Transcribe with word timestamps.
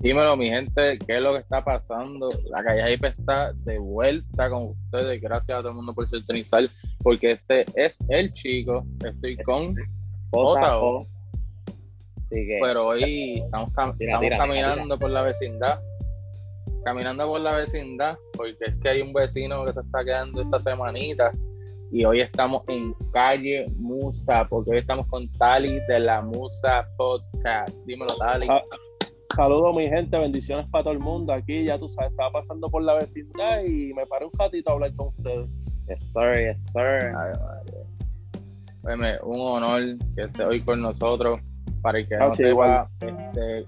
Dímelo, 0.00 0.36
mi 0.36 0.48
gente, 0.48 0.96
¿qué 1.04 1.16
es 1.16 1.20
lo 1.20 1.32
que 1.32 1.40
está 1.40 1.64
pasando? 1.64 2.28
La 2.50 2.62
calle 2.62 2.92
Hype 2.92 3.08
está 3.08 3.52
de 3.64 3.80
vuelta 3.80 4.48
con 4.48 4.68
ustedes. 4.68 5.20
Gracias 5.20 5.58
a 5.58 5.60
todo 5.60 5.70
el 5.70 5.74
mundo 5.74 5.92
por 5.92 6.08
sintonizar, 6.08 6.70
porque 7.02 7.32
este 7.32 7.64
es 7.74 7.98
el 8.08 8.32
chico. 8.32 8.86
Estoy 9.04 9.36
con 9.38 9.74
JO. 10.30 11.04
Pero 12.30 12.86
hoy 12.86 13.42
estamos, 13.44 13.72
caminando 13.72 14.96
por 14.96 15.10
la 15.10 15.22
vecindad. 15.22 15.80
Caminando 16.84 17.26
por 17.26 17.40
la 17.40 17.56
vecindad, 17.56 18.16
porque 18.34 18.56
es 18.66 18.76
que 18.76 18.90
hay 18.90 19.02
un 19.02 19.12
vecino 19.12 19.64
que 19.64 19.72
se 19.72 19.80
está 19.80 20.04
quedando 20.04 20.42
esta 20.42 20.60
semanita. 20.60 21.32
Y 21.90 22.04
hoy 22.04 22.20
estamos 22.20 22.62
en 22.68 22.94
calle 23.12 23.66
Musa, 23.76 24.46
porque 24.48 24.70
hoy 24.70 24.78
estamos 24.78 25.08
con 25.08 25.28
Tali 25.32 25.80
de 25.88 25.98
la 25.98 26.22
Musa 26.22 26.86
Podcast. 26.96 27.74
Dímelo, 27.84 28.14
Tali. 28.16 28.46
Ah, 28.48 28.62
Saludos, 29.36 29.76
mi 29.76 29.88
gente, 29.88 30.18
bendiciones 30.18 30.66
para 30.70 30.84
todo 30.84 30.94
el 30.94 31.00
mundo. 31.00 31.32
Aquí 31.32 31.64
ya 31.64 31.78
tú 31.78 31.88
sabes, 31.88 32.10
estaba 32.10 32.32
pasando 32.32 32.68
por 32.68 32.82
la 32.82 32.94
vecindad 32.94 33.62
y 33.64 33.92
me 33.94 34.06
paré 34.06 34.24
un 34.24 34.32
ratito 34.36 34.70
a 34.70 34.72
hablar 34.72 34.94
con 34.94 35.08
ustedes. 35.08 35.48
Yes, 35.86 36.12
sir, 36.12 36.48
yes, 36.48 36.60
sir. 36.72 37.14
un 39.22 39.40
honor 39.40 39.82
que 40.16 40.22
esté 40.22 40.44
hoy 40.44 40.62
con 40.62 40.80
nosotros. 40.80 41.38
Para 41.82 42.00
el 42.00 42.08
que 42.08 42.16
no 42.16 42.34
sepa, 42.34 42.90
este, 43.00 43.64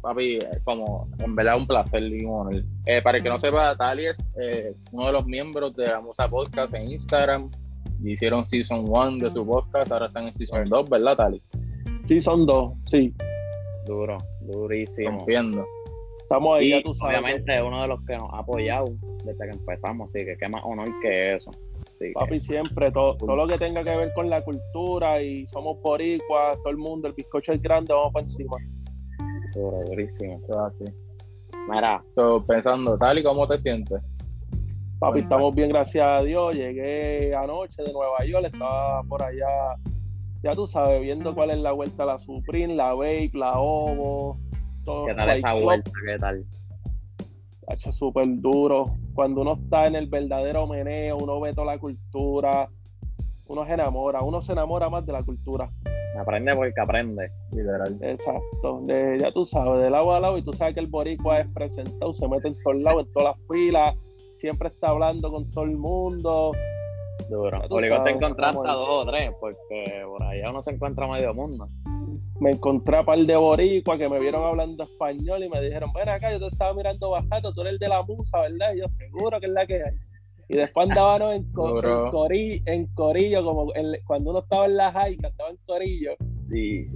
papi, 0.00 0.38
como 0.64 1.08
en 1.18 1.36
verdad 1.36 1.58
un 1.58 1.66
placer 1.66 2.02
y 2.02 2.24
un 2.24 2.40
honor. 2.40 2.64
Eh, 2.86 3.00
para 3.02 3.18
el 3.18 3.22
que 3.22 3.28
no 3.28 3.38
sepa, 3.38 3.76
Tali 3.76 4.06
es 4.06 4.18
eh, 4.36 4.74
uno 4.92 5.06
de 5.06 5.12
los 5.12 5.26
miembros 5.26 5.76
de 5.76 5.86
la 5.86 6.00
Musa 6.00 6.28
Podcast 6.28 6.74
en 6.74 6.90
Instagram. 6.90 7.48
Hicieron 8.02 8.48
Season 8.48 8.84
1 8.88 9.18
de 9.18 9.30
su 9.30 9.46
podcast, 9.46 9.92
ahora 9.92 10.06
están 10.06 10.26
en 10.26 10.34
Season 10.34 10.64
2, 10.64 10.90
¿verdad, 10.90 11.16
Tali? 11.16 11.42
Season 12.06 12.46
2, 12.46 12.72
sí. 12.86 13.14
Duro, 13.86 14.16
durísimo. 14.40 15.10
Rompiendo. 15.10 15.66
Estamos 16.18 16.56
ahí, 16.56 16.70
ya 16.70 16.82
tú 16.82 16.94
sabes. 16.94 17.18
Obviamente 17.18 17.62
uno 17.62 17.82
de 17.82 17.88
los 17.88 18.04
que 18.06 18.14
nos 18.16 18.32
ha 18.32 18.38
apoyado 18.38 18.94
desde 19.24 19.46
que 19.46 19.52
empezamos, 19.52 20.14
así 20.14 20.24
que 20.24 20.36
qué 20.36 20.48
más 20.48 20.62
honor 20.64 20.88
que 21.02 21.34
eso. 21.34 21.50
Papi, 22.14 22.40
siempre, 22.40 22.90
todo, 22.90 23.16
todo 23.16 23.36
lo 23.36 23.46
que 23.46 23.58
tenga 23.58 23.84
que 23.84 23.94
ver 23.94 24.12
con 24.14 24.30
la 24.30 24.42
cultura 24.42 25.22
y 25.22 25.46
somos 25.48 25.80
boricuas, 25.82 26.56
todo 26.58 26.70
el 26.70 26.78
mundo, 26.78 27.08
el 27.08 27.14
bizcocho 27.14 27.52
es 27.52 27.60
grande, 27.60 27.92
vamos 27.92 28.12
para 28.12 28.26
encima. 28.26 28.56
Duro, 29.54 29.80
durísimo, 29.84 30.40
eso 30.42 30.60
así. 30.60 30.84
Mira, 31.68 32.00
so, 32.14 32.44
pensando, 32.46 32.96
tal 32.96 33.18
y 33.18 33.22
cómo 33.22 33.46
te 33.46 33.58
sientes. 33.58 34.02
Papi, 34.98 35.20
estamos 35.20 35.54
bien, 35.54 35.68
gracias 35.70 36.06
a 36.06 36.22
Dios. 36.22 36.54
Llegué 36.54 37.34
anoche 37.34 37.82
de 37.82 37.92
Nueva 37.92 38.24
York, 38.24 38.50
estaba 38.52 39.02
por 39.04 39.22
allá 39.22 39.74
ya 40.42 40.52
tú 40.52 40.66
sabes, 40.66 41.00
viendo 41.02 41.34
cuál 41.34 41.50
es 41.50 41.58
la 41.58 41.72
vuelta, 41.72 42.04
la 42.04 42.18
Supreme, 42.18 42.74
la 42.74 42.94
Vape, 42.94 43.32
la 43.34 43.52
Ovo. 43.58 44.38
Todo 44.84 45.06
¿Qué 45.06 45.14
tal 45.14 45.30
esa 45.30 45.54
vuelta? 45.54 45.90
¿Qué 46.06 46.18
tal? 46.18 46.44
hecho 47.72 47.92
súper 47.92 48.26
duro. 48.40 48.96
Cuando 49.14 49.42
uno 49.42 49.54
está 49.54 49.84
en 49.84 49.96
el 49.96 50.06
verdadero 50.08 50.66
meneo, 50.66 51.18
uno 51.18 51.40
ve 51.40 51.52
toda 51.52 51.74
la 51.74 51.78
cultura, 51.78 52.68
uno 53.46 53.66
se 53.66 53.72
enamora, 53.72 54.20
uno 54.22 54.42
se 54.42 54.52
enamora 54.52 54.88
más 54.88 55.06
de 55.06 55.12
la 55.12 55.22
cultura. 55.22 55.70
Aprende 56.18 56.52
porque 56.54 56.80
aprende, 56.80 57.30
literal. 57.52 57.96
Exacto, 58.00 58.84
ya 58.88 59.32
tú 59.32 59.44
sabes, 59.44 59.82
de 59.82 59.90
lado 59.90 60.12
a 60.12 60.20
lado, 60.20 60.38
y 60.38 60.42
tú 60.42 60.52
sabes 60.52 60.74
que 60.74 60.80
el 60.80 60.88
boricua 60.88 61.40
es 61.40 61.48
presentado, 61.48 62.12
se 62.12 62.26
mete 62.26 62.48
en 62.48 62.54
todos 62.62 62.76
lados, 62.76 63.06
en 63.06 63.12
todas 63.12 63.36
las 63.36 63.46
filas, 63.48 63.96
siempre 64.38 64.68
está 64.68 64.88
hablando 64.88 65.30
con 65.30 65.48
todo 65.50 65.64
el 65.64 65.76
mundo, 65.76 66.52
Duro. 67.28 67.60
Obligado 67.68 68.04
te 68.04 68.10
encontraste 68.10 68.66
a 68.66 68.72
dos 68.72 68.88
o 68.88 69.06
tres, 69.06 69.30
porque 69.40 70.02
por 70.06 70.22
allá 70.22 70.50
uno 70.50 70.62
se 70.62 70.72
encuentra 70.72 71.06
medio 71.06 71.34
mundo. 71.34 71.68
Me 72.40 72.50
encontré 72.50 72.96
a 72.96 73.04
par 73.04 73.18
de 73.18 73.36
boricuas 73.36 73.98
que 73.98 74.08
me 74.08 74.18
vieron 74.18 74.44
hablendo 74.44 74.82
español 74.82 75.44
y 75.44 75.48
me 75.48 75.60
dijeron, 75.60 75.92
ven 75.92 76.08
acá, 76.08 76.32
yo 76.32 76.38
te 76.38 76.46
estaba 76.46 76.72
mirando 76.72 77.10
bajando, 77.10 77.52
tú 77.52 77.60
eres 77.60 77.74
el 77.74 77.78
de 77.78 77.88
la 77.88 78.02
musa, 78.02 78.40
¿verdad? 78.40 78.74
Y 78.74 78.80
yo 78.80 78.88
seguro 78.88 79.38
que 79.40 79.46
es 79.46 79.52
la 79.52 79.66
que 79.66 79.74
hay. 79.74 79.96
Y 80.48 80.56
después 80.56 80.88
andábamos 80.90 81.34
en, 81.34 81.46
en, 82.66 82.86
corillo, 82.94 83.44
como 83.44 83.72
cuando 84.04 84.30
uno 84.30 84.40
estaba 84.40 84.66
en 84.66 84.76
la 84.76 84.90
high, 84.90 85.16
estaba 85.22 85.50
en 85.50 85.56
corillo. 85.64 86.12
Sí. 86.48 86.88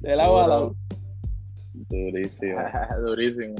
De 0.00 0.16
lado 0.16 0.40
a 0.40 0.46
lado. 0.46 0.74
Durísimo. 1.90 2.58
Durísimo. 3.04 3.56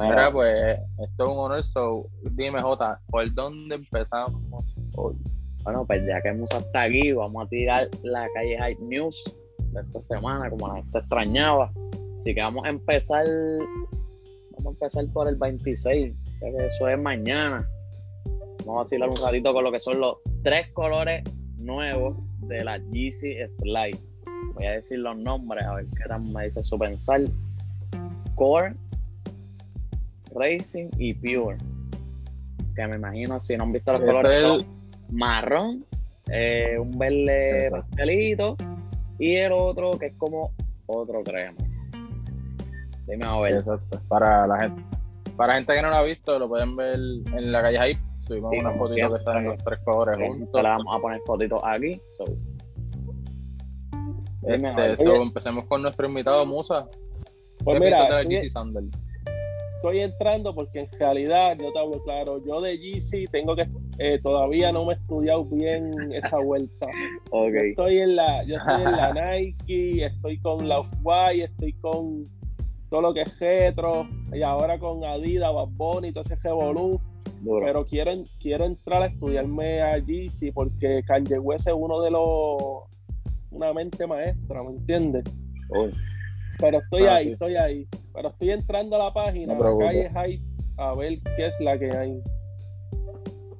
Mira, 0.00 0.32
pues 0.32 0.78
esto 0.98 1.24
es 1.24 1.28
un 1.28 1.38
honor, 1.38 1.62
so, 1.62 2.06
dime 2.32 2.60
Jota, 2.60 3.00
¿por 3.10 3.32
dónde 3.34 3.74
empezamos 3.74 4.74
hoy? 4.96 5.14
Bueno, 5.62 5.84
pues 5.86 6.02
ya 6.06 6.22
que 6.22 6.28
hemos 6.28 6.50
hasta 6.54 6.82
aquí, 6.82 7.12
vamos 7.12 7.44
a 7.44 7.48
tirar 7.48 7.86
la 8.02 8.26
calle 8.34 8.56
Hype 8.56 8.82
News 8.82 9.22
de 9.72 9.80
esta 9.80 10.00
semana, 10.00 10.48
como 10.48 10.68
la 10.68 10.76
gente 10.76 10.98
extrañaba. 10.98 11.70
Así 12.16 12.34
que 12.34 12.40
vamos 12.40 12.64
a 12.64 12.70
empezar, 12.70 13.26
vamos 14.56 14.66
a 14.66 14.70
empezar 14.70 15.06
por 15.12 15.28
el 15.28 15.36
26, 15.36 16.14
que 16.40 16.66
eso 16.66 16.88
es 16.88 16.98
mañana. 16.98 17.68
Vamos 18.60 18.76
a 18.76 18.82
vacilar 18.82 19.10
un 19.10 19.16
ratito 19.16 19.52
con 19.52 19.64
lo 19.64 19.72
que 19.72 19.80
son 19.80 20.00
los 20.00 20.16
tres 20.42 20.70
colores 20.72 21.22
nuevos 21.58 22.16
de 22.48 22.64
la 22.64 22.78
Yeezy 22.90 23.36
Slides. 23.48 24.24
Voy 24.54 24.66
a 24.66 24.72
decir 24.72 24.98
los 24.98 25.16
nombres, 25.16 25.64
a 25.64 25.74
ver 25.74 25.86
qué 25.96 26.08
tal 26.08 26.22
me 26.22 26.44
dice 26.44 26.62
su 26.62 26.78
pensar. 26.78 27.20
Core 28.34 28.74
Racing 30.34 30.88
y 30.98 31.14
Pure. 31.14 31.56
Que 32.74 32.86
me 32.86 32.96
imagino, 32.96 33.40
si 33.40 33.56
no 33.56 33.64
han 33.64 33.72
visto 33.72 33.92
los 33.92 34.02
colores, 34.02 34.64
marrón, 35.10 35.84
eh, 36.30 36.78
un 36.78 36.96
verde 36.98 37.68
pastelito 37.70 38.56
y 39.18 39.34
el 39.34 39.52
otro 39.52 39.92
que 39.92 40.06
es 40.06 40.14
como 40.14 40.52
otro 40.86 41.22
crema. 41.22 41.56
Dime 43.06 43.24
a 43.24 43.40
ver. 43.40 43.64
Para 44.08 44.46
la 44.46 44.58
gente, 44.60 44.82
para 45.36 45.54
gente 45.54 45.74
que 45.74 45.82
no 45.82 45.88
lo 45.88 45.96
ha 45.96 46.02
visto, 46.02 46.38
lo 46.38 46.48
pueden 46.48 46.76
ver 46.76 46.94
en 46.94 47.52
la 47.52 47.62
calle 47.62 47.78
ahí. 47.78 47.98
Subimos 48.20 48.52
una 48.60 48.72
fotito 48.72 49.12
que 49.12 49.20
salen 49.20 49.46
los 49.46 49.64
tres 49.64 49.80
colores 49.84 50.16
juntos. 50.26 50.62
Le 50.62 50.68
vamos 50.68 50.96
a 50.96 51.00
poner 51.00 51.20
fotitos 51.26 51.60
aquí. 51.64 52.00
Este, 54.42 55.16
empecemos 55.16 55.64
con 55.64 55.82
nuestro 55.82 56.06
invitado 56.06 56.46
Musa. 56.46 56.86
Pues 57.64 57.80
mira, 57.80 58.08
estoy 59.80 60.00
entrando 60.00 60.54
porque 60.54 60.80
en 60.80 60.86
realidad, 60.98 61.56
yo 61.58 61.72
te 61.72 61.78
hablo 61.78 62.02
claro, 62.04 62.44
yo 62.44 62.60
de 62.60 62.76
GC 62.76 63.30
tengo 63.30 63.56
que, 63.56 63.66
eh, 63.98 64.18
todavía 64.22 64.70
no 64.72 64.84
me 64.84 64.92
he 64.92 64.96
estudiado 64.96 65.44
bien 65.46 66.12
esa 66.12 66.38
vuelta. 66.38 66.86
Okay. 67.32 67.74
Yo 67.76 67.84
estoy 67.84 67.98
en 67.98 68.16
la, 68.16 68.44
yo 68.44 68.56
estoy 68.56 68.82
en 68.82 68.92
la 68.92 69.12
Nike, 69.36 70.04
estoy 70.04 70.38
con 70.40 70.68
la 70.68 70.80
Off-White, 70.80 71.44
estoy 71.44 71.72
con 71.74 72.26
todo 72.90 73.02
lo 73.02 73.14
que 73.14 73.22
es 73.22 73.38
retro, 73.38 74.08
y 74.32 74.42
ahora 74.42 74.78
con 74.78 75.04
Adidas, 75.04 75.52
Bad 75.52 76.02
y 76.02 76.12
todo 76.12 76.24
ese 76.24 76.36
revolú. 76.42 77.00
Pero 77.44 77.86
quiero, 77.86 78.12
quiero 78.40 78.64
entrar 78.64 79.02
a 79.02 79.06
estudiarme 79.06 79.80
a 79.80 79.98
GC 79.98 80.52
porque 80.52 81.02
Kanye 81.06 81.38
West 81.38 81.68
es 81.68 81.74
uno 81.74 82.02
de 82.02 82.10
los, 82.10 82.58
una 83.50 83.72
mente 83.72 84.06
maestra, 84.06 84.62
¿me 84.62 84.70
entiendes? 84.70 85.24
Pero 86.58 86.78
estoy 86.80 87.04
ah, 87.04 87.14
ahí, 87.14 87.28
estoy 87.30 87.56
ahí. 87.56 87.86
Pero 88.20 88.28
estoy 88.28 88.50
entrando 88.50 88.96
a 88.96 89.04
la 89.06 89.12
página, 89.14 89.54
no 89.54 89.78
calle 89.78 90.10
Hype, 90.10 90.44
a 90.76 90.94
ver 90.94 91.20
qué 91.38 91.46
es 91.46 91.58
la 91.58 91.78
que 91.78 91.90
hay. 91.96 92.22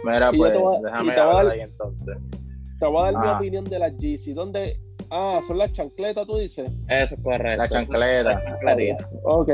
Mira, 0.05 0.31
pues, 0.37 0.53
déjame 0.83 1.13
hablar 1.15 1.47
ahí 1.47 1.61
entonces. 1.61 2.19
Te 2.79 2.87
voy 2.87 3.09
a 3.09 3.13
dar 3.13 3.23
mi 3.23 3.29
ah. 3.31 3.37
opinión 3.39 3.65
de 3.65 3.79
las 3.79 3.97
GC. 3.97 4.35
¿Dónde? 4.35 4.79
Ah, 5.11 5.41
son 5.47 5.57
las 5.57 5.73
chancletas, 5.73 6.27
tú 6.27 6.37
dices. 6.37 6.71
Eso 6.89 7.15
es 7.15 7.23
correcto. 7.23 7.57
La 7.57 7.69
chancleta. 7.71 8.39
ok. 9.25 9.51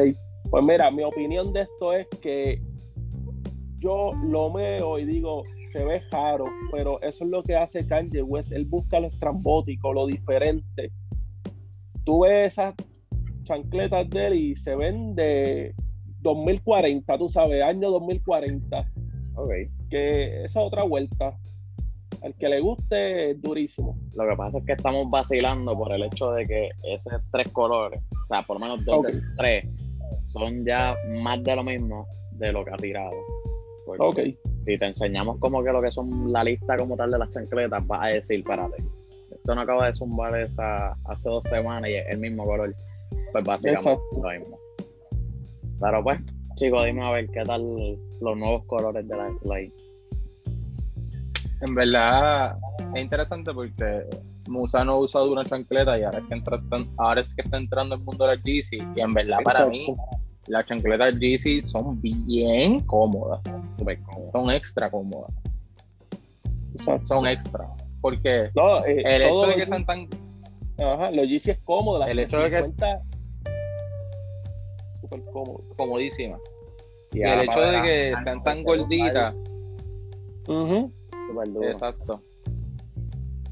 Pues 0.51 0.65
mira, 0.65 0.91
mi 0.91 1.05
opinión 1.05 1.53
de 1.53 1.61
esto 1.61 1.93
es 1.93 2.09
que 2.21 2.61
yo 3.79 4.11
lo 4.25 4.53
veo 4.53 4.99
y 4.99 5.05
digo, 5.05 5.45
se 5.73 5.85
ve 5.85 6.03
raro, 6.11 6.47
pero 6.73 7.01
eso 7.03 7.23
es 7.23 7.31
lo 7.31 7.45
que 7.45 7.55
hace 7.55 7.87
Kanye 7.87 8.23
West. 8.23 8.51
Él 8.51 8.65
busca 8.65 8.99
lo 8.99 9.07
estrambótico, 9.07 9.93
lo 9.93 10.07
diferente. 10.09 10.91
Tú 12.05 12.23
ves 12.23 12.55
esas 12.55 12.75
chancletas 13.47 14.09
de 14.11 14.27
él 14.27 14.35
y 14.35 14.57
se 14.57 14.75
ven 14.77 15.15
de 15.15 15.75
2040, 16.21 17.19
tú 17.19 17.29
sabes, 17.29 17.63
año 17.63 17.91
2040. 17.91 18.93
Ok. 19.37 19.51
Que 19.89 20.45
esa 20.45 20.61
otra 20.61 20.85
vuelta. 20.85 21.37
Al 22.23 22.35
que 22.35 22.49
le 22.49 22.61
guste 22.61 23.31
es 23.31 23.43
durísimo. 23.43 23.97
Lo 24.15 24.27
que 24.29 24.37
pasa 24.37 24.59
es 24.59 24.65
que 24.65 24.73
estamos 24.73 25.09
vacilando 25.11 25.77
por 25.77 25.93
el 25.93 26.03
hecho 26.03 26.33
de 26.33 26.47
que 26.47 26.71
esos 26.83 27.13
tres 27.31 27.49
colores, 27.51 28.01
o 28.11 28.27
sea, 28.27 28.43
por 28.43 28.59
lo 28.59 28.67
menos 28.67 28.85
dos 28.85 29.07
de 29.07 29.23
tres, 29.37 29.65
son 30.25 30.65
ya 30.65 30.97
más 31.21 31.43
de 31.45 31.57
lo 31.57 31.63
mismo 31.63 32.07
de 32.33 32.53
lo 32.53 32.65
que 32.65 32.71
ha 32.73 32.77
tirado. 32.77 33.13
ok. 33.99 34.21
Si 34.59 34.79
te 34.79 34.87
enseñamos 34.87 35.39
como 35.39 35.63
que 35.63 35.71
lo 35.71 35.81
que 35.81 35.93
son 35.93 36.33
la 36.33 36.43
lista 36.43 36.77
como 36.77 36.97
tal 36.97 37.11
de 37.11 37.19
las 37.19 37.31
chancletas, 37.31 37.87
vas 37.87 38.05
a 38.05 38.15
decir, 38.15 38.43
párate, 38.43 38.83
esto 39.31 39.55
no 39.55 39.61
acaba 39.61 39.87
de 39.87 39.95
zumbar 39.95 40.41
esa 40.41 40.93
hace 41.05 41.29
dos 41.29 41.45
semanas 41.45 41.91
y 41.91 41.95
es 41.95 42.07
el 42.09 42.19
mismo 42.19 42.45
color. 42.45 42.75
Pues 43.37 43.45
básicamente 43.45 44.03
lo 44.15 44.31
mismo. 44.31 44.59
Pero 45.79 46.03
pues, 46.03 46.19
chicos, 46.57 46.87
dime 46.87 47.07
a 47.07 47.11
ver 47.11 47.29
qué 47.29 47.43
tal 47.43 47.63
los 48.23 48.37
nuevos 48.37 48.65
colores 48.65 49.07
de 49.07 49.15
la 49.15 49.31
Slide. 49.43 49.73
En 51.61 51.75
verdad, 51.75 52.57
es 52.95 53.03
interesante 53.03 53.53
porque 53.53 54.05
Musa 54.49 54.87
no 54.87 54.93
ha 54.93 54.99
usado 55.01 55.31
una 55.31 55.45
chancleta 55.45 55.99
y 55.99 56.05
ahora 56.05 56.21
es 56.21 56.25
que, 56.25 56.35
entra, 56.35 56.59
ahora 56.97 57.21
es 57.21 57.35
que 57.35 57.43
está 57.43 57.59
entrando 57.59 57.97
el 57.97 58.01
mundo 58.03 58.27
de 58.27 58.37
la 58.37 58.43
Yeezy 58.43 58.79
y 58.95 59.01
en 59.01 59.13
verdad 59.13 59.39
para 59.45 59.67
mí 59.67 59.95
las 60.49 60.65
chancletas 60.67 61.19
Yeezy 61.19 61.61
son 61.61 62.01
bien 62.01 62.81
cómodas, 62.81 63.41
son 64.33 64.51
extra 64.51 64.91
cómodas. 64.91 65.31
Son 67.05 67.27
extra. 67.27 67.69
Porque 68.01 68.45
eh, 68.45 69.03
el 69.05 69.23
hecho 69.23 69.47
de 69.47 69.57
que 69.57 69.67
sean 69.67 69.85
tan. 69.85 70.09
Ajá, 70.79 71.11
los 71.11 71.29
Yeezy 71.29 71.51
es 71.51 71.59
cómodo. 71.65 72.03
El 72.07 72.19
hecho 72.19 72.39
de 72.39 72.51
que. 72.51 72.65
Súper 75.09 75.25
cómodo. 75.33 75.61
Comodísima. 75.77 76.39
Y, 77.13 77.23
el 77.23 77.41
hecho 77.41 77.61
de 77.61 77.83
que 77.83 78.15
sean 78.25 78.41
tan 78.43 78.63
gorditas. 78.63 79.35
Exacto. 81.63 82.21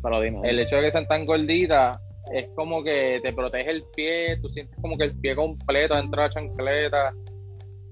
Pero 0.03 0.23
El 0.23 0.59
hecho 0.61 0.77
de 0.77 0.83
que 0.83 0.93
sean 0.93 1.07
tan 1.09 1.25
gorditas 1.25 1.99
es 2.33 2.49
como 2.55 2.83
que 2.83 3.21
te 3.23 3.33
protege 3.33 3.71
el 3.71 3.85
pie, 3.95 4.39
tú 4.41 4.49
sientes 4.49 4.79
como 4.81 4.97
que 4.97 5.05
el 5.05 5.17
pie 5.19 5.35
completo 5.35 5.95
dentro 5.95 6.23
de 6.23 6.29
la 6.29 6.35
chancleta. 6.35 7.15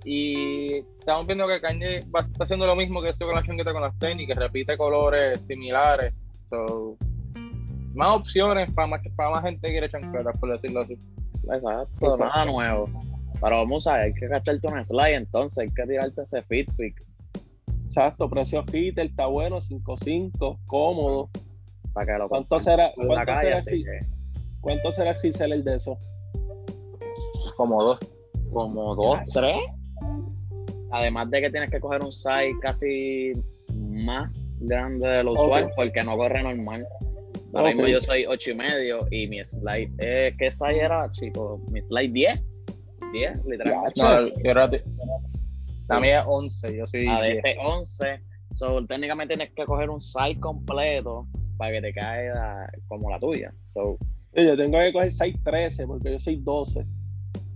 Y 0.05 0.79
estamos 0.99 1.27
viendo 1.27 1.47
que 1.47 1.61
Kanye 1.61 2.01
va, 2.15 2.21
está 2.21 2.45
haciendo 2.45 2.67
lo 2.67 2.75
mismo 2.75 3.01
que 3.01 3.11
hizo 3.11 3.25
con 3.25 3.35
la 3.35 3.43
chancleta 3.45 3.73
con 3.73 3.83
las 3.83 3.99
tenis, 3.99 4.27
que 4.27 4.35
repite 4.35 4.77
colores 4.77 5.45
similares. 5.47 6.13
más 7.95 8.17
opciones 8.17 8.73
para 8.73 8.89
más, 8.89 9.01
para 9.17 9.31
más 9.31 9.43
gente 9.45 9.67
que 9.67 9.73
quiere 9.73 9.91
chancletas, 9.91 10.37
por 10.39 10.53
decirlo 10.53 10.81
así. 10.81 10.99
Exacto, 11.51 12.17
nada 12.17 12.45
nuevo. 12.45 12.89
Pero 13.41 13.57
vamos 13.57 13.87
a 13.87 13.95
ver, 13.95 14.03
hay 14.05 14.15
que 14.15 14.29
cacharte 14.29 14.67
un 14.67 14.85
slide 14.85 15.17
entonces, 15.17 15.59
hay 15.59 15.71
que 15.71 15.85
tirarte 15.85 16.23
ese 16.23 16.43
fit 16.43 16.71
pick. 16.77 17.03
Exacto, 17.89 18.29
precio 18.31 18.65
fit, 18.65 18.97
está 18.99 19.27
bueno, 19.27 19.61
5.5, 19.61 20.59
cómodo. 20.67 21.29
Para 21.93 22.07
que 22.07 22.19
lo 22.19 22.29
¿Cuánto 22.29 22.59
será, 22.59 22.91
cuánto, 22.97 23.33
será 23.33 23.59
el, 23.59 24.07
¿Cuánto 24.63 24.93
será 24.93 25.19
el 25.23 25.65
de 25.65 25.77
eso? 25.77 25.99
Como 27.57 27.83
dos. 27.83 27.99
Como 28.51 28.95
dos, 28.95 29.19
tres. 29.35 29.57
Además 30.91 31.31
de 31.31 31.43
que 31.43 31.51
tienes 31.51 31.71
que 31.71 31.81
coger 31.81 32.03
un 32.03 32.13
size 32.13 32.55
casi 32.63 33.33
más 33.75 34.31
grande 34.61 35.07
de 35.07 35.25
lo 35.25 35.33
usual 35.33 35.71
porque 35.77 36.03
no 36.03 36.17
corre 36.17 36.43
normal. 36.43 36.87
Ahora 37.55 37.69
mismo 37.69 37.87
yo 37.87 38.01
soy 38.01 38.25
ocho 38.25 38.53
y 38.53 38.55
medio 38.55 39.07
y 39.11 39.27
mi 39.29 39.45
slide, 39.45 39.93
eh, 39.99 40.35
¿qué 40.39 40.51
size 40.51 40.79
era, 40.79 41.11
chicos? 41.13 41.61
Mi 41.71 41.83
slide 41.83 42.13
10. 42.13 42.41
10, 43.13 43.45
literalmente. 43.47 44.01
No, 44.01 44.29
yo 44.29 44.51
era, 44.51 44.71
a 45.89 46.01
mí 46.01 46.09
es 46.09 46.23
11, 46.27 46.77
yo 46.77 46.87
soy. 46.87 47.07
A 47.07 47.27
este 47.27 47.57
11. 47.59 48.21
So, 48.57 48.85
técnicamente 48.87 49.35
tienes 49.35 49.55
que 49.55 49.65
coger 49.65 49.91
un 49.91 50.01
size 50.01 50.39
completo 50.39 51.27
para 51.57 51.73
que 51.73 51.81
te 51.81 51.93
caiga 51.93 52.71
como 52.89 53.11
la 53.11 53.19
tuya. 53.19 53.53
So, 53.67 53.99
yo 54.35 54.57
tengo 54.57 54.79
que 54.79 54.93
coger 54.93 55.13
6-13 55.13 55.87
porque 55.87 56.13
yo 56.13 56.21
soy 56.21 56.37
12. 56.37 56.85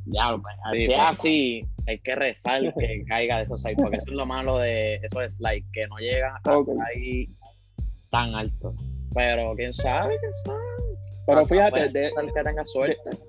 Ya, 0.07 0.37
pues, 0.41 0.55
así 0.65 0.85
es 0.85 1.01
así, 1.01 1.67
hay 1.89 1.99
que 1.99 2.15
rezar 2.15 2.63
que 2.75 3.05
caiga 3.09 3.39
de 3.39 3.43
esos 3.43 3.61
6, 3.63 3.77
porque 3.81 3.97
eso 3.97 4.11
es 4.11 4.17
lo 4.17 4.25
malo 4.25 4.59
de 4.59 4.95
eso 4.97 5.21
es 5.21 5.41
like, 5.41 5.67
que 5.73 5.87
no 5.89 5.97
llega 5.97 6.41
a 6.45 6.57
okay. 6.59 7.29
tan 8.11 8.35
alto. 8.35 8.75
Pero 9.15 9.55
quién 9.57 9.73
sabe, 9.73 10.17
quién 10.21 10.33
sabe. 10.45 10.61
Pero 11.27 11.47
fíjate, 11.47 11.89
de, 11.89 12.11
que 12.35 12.43
tenga 12.45 12.65
suerte. 12.65 13.11
De, 13.11 13.26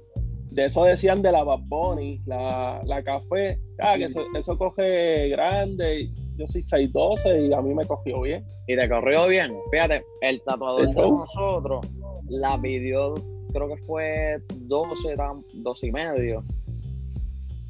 eso 0.55 0.83
decían 0.83 1.21
de 1.21 1.31
la 1.31 1.43
Bad 1.43 1.59
Bunny, 1.65 2.21
la, 2.25 2.81
la 2.85 3.03
café, 3.03 3.59
ah, 3.79 3.95
que 3.97 4.05
eso, 4.05 4.21
eso 4.35 4.57
coge 4.57 5.29
grande, 5.29 6.09
yo 6.37 6.47
soy 6.47 6.63
6'12 6.63 7.49
y 7.49 7.53
a 7.53 7.61
mí 7.61 7.73
me 7.73 7.85
cogió 7.85 8.21
bien. 8.21 8.43
Y 8.67 8.75
te 8.75 8.89
corrió 8.89 9.27
bien. 9.27 9.53
Fíjate, 9.71 10.03
el 10.21 10.41
tatuador 10.43 10.87
de 10.87 11.01
nosotros 11.01 11.85
la 12.29 12.59
pidió 12.61 13.15
creo 13.53 13.67
que 13.67 13.77
fue 13.83 14.37
12, 14.55 15.15
12 15.53 15.87
y 15.87 15.91
medio. 15.91 16.43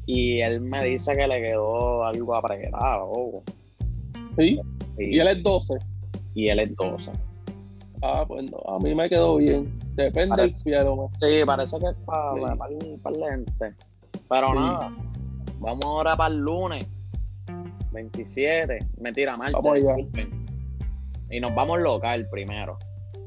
Y 0.06 0.40
él 0.40 0.60
me 0.60 0.82
dice 0.84 1.14
que 1.14 1.26
le 1.26 1.42
quedó 1.42 2.04
algo 2.04 2.34
apretado. 2.34 3.42
¿Sí? 4.36 4.60
¿Y 4.98 5.18
él 5.18 5.28
es 5.28 5.42
12? 5.42 5.74
Y 6.34 6.48
él 6.48 6.60
es 6.60 6.76
12. 6.76 7.10
Ah, 8.02 8.24
pues 8.26 8.50
no, 8.50 8.58
a 8.58 8.78
mí 8.78 8.94
me 8.94 9.08
quedó 9.08 9.36
bien. 9.36 9.72
Depende 9.94 10.36
del 10.36 10.54
cielo. 10.54 11.08
Sí, 11.20 11.42
parece 11.44 11.78
que 11.78 11.86
es 11.88 11.96
para, 12.04 12.56
para, 12.56 12.74
el 12.74 13.20
lente. 13.20 13.74
Pero 14.28 14.54
nada, 14.54 14.92
vamos 15.58 15.84
ahora 15.84 16.16
para 16.16 16.34
el 16.34 16.40
lunes. 16.40 16.86
27. 17.92 18.78
Mentira, 19.00 19.36
martes. 19.36 19.84
Y 21.30 21.40
nos 21.40 21.54
vamos 21.54 21.80
local 21.80 22.26
primero 22.30 22.78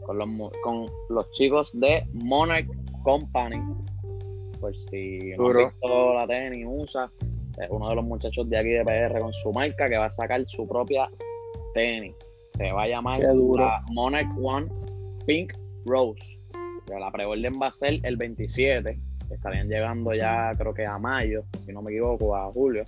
con 0.05 0.17
los, 0.17 0.27
con 0.63 0.85
los 1.09 1.31
chicos 1.31 1.71
de 1.73 2.07
Monarch 2.13 2.67
Company. 3.03 3.61
Por 4.59 4.75
si 4.75 5.33
no 5.37 5.47
han 5.47 5.57
visto 5.57 6.13
la 6.13 6.27
tenis, 6.27 6.65
usa. 6.67 7.11
Es 7.59 7.69
uno 7.69 7.89
de 7.89 7.95
los 7.95 8.05
muchachos 8.05 8.49
de 8.49 8.57
aquí 8.57 8.69
de 8.69 8.85
PR 8.85 9.19
con 9.19 9.33
su 9.33 9.51
marca 9.51 9.87
que 9.89 9.97
va 9.97 10.05
a 10.05 10.11
sacar 10.11 10.45
su 10.45 10.67
propia 10.67 11.09
tenis. 11.73 12.15
Se 12.61 12.71
va 12.71 12.83
a 12.83 12.87
llamar 12.87 13.19
Monarch 13.91 14.29
One 14.39 14.67
Pink 15.25 15.51
Rose. 15.83 16.37
la 16.87 17.09
preorden 17.09 17.53
va 17.59 17.67
a 17.67 17.71
ser 17.71 17.99
el 18.03 18.17
27. 18.17 18.99
Estarían 19.31 19.67
llegando 19.67 20.13
ya, 20.13 20.53
creo 20.55 20.71
que 20.71 20.85
a 20.85 20.99
mayo, 20.99 21.43
si 21.65 21.73
no 21.73 21.81
me 21.81 21.89
equivoco, 21.89 22.35
a 22.35 22.51
julio. 22.51 22.83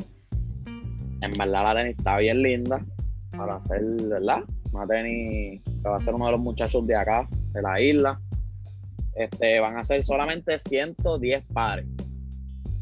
En 0.68 1.32
verdad, 1.32 1.64
la 1.64 1.76
tenis 1.76 1.98
está 1.98 2.18
bien 2.18 2.44
linda 2.44 2.86
para 3.36 3.56
hacer, 3.56 3.82
¿verdad? 4.04 4.44
Una 4.74 4.86
tenis 4.86 5.64
que 5.64 5.90
va 5.90 5.98
a 5.98 6.02
ser 6.04 6.14
uno 6.14 6.28
de 6.28 6.34
los 6.34 6.42
muchachos 6.42 6.86
de 6.86 6.96
acá, 6.96 7.28
de 7.54 7.62
la 7.64 7.82
isla. 7.82 8.22
Este, 9.16 9.60
van 9.60 9.78
a 9.78 9.84
ser 9.84 10.04
solamente 10.04 10.60
110 10.60 11.46
pares. 11.52 11.88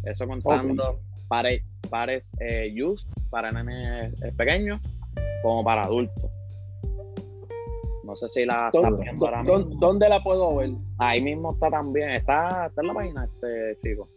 Eso 0.04 0.28
contando 0.28 1.00
pares, 1.30 1.64
pares 1.90 2.34
eh, 2.42 2.70
youth, 2.76 3.00
para 3.30 3.50
nenes 3.50 4.14
pequeños, 4.36 4.82
como 5.42 5.64
para 5.64 5.84
adultos. 5.84 6.31
No 8.12 8.18
sé 8.18 8.28
si 8.28 8.46
la 8.46 8.70
están 8.74 9.00
viendo 9.00 9.26
ahora 9.26 9.42
mismo. 9.42 9.80
¿Dónde 9.80 10.10
la 10.10 10.22
puedo 10.22 10.58
ver? 10.58 10.72
Ahí 10.98 11.22
mismo 11.22 11.54
está 11.54 11.70
también. 11.70 12.10
Está, 12.10 12.66
está 12.68 12.82
en 12.82 12.88
la 12.88 12.94
página, 12.94 13.24
este 13.24 13.80
chico. 13.82 14.10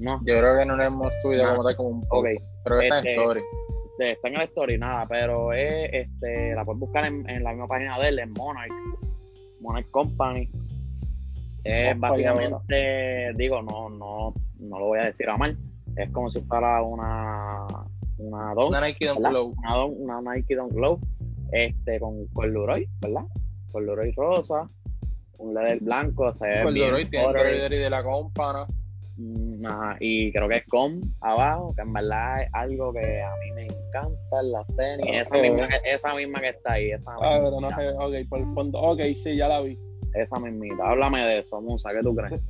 No. 0.00 0.18
Yo 0.26 0.38
creo 0.38 0.58
que 0.58 0.66
no 0.66 0.76
le 0.76 0.86
hemos 0.86 1.12
subido 1.22 1.48
como 1.48 1.64
tal 1.64 1.76
como 1.76 1.88
un 1.90 2.00
post. 2.00 2.12
Okay. 2.12 2.36
Creo 2.64 2.78
que 2.80 2.86
está 2.86 2.98
en 2.98 3.06
este, 3.06 3.20
story 3.20 3.40
está 4.00 4.28
en 4.28 4.34
el 4.34 4.42
story, 4.48 4.78
nada, 4.78 5.06
pero 5.08 5.52
es, 5.52 5.90
este, 5.92 6.56
la 6.56 6.64
puedes 6.64 6.80
buscar 6.80 7.06
en, 7.06 7.44
la 7.44 7.50
misma 7.50 7.68
página 7.68 7.96
de 7.98 8.08
él, 8.08 8.18
en 8.18 8.32
Monarch, 8.32 8.72
Monarch 9.60 9.88
Company. 9.92 10.50
Es 11.62 11.96
básicamente, 12.00 13.32
digo, 13.36 13.62
no, 13.62 13.90
no, 13.90 14.34
no 14.58 14.78
lo 14.80 14.86
voy 14.86 14.98
a 14.98 15.06
decir 15.06 15.28
a 15.28 15.36
mal, 15.36 15.56
es 15.94 16.10
como 16.10 16.30
si 16.30 16.40
fuera 16.40 16.82
una 16.82 17.64
una 18.16 18.54
una 18.54 18.80
Nike 18.80 19.06
Don 19.06 19.18
Glow, 19.18 19.54
una, 19.98 20.34
Nike 20.34 20.56
Don 20.56 20.68
Glow, 20.70 20.98
este, 21.52 22.00
con 22.00 22.26
corduroy, 22.28 22.88
¿verdad? 23.00 23.24
Corduroy 23.72 24.12
rosa, 24.12 24.68
un 25.38 25.54
leather 25.54 25.80
blanco, 25.80 26.32
se 26.32 26.46
ve 26.46 26.60
corduroy 26.62 27.04
tiene 27.04 27.66
el 27.66 27.70
de 27.70 27.90
la 27.90 28.02
compana 28.02 28.66
Mm, 29.20 29.66
y 30.00 30.32
creo 30.32 30.48
que 30.48 30.56
es 30.56 30.66
com 30.66 30.98
abajo, 31.20 31.74
que 31.74 31.82
en 31.82 31.92
verdad 31.92 32.42
es 32.42 32.48
algo 32.54 32.90
que 32.92 33.20
a 33.20 33.36
mí 33.36 33.52
me 33.54 33.64
encanta 33.64 34.42
las 34.42 34.66
tenis. 34.76 35.04
Ah, 35.06 35.20
esa, 35.20 35.36
misma 35.36 35.68
que, 35.68 35.80
esa 35.84 36.14
misma 36.14 36.40
que 36.40 36.48
está 36.48 36.72
ahí. 36.72 36.90
Esa 36.90 37.12
ah, 37.20 37.40
pero 37.42 37.60
no 37.60 37.68
sé, 37.68 37.88
ok, 37.90 38.28
por 38.30 38.38
el 38.38 38.54
fondo. 38.54 38.80
Ok, 38.80 39.00
sí, 39.22 39.36
ya 39.36 39.48
la 39.48 39.60
vi. 39.60 39.78
Esa 40.14 40.40
mismita. 40.40 40.88
Háblame 40.88 41.24
de 41.26 41.40
eso, 41.40 41.60
Musa, 41.60 41.90
¿qué 41.92 42.00
tú 42.00 42.14
crees? 42.14 42.40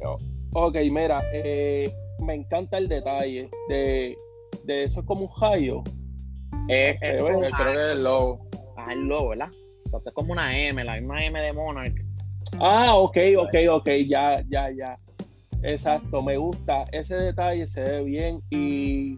Ok, 0.52 0.76
mira, 0.90 1.20
eh, 1.32 1.92
me 2.20 2.34
encanta 2.34 2.78
el 2.78 2.88
detalle 2.88 3.50
de, 3.68 4.16
de 4.64 4.84
eso, 4.84 5.00
es 5.00 5.06
como 5.06 5.26
un 5.26 5.40
rayo. 5.40 5.82
Eh, 6.68 6.96
es, 7.00 7.20
creo 7.20 7.40
que 7.40 7.46
es 7.48 7.54
el 7.92 8.04
logo. 8.04 8.49
El 8.88 9.00
logo, 9.06 9.30
¿verdad? 9.30 9.48
Entonces 9.84 10.08
es 10.08 10.14
como 10.14 10.32
una 10.32 10.56
M, 10.56 10.82
la 10.84 10.94
misma 10.94 11.24
M 11.24 11.40
de 11.40 11.52
Monarch. 11.52 12.04
Ah, 12.58 12.96
ok, 12.96 13.16
ok, 13.38 13.54
ok, 13.70 13.88
ya, 14.06 14.42
ya, 14.48 14.70
ya. 14.70 14.98
Exacto, 15.62 16.22
me 16.22 16.36
gusta 16.36 16.84
ese 16.92 17.14
detalle, 17.14 17.66
se 17.68 17.82
ve 17.82 18.02
bien 18.04 18.40
y 18.50 19.16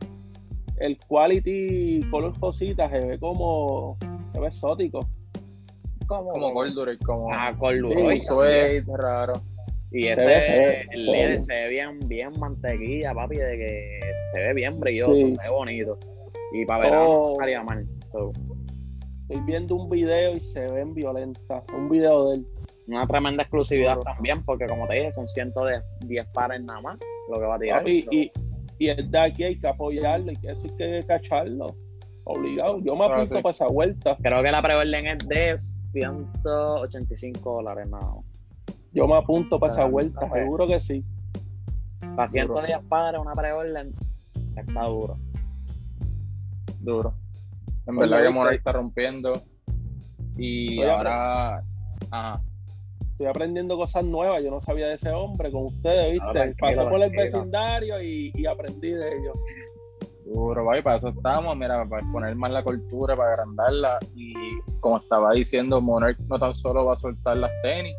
el 0.79 0.97
quality 1.07 2.01
color 2.11 2.39
cosita 2.41 2.89
se 2.91 3.07
ve 3.07 3.19
como 3.19 3.97
se 4.33 4.41
ve 4.41 4.49
exótico. 4.49 5.09
Como, 6.07 6.31
como 6.31 6.53
Corduroy, 6.53 6.97
como 6.99 7.33
ah, 7.33 7.55
Corduroy, 7.59 8.19
suede, 8.19 8.85
raro. 8.99 9.35
Y 9.93 10.09
ese 10.09 10.83
el 10.91 11.07
LED 11.07 11.41
se 11.41 11.53
ve 11.53 11.69
bien, 11.69 11.99
bien 12.07 12.31
mantequilla, 12.39 13.15
papi, 13.15 13.37
de 13.37 13.59
que 13.59 14.01
se 14.33 14.41
ve 14.41 14.55
bien 14.55 14.81
brilloso, 14.81 15.15
se 15.15 15.25
ve 15.25 15.51
bonito. 15.51 15.99
Y 16.53 16.65
para 16.65 16.85
ver 16.85 16.93
oh. 16.97 17.33
estaría 17.33 17.63
mal. 17.63 17.87
Estoy 19.29 19.41
viendo 19.47 19.77
un 19.77 19.89
video 19.89 20.37
y 20.37 20.41
se 20.41 20.67
ven 20.73 20.95
violentas. 20.95 21.65
Un 21.77 21.89
video 21.89 22.29
de 22.31 22.37
él 22.37 22.47
una 22.89 23.07
tremenda 23.07 23.43
exclusividad 23.43 23.99
también, 24.01 24.45
porque 24.45 24.67
como 24.67 24.87
te 24.87 24.95
dije, 24.95 25.13
son 25.13 25.29
110 25.29 25.83
pares 26.35 26.63
nada 26.65 26.81
más 26.81 27.01
lo 27.31 27.39
que 27.39 27.47
va 27.47 27.55
a 27.55 27.59
tirar. 27.59 27.89
y, 27.89 28.07
y, 28.11 28.31
y 28.79 28.89
el 28.89 29.11
de 29.11 29.19
aquí 29.19 29.45
hay 29.45 29.59
que 29.59 29.69
apoyarlo 29.69 30.33
y 30.33 30.37
que 30.37 30.51
eso 30.51 30.61
hay 30.65 30.77
que 30.77 31.07
cacharlo. 31.07 31.75
Obligado. 32.25 32.79
Yo 32.81 32.95
me 32.95 33.05
apunto 33.05 33.43
para 33.43 33.53
esa 33.53 33.67
vuelta. 33.67 34.17
Creo 34.23 34.43
que 34.43 34.51
la 34.53 34.63
preorden 34.63 35.07
es 35.09 35.29
de 35.29 35.59
185 35.59 37.53
dólares 37.53 37.89
nada 37.89 38.15
Yo 38.93 39.09
me 39.09 39.17
apunto 39.17 39.59
para 39.59 39.73
esa 39.73 39.85
vuelta, 39.87 40.31
seguro 40.33 40.69
que 40.69 40.79
sí. 40.79 41.05
Para 42.15 42.29
110 42.29 42.79
para 42.89 43.21
una 43.21 43.33
preorden 43.33 43.93
está 44.57 44.85
duro. 44.85 45.17
Duro. 46.81 47.15
En 47.87 47.97
verdad 47.97 48.23
que 48.23 48.31
Moray 48.31 48.57
está 48.57 48.73
rompiendo. 48.73 49.43
Y 50.37 50.83
ahora. 50.83 51.63
Estoy 53.11 53.27
aprendiendo 53.27 53.77
cosas 53.77 54.05
nuevas. 54.05 54.43
Yo 54.43 54.51
no 54.51 54.61
sabía 54.61 54.89
de 54.89 54.95
ese 54.95 55.11
hombre 55.11 55.51
con 55.51 55.67
ustedes, 55.67 56.13
¿viste? 56.13 56.55
Pasé 56.59 56.77
por 56.77 57.03
el 57.03 57.11
vecindario 57.11 58.03
y, 58.03 58.47
aprendí 58.47 58.91
de 58.91 59.09
ellos. 59.09 59.39
Duro, 60.25 60.65
vaya, 60.65 60.83
para 60.83 60.97
eso 60.97 61.09
estamos, 61.09 61.57
mira, 61.57 61.85
para 61.89 62.01
exponer 62.01 62.35
más 62.37 62.53
la 62.53 62.63
cultura, 62.63 63.17
para 63.17 63.33
agrandarla. 63.33 63.99
Y 64.15 64.35
como 64.81 64.97
estaba 64.99 65.33
diciendo, 65.33 65.81
Monarch 65.81 66.19
no 66.29 66.39
tan 66.39 66.55
solo 66.55 66.87
va 66.87 66.95
a 66.95 66.97
soltar 66.97 67.37
las 67.37 67.51
tenis, 67.63 67.97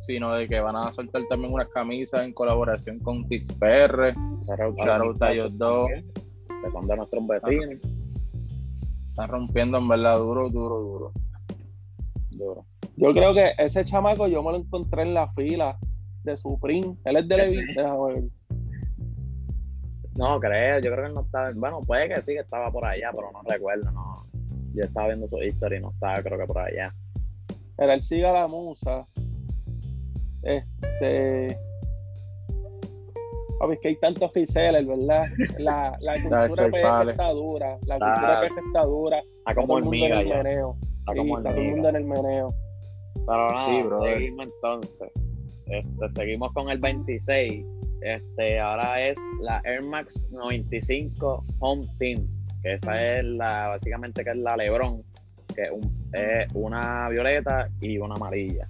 sino 0.00 0.34
de 0.34 0.48
que 0.48 0.60
van 0.60 0.76
a 0.76 0.92
soltar 0.92 1.22
también 1.28 1.52
unas 1.52 1.68
camisas 1.68 2.20
en 2.20 2.32
colaboración 2.32 2.98
con 2.98 3.26
PR, 3.28 4.14
Shout 4.84 5.22
a 5.22 5.32
ellos 5.32 5.56
dos. 5.56 5.88
Que 5.88 6.70
son 6.70 6.86
de 6.86 6.96
nuestros 6.96 7.26
vecinos. 7.26 7.80
Están 9.10 9.28
rompiendo 9.28 9.78
en 9.78 9.88
verdad 9.88 10.16
duro, 10.16 10.48
duro, 10.48 10.80
duro. 10.80 11.12
Duro. 12.30 12.64
Yo 12.96 13.12
creo 13.12 13.34
que 13.34 13.52
ese 13.58 13.84
chamaco 13.84 14.26
yo 14.28 14.42
me 14.42 14.52
lo 14.52 14.58
encontré 14.58 15.02
en 15.02 15.14
la 15.14 15.32
fila 15.32 15.78
de 16.24 16.36
Supreme. 16.36 16.96
Él 17.04 17.16
es 17.16 17.28
de 17.28 17.36
Levi. 17.36 17.60
No, 20.16 20.38
creo, 20.38 20.80
yo 20.80 20.90
creo 20.90 21.02
que 21.02 21.08
él 21.08 21.14
no 21.14 21.22
estaba. 21.22 21.50
Bueno, 21.54 21.80
puede 21.80 22.08
que 22.08 22.22
sí 22.22 22.34
que 22.34 22.40
estaba 22.40 22.70
por 22.70 22.84
allá, 22.84 23.10
pero 23.12 23.30
no 23.32 23.40
recuerdo, 23.48 23.90
no. 23.90 24.26
Yo 24.74 24.84
estaba 24.84 25.08
viendo 25.08 25.26
su 25.28 25.38
historia 25.42 25.78
y 25.78 25.82
no 25.82 25.90
estaba, 25.90 26.22
creo 26.22 26.38
que 26.38 26.46
por 26.46 26.58
allá. 26.58 26.94
Era 27.78 27.94
el 27.94 28.02
Siga 28.02 28.32
la 28.32 28.46
Musa. 28.46 29.06
Este. 30.42 31.58
Papi, 33.60 33.74
es 33.74 33.80
que 33.80 33.88
hay 33.88 33.96
tantos 33.96 34.32
resellers, 34.32 34.86
¿verdad? 34.86 35.26
La, 35.58 35.94
la 36.00 36.22
cultura 36.22 36.68
PF 36.68 37.10
está 37.10 37.28
dura. 37.28 37.78
La 37.86 37.98
cultura 37.98 38.40
PF 38.40 38.58
está 38.66 38.82
dura. 38.84 39.18
Está 39.18 39.54
como 39.54 39.78
el 39.78 39.84
mundo 39.84 40.06
en 40.06 40.12
el 40.12 40.28
meneo. 40.28 40.76
Está, 41.00 41.14
como 41.14 41.38
el 41.38 41.44
todo 41.44 41.54
el 41.54 41.70
mundo 41.70 41.88
en 41.90 41.96
el 41.96 42.04
meneo. 42.04 42.54
Pero 43.26 43.48
nada, 43.48 44.00
seguimos 44.02 44.46
entonces. 44.46 45.12
Este, 45.66 46.10
seguimos 46.10 46.52
con 46.54 46.70
el 46.70 46.78
26. 46.78 47.66
Este, 48.00 48.58
ahora 48.58 48.98
es 48.98 49.18
la 49.42 49.60
Air 49.66 49.84
Max 49.84 50.24
95 50.30 51.44
Home 51.58 51.86
Team. 51.98 52.26
Que 52.62 52.74
esa 52.74 53.12
es 53.12 53.24
la, 53.24 53.68
básicamente 53.68 54.24
que 54.24 54.30
es 54.30 54.36
la 54.36 54.56
Lebron. 54.56 55.02
Que 55.54 55.64
es 56.14 56.54
una 56.54 57.10
violeta 57.10 57.68
y 57.82 57.98
una 57.98 58.14
amarilla. 58.14 58.66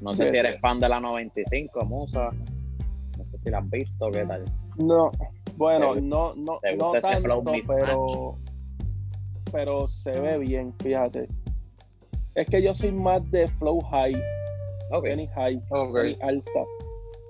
No 0.00 0.14
sé 0.14 0.28
si 0.28 0.38
eres 0.38 0.58
fan 0.60 0.80
de 0.80 0.88
la 0.88 0.98
95, 0.98 1.84
Musa. 1.84 2.30
No 3.44 3.50
si 3.50 3.50
la 3.50 3.58
has 3.58 3.70
visto, 3.70 4.10
¿qué 4.10 4.24
tal? 4.24 4.42
No, 4.78 5.10
bueno, 5.56 5.94
no, 5.96 6.34
no, 6.34 6.58
no 6.78 6.92
tanto, 7.00 7.42
pero, 7.66 8.38
pero 9.52 9.88
se 9.88 10.18
ve 10.18 10.38
bien, 10.38 10.72
fíjate. 10.82 11.28
Es 12.34 12.48
que 12.48 12.62
yo 12.62 12.74
soy 12.74 12.90
más 12.92 13.30
de 13.30 13.46
flow 13.58 13.80
high. 13.90 14.14
Okay. 14.90 15.26
high, 15.34 15.60
okay. 15.70 16.16
alta. 16.20 16.64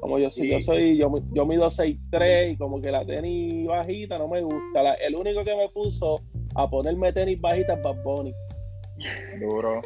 Como 0.01 0.19
yo 0.19 0.31
soy, 0.31 0.51
yo 0.51 0.61
soy, 0.61 0.99
yo, 0.99 1.11
yo 1.33 1.47
mido 1.47 1.71
6'3 1.71 2.53
y 2.53 2.57
como 2.57 2.81
que 2.81 2.91
la 2.91 3.05
tenis 3.05 3.67
bajita 3.67 4.19
no 4.19 4.29
me 4.29 4.43
gusta. 4.43 4.95
el 4.95 5.15
único 5.15 5.43
que 5.43 5.57
me 5.57 5.69
puso 5.69 6.21
a 6.55 6.69
ponerme 6.69 7.13
tenis 7.13 7.41
bajita 7.41 7.75
es 7.75 7.83
Bad 7.83 8.03
Bunny. 8.03 8.33
Duro. 9.41 9.81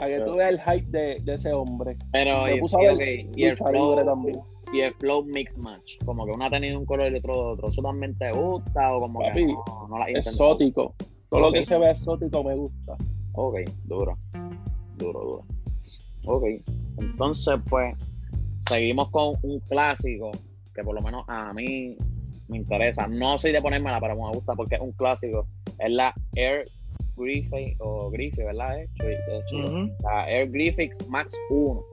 A 0.00 0.06
que 0.06 0.20
tú 0.20 0.34
veas 0.34 0.52
el 0.52 0.60
hype 0.60 0.98
de, 0.98 1.20
de 1.20 1.34
ese 1.34 1.52
hombre. 1.52 1.94
Pero 2.12 2.48
y, 2.48 2.60
puso 2.60 2.78
y, 2.80 3.44
el 3.44 3.56
flow, 3.56 4.04
también. 4.04 4.40
y 4.72 4.80
el 4.80 4.94
flow 4.94 5.24
mix 5.24 5.56
match. 5.56 5.98
Como 6.04 6.24
que 6.26 6.32
una 6.32 6.50
tenis 6.50 6.70
de 6.70 6.76
un 6.76 6.86
color 6.86 7.12
y 7.12 7.16
otro 7.16 7.34
de 7.34 7.52
otro. 7.52 7.68
¿Eso 7.68 7.82
también 7.82 8.16
te 8.18 8.32
gusta 8.32 8.94
o 8.94 9.00
como 9.00 9.20
que 9.20 9.46
no, 9.46 9.88
no 9.88 9.98
la 9.98 10.10
Exótico. 10.10 10.94
Todo 11.30 11.40
lo 11.40 11.52
que 11.52 11.64
se 11.64 11.78
ve 11.78 11.90
exótico 11.90 12.44
me 12.44 12.54
gusta. 12.54 12.96
Ok, 13.32 13.56
duro. 13.84 14.16
Duro, 14.96 15.20
duro. 15.20 15.44
Ok. 16.26 16.44
Entonces, 16.98 17.54
pues, 17.68 17.96
seguimos 18.68 19.10
con 19.10 19.34
un 19.42 19.60
clásico 19.60 20.30
que 20.74 20.82
por 20.82 20.94
lo 20.94 21.02
menos 21.02 21.24
a 21.28 21.52
mí 21.52 21.96
me 22.48 22.56
interesa. 22.56 23.06
No 23.06 23.38
soy 23.38 23.52
de 23.52 23.62
ponérmela, 23.62 24.00
pero 24.00 24.14
me 24.14 24.32
gusta 24.32 24.54
porque 24.54 24.76
es 24.76 24.80
un 24.80 24.92
clásico. 24.92 25.46
Es 25.78 25.90
la 25.90 26.14
Air 26.34 26.64
Griffith 27.16 27.76
o 27.80 28.10
Griffith, 28.10 28.44
¿verdad? 28.44 28.76
La 30.02 30.30
Air 30.30 30.50
Griffith 30.50 30.92
Max 31.08 31.36
1. 31.50 31.84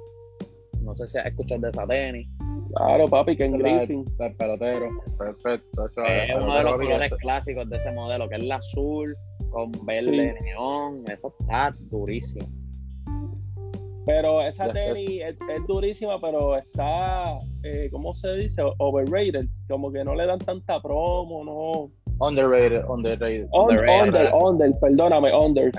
No 0.81 0.95
sé 0.95 1.07
si 1.07 1.17
has 1.19 1.27
escuchado 1.27 1.61
de 1.61 1.69
esa 1.69 1.85
tenis. 1.85 2.27
Claro, 2.75 3.05
papi, 3.05 3.35
que 3.35 3.45
en 3.45 3.57
Griffith. 3.57 4.07
El 4.19 4.35
pelotero. 4.35 4.89
Perfecto. 5.17 5.85
Es 6.07 6.35
uno 6.35 6.55
de 6.57 6.63
los 6.63 6.73
colores 6.73 7.11
clásicos 7.19 7.69
de 7.69 7.77
ese 7.77 7.91
modelo, 7.91 8.27
que 8.29 8.35
es 8.35 8.43
el 8.43 8.51
azul 8.51 9.15
con 9.51 9.71
verde 9.85 10.35
neón. 10.41 11.03
Eso 11.07 11.33
está 11.39 11.73
durísimo. 11.89 12.47
Pero 14.05 14.41
esa 14.41 14.71
tenis 14.73 15.21
es, 15.21 15.37
durísima, 15.67 16.19
pero 16.19 16.57
está, 16.57 17.37
eh, 17.63 17.87
¿cómo 17.91 18.15
se 18.15 18.33
dice? 18.33 18.63
Overrated. 18.79 19.45
Como 19.69 19.91
que 19.91 20.03
no 20.03 20.15
le 20.15 20.25
dan 20.25 20.39
tanta 20.39 20.81
promo, 20.81 21.43
no. 21.43 21.91
Underrated, 22.21 22.83
underrated. 22.87 23.47
under, 23.53 24.31
under, 24.33 24.71
perdóname, 24.79 25.33
under. 25.33 25.71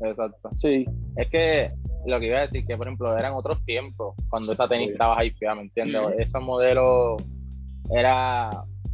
Exacto. 0.00 0.50
Sí. 0.60 0.86
Es 1.16 1.28
que 1.30 1.72
lo 2.06 2.20
que 2.20 2.26
iba 2.26 2.38
a 2.38 2.42
decir, 2.42 2.64
que 2.66 2.76
por 2.76 2.86
ejemplo 2.86 3.16
eran 3.16 3.34
otros 3.34 3.64
tiempos, 3.64 4.14
cuando 4.30 4.52
esa 4.52 4.68
tenis 4.68 4.92
estaba 4.92 5.24
hypeada, 5.24 5.56
¿me 5.56 5.62
entiendes? 5.62 6.02
Ese 6.18 6.38
modelo 6.38 7.16
era 7.90 8.50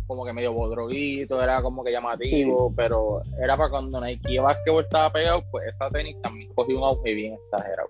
como 0.07 0.25
que 0.25 0.33
medio 0.33 0.53
bodroguito, 0.53 1.43
era 1.43 1.63
como 1.63 1.85
que 1.85 1.93
llamativo, 1.93 2.73
pero 2.75 3.21
era 3.43 3.57
para 3.57 3.71
cuando 3.71 4.01
Nike 4.01 4.39
Basketball 4.41 4.85
estaba 4.85 5.13
pegado, 5.13 5.43
pues 5.51 5.69
esa 5.69 5.89
tenis 5.91 6.17
también 6.23 6.53
cogió 6.55 6.79
un 6.79 6.85
auge 6.85 7.15
bien 7.15 7.35
exagerado. 7.35 7.89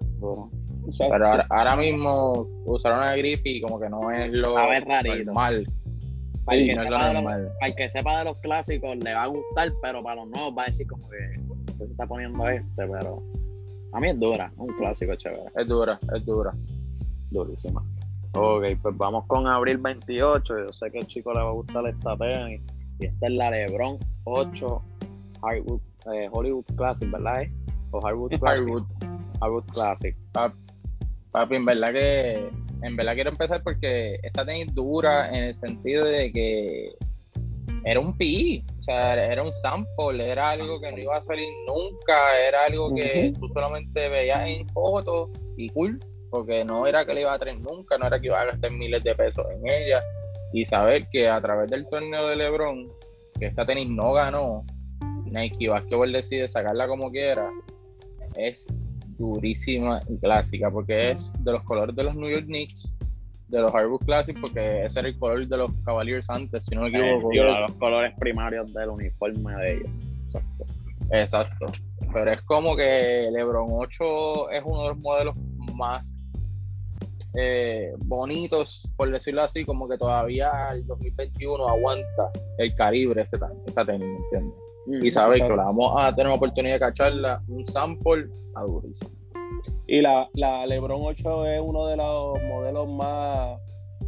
Pero 0.99 1.45
ahora, 1.49 1.77
mismo 1.77 2.47
usaron 2.65 3.01
a 3.01 3.17
Griffy 3.17 3.61
como 3.61 3.81
que 3.81 3.89
no 3.89 4.11
es 4.11 4.31
lo 4.33 4.57
normal. 4.57 5.67
Para, 6.45 6.59
el 6.59 6.67
que 6.67 6.75
no 6.75 6.83
sepa 6.83 7.13
normal. 7.13 7.53
para 7.61 7.71
el 7.71 7.77
que 7.77 7.89
sepa 7.89 8.19
de 8.19 8.25
los 8.25 8.39
clásicos 8.39 8.97
le 8.97 9.15
va 9.15 9.23
a 9.23 9.27
gustar, 9.27 9.73
pero 9.81 10.03
para 10.03 10.17
los 10.17 10.29
nuevos 10.31 10.55
va 10.57 10.63
a 10.65 10.67
decir 10.67 10.87
como 10.87 11.09
que 11.09 11.41
se 11.77 11.85
está 11.85 12.07
poniendo 12.07 12.49
este, 12.49 12.87
pero 12.87 13.23
a 13.93 14.01
mí 14.01 14.09
es 14.09 14.19
dura, 14.19 14.53
un 14.57 14.69
clásico 14.69 15.15
chévere. 15.15 15.45
Es 15.55 15.69
dura, 15.69 15.99
es 16.15 16.25
dura. 16.25 16.53
Durísima. 17.31 17.83
Ok, 18.35 18.65
pues 18.81 18.97
vamos 18.97 19.27
con 19.27 19.47
abril 19.47 19.77
28. 19.79 20.65
Yo 20.65 20.73
sé 20.73 20.91
que 20.91 20.99
al 20.99 21.07
chico 21.07 21.33
le 21.33 21.41
va 21.41 21.51
a 21.51 21.53
gustar 21.53 21.87
esta 21.87 22.17
tenis. 22.17 22.63
Y 22.99 23.07
esta 23.07 23.27
es 23.27 23.35
la 23.35 23.51
LeBron 23.51 23.97
8 24.25 24.83
eh, 26.13 26.29
Hollywood 26.31 26.65
Classic, 26.77 27.11
¿verdad? 27.11 27.43
O 27.91 27.99
Hollywood 27.99 28.31
Classic. 28.41 28.85
Hollywood, 29.41 29.65
Classic. 29.73 30.17
Papi, 31.33 31.57
en 31.57 31.65
verdad 31.65 31.93
que 31.93 32.49
en 32.83 32.97
verdad 32.97 33.15
quiero 33.15 33.31
empezar 33.31 33.63
porque 33.63 34.19
esta 34.23 34.45
tenis 34.45 34.75
dura 34.75 35.29
en 35.29 35.45
el 35.45 35.55
sentido 35.55 36.05
de 36.05 36.33
que 36.33 36.95
era 37.85 37.99
un 37.99 38.17
PI, 38.17 38.63
o 38.79 38.83
sea, 38.83 39.15
era 39.25 39.43
un 39.43 39.53
sample, 39.53 40.31
era 40.31 40.51
algo 40.51 40.81
que 40.81 40.93
no 40.93 40.99
iba 40.99 41.17
a 41.17 41.25
salir 41.25 41.49
nunca, 41.67 42.39
era 42.39 42.65
algo 42.67 42.95
que 42.95 43.33
tú 43.39 43.49
solamente 43.49 44.09
veías 44.09 44.49
en 44.49 44.65
fotos 44.67 45.31
y 45.57 45.69
cool, 45.71 45.99
porque 46.31 46.65
no 46.65 46.87
era 46.87 47.05
que 47.05 47.15
le 47.15 47.23
iba 47.23 47.35
a 47.35 47.39
traer 47.39 47.59
nunca, 47.59 47.99
no 47.99 48.07
era 48.07 48.21
que 48.21 48.27
iba 48.27 48.41
a 48.41 48.47
gastar 48.47 48.71
miles 48.73 49.03
de 49.03 49.15
pesos 49.15 49.45
en 49.51 49.69
ella. 49.69 50.01
Y 50.53 50.65
saber 50.67 51.07
que 51.11 51.29
a 51.29 51.41
través 51.41 51.71
del 51.71 51.89
torneo 51.89 52.29
de 52.29 52.37
LeBron, 52.37 52.89
que 53.39 53.47
esta 53.47 53.65
tenis 53.65 53.89
no 53.89 54.13
ganó, 54.13 54.63
Nike 55.25 55.69
Basketball 55.69 56.13
decide 56.13 56.47
sacarla 56.47 56.87
como 56.87 57.11
quiera, 57.11 57.51
es 58.37 58.67
durísima 59.23 60.01
y 60.09 60.19
clásica, 60.19 60.71
porque 60.71 61.13
es 61.13 61.31
de 61.39 61.53
los 61.53 61.63
colores 61.63 61.95
de 61.95 62.05
los 62.05 62.15
New 62.15 62.29
York 62.29 62.47
Knicks, 62.47 62.93
de 63.49 63.61
los 63.61 63.71
Hardwood 63.71 64.05
Classic, 64.05 64.39
porque 64.41 64.85
ese 64.85 65.01
era 65.01 65.09
el 65.09 65.19
color 65.19 65.47
de 65.47 65.57
los 65.57 65.71
Cavaliers 65.85 66.29
antes, 66.31 66.65
si 66.65 66.75
no 66.75 66.83
me 66.83 66.89
equivoco. 66.89 67.33
los 67.33 67.73
colores 67.73 68.15
primarios 68.19 68.73
del 68.73 68.89
uniforme 68.89 69.55
de 69.57 69.73
ellos. 69.75 69.91
Exacto. 70.27 70.65
Exacto. 71.11 71.67
Pero 72.13 72.33
es 72.33 72.43
como 72.43 72.75
que 72.75 73.29
LeBron 73.33 73.69
8 73.71 74.51
es 74.51 74.63
uno 74.65 74.83
de 74.83 74.89
los 74.89 74.99
modelos 74.99 75.37
más 75.75 76.19
eh, 77.35 77.93
bonitos, 77.99 78.91
por 78.97 79.11
decirlo 79.11 79.43
así, 79.43 79.65
como 79.65 79.89
que 79.89 79.97
todavía 79.97 80.51
el 80.73 80.87
2021 80.87 81.69
aguanta 81.69 82.31
el 82.59 82.75
calibre 82.75 83.23
ese, 83.23 83.37
esa 83.67 83.85
¿me 83.85 83.95
entiendes? 83.95 84.72
Mm, 84.87 85.05
y 85.05 85.13
sabéis 85.13 85.43
que 85.43 85.57
la 85.57 85.65
vamos 85.65 85.93
a 85.97 86.15
tener 86.15 86.31
la 86.31 86.37
oportunidad 86.37 86.75
de 86.75 86.81
cacharla, 86.81 87.43
un 87.49 87.65
sample 87.67 88.27
a 88.55 88.63
durísimo. 88.63 89.11
Y 89.87 90.01
la, 90.01 90.29
la 90.35 90.67
Lebron 90.67 91.01
8 91.03 91.47
es 91.47 91.61
uno 91.63 91.87
de 91.87 91.97
los 91.97 92.43
modelos 92.45 92.89
más 92.89 93.59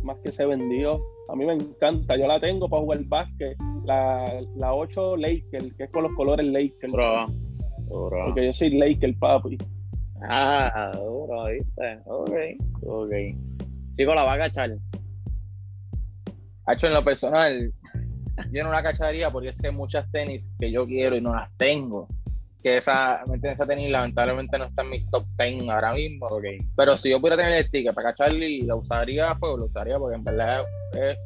más 0.04 0.18
que 0.18 0.30
se 0.30 0.46
vendió. 0.46 1.00
A 1.28 1.34
mí 1.34 1.44
me 1.44 1.54
encanta, 1.54 2.16
yo 2.16 2.26
la 2.26 2.38
tengo 2.38 2.68
para 2.68 2.82
jugar 2.82 3.04
básquet. 3.04 3.56
La, 3.84 4.24
la 4.56 4.74
8 4.74 5.16
Laker, 5.16 5.74
que 5.76 5.84
es 5.84 5.90
con 5.90 6.04
los 6.04 6.12
colores 6.14 6.46
Laker. 6.46 6.90
Bro, 6.90 7.26
Porque 7.88 8.46
yo 8.46 8.52
soy 8.52 8.70
Laker, 8.70 9.14
papi. 9.18 9.58
Ah, 10.28 10.90
duro, 10.94 11.46
¿viste? 11.46 11.98
Ok, 12.06 12.30
ok. 12.82 13.12
Chico, 13.96 14.14
la 14.14 14.24
va 14.24 14.34
a 14.34 14.38
cachar. 14.38 14.76
hecho 16.68 16.86
en 16.86 16.94
lo 16.94 17.04
personal, 17.04 17.72
yo 18.52 18.64
no 18.64 18.70
la 18.70 18.82
cacharía 18.82 19.30
porque 19.30 19.48
es 19.48 19.60
que 19.60 19.68
hay 19.68 19.74
muchas 19.74 20.10
tenis 20.10 20.50
que 20.58 20.70
yo 20.70 20.86
quiero 20.86 21.16
y 21.16 21.20
no 21.20 21.34
las 21.34 21.50
tengo. 21.56 22.08
Que 22.62 22.78
esa, 22.78 23.22
esa 23.42 23.66
tenis 23.66 23.90
lamentablemente 23.90 24.56
no 24.56 24.64
está 24.64 24.82
en 24.82 24.90
mi 24.90 25.04
top 25.10 25.26
10 25.38 25.68
ahora 25.68 25.92
mismo. 25.92 26.26
Okay. 26.26 26.58
Pero 26.76 26.96
si 26.96 27.10
yo 27.10 27.20
pudiera 27.20 27.36
tener 27.36 27.58
el 27.58 27.70
ticket 27.70 27.94
para 27.94 28.10
cacharla 28.10 28.44
y 28.44 28.62
la 28.62 28.76
usaría, 28.76 29.34
pues 29.38 29.56
lo 29.56 29.66
usaría 29.66 29.98
porque 29.98 30.16
en 30.16 30.24
verdad 30.24 30.64
es, 30.94 31.18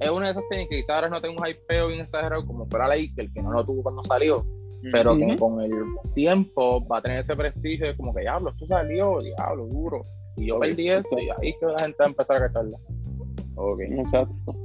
es 0.00 0.10
una 0.10 0.26
de 0.26 0.32
esas 0.32 0.44
tenis 0.50 0.68
que 0.68 0.76
quizás 0.76 0.90
ahora 0.90 1.08
no 1.08 1.20
tengo 1.20 1.36
un 1.40 1.46
hypeo 1.46 1.86
bien 1.88 2.00
exagerado 2.00 2.44
como 2.44 2.66
fuera 2.66 2.88
la 2.88 2.94
Iker, 2.94 3.30
que 3.32 3.42
no 3.42 3.52
lo 3.52 3.64
tuvo 3.64 3.84
cuando 3.84 4.02
salió. 4.02 4.44
Pero 4.90 5.16
que 5.16 5.36
con 5.36 5.60
el 5.60 5.70
tiempo 6.12 6.84
va 6.88 6.98
a 6.98 7.02
tener 7.02 7.20
ese 7.20 7.36
prestigio 7.36 7.86
de 7.86 7.96
como 7.96 8.12
que 8.12 8.22
diablo, 8.22 8.50
esto 8.50 8.66
salió, 8.66 9.20
diablo, 9.20 9.66
duro. 9.66 10.02
Y 10.36 10.46
yo 10.46 10.58
perdí 10.58 10.90
eso 10.90 11.16
y 11.18 11.28
ahí 11.30 11.54
que 11.60 11.66
la 11.66 11.78
gente 11.78 11.96
va 12.00 12.06
a 12.06 12.08
empezar 12.08 12.36
a 12.38 12.48
cacharla. 12.48 12.78
Ok. 13.54 13.80
Exacto. 13.80 14.56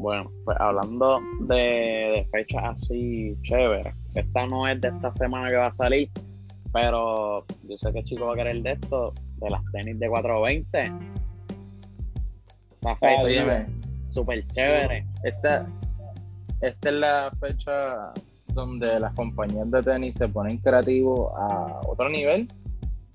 Bueno, 0.00 0.32
pues 0.46 0.56
hablando 0.58 1.20
de, 1.40 2.26
fechas 2.32 2.62
así 2.64 3.36
chéveres, 3.42 3.94
esta 4.14 4.46
no 4.46 4.66
es 4.66 4.80
de 4.80 4.88
esta 4.88 5.12
semana 5.12 5.50
que 5.50 5.56
va 5.56 5.66
a 5.66 5.70
salir, 5.70 6.08
pero 6.72 7.44
yo 7.64 7.76
sé 7.76 7.92
que 7.92 8.02
chico 8.04 8.24
va 8.24 8.32
a 8.32 8.36
querer 8.36 8.62
de 8.62 8.72
esto, 8.72 9.10
de 9.36 9.50
las 9.50 9.60
tenis 9.72 9.98
de 9.98 10.08
420. 10.08 10.92
La 12.80 12.96
fecha 12.96 13.66
súper 14.06 14.42
chévere. 14.46 15.04
Esta, 15.22 15.66
esta 16.62 16.88
es 16.88 16.94
la 16.94 17.30
fecha 17.38 18.14
donde 18.54 18.98
las 19.00 19.14
compañías 19.14 19.70
de 19.70 19.82
tenis 19.82 20.16
se 20.16 20.28
ponen 20.28 20.56
creativos 20.56 21.30
a 21.36 21.82
otro 21.86 22.08
nivel, 22.08 22.48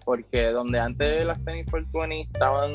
porque 0.06 0.52
donde 0.52 0.80
antes 0.80 1.26
las 1.26 1.44
tenis 1.46 1.66
420 1.66 2.30
estaban 2.32 2.72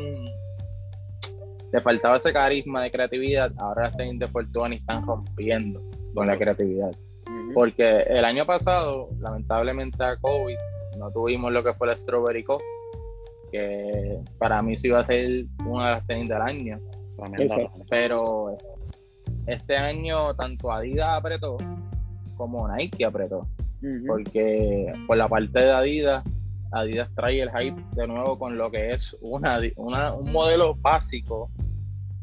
le 1.73 1.81
faltaba 1.81 2.17
ese 2.17 2.33
carisma 2.33 2.83
de 2.83 2.91
creatividad, 2.91 3.53
ahora 3.59 3.85
las 3.85 3.97
tenis 3.97 4.19
de 4.19 4.27
Fortuny 4.27 4.77
están 4.77 5.07
rompiendo 5.07 5.83
con 6.15 6.27
la 6.27 6.37
creatividad. 6.37 6.91
Porque 7.55 8.01
el 8.09 8.25
año 8.25 8.45
pasado, 8.45 9.07
lamentablemente 9.21 10.03
a 10.03 10.17
COVID, 10.17 10.57
no 10.99 11.11
tuvimos 11.11 11.53
lo 11.53 11.63
que 11.63 11.75
fue 11.75 11.87
la 11.87 11.97
Strawberry 11.97 12.43
Cup, 12.43 12.61
que 13.53 14.19
para 14.39 14.63
mí 14.63 14.77
sí 14.77 14.89
iba 14.89 15.01
a 15.01 15.05
ser 15.05 15.47
una 15.65 15.87
de 15.87 15.91
las 15.93 16.07
tenis 16.07 16.29
del 16.29 16.43
año. 16.43 16.79
Pero 17.89 18.55
este 19.47 19.77
año 19.77 20.35
tanto 20.35 20.73
Adidas 20.73 21.09
apretó 21.19 21.57
como 22.37 22.67
Nike 22.69 23.05
apretó. 23.05 23.47
Porque 24.07 24.93
por 25.07 25.17
la 25.17 25.29
parte 25.29 25.61
de 25.61 25.71
Adidas, 25.71 26.25
Adidas 26.73 27.11
trae 27.15 27.41
el 27.41 27.51
hype 27.51 27.83
de 27.93 28.07
nuevo 28.07 28.39
con 28.39 28.57
lo 28.57 28.71
que 28.71 28.93
es 28.93 29.17
una, 29.21 29.61
un 29.77 30.33
modelo 30.33 30.75
básico 30.75 31.51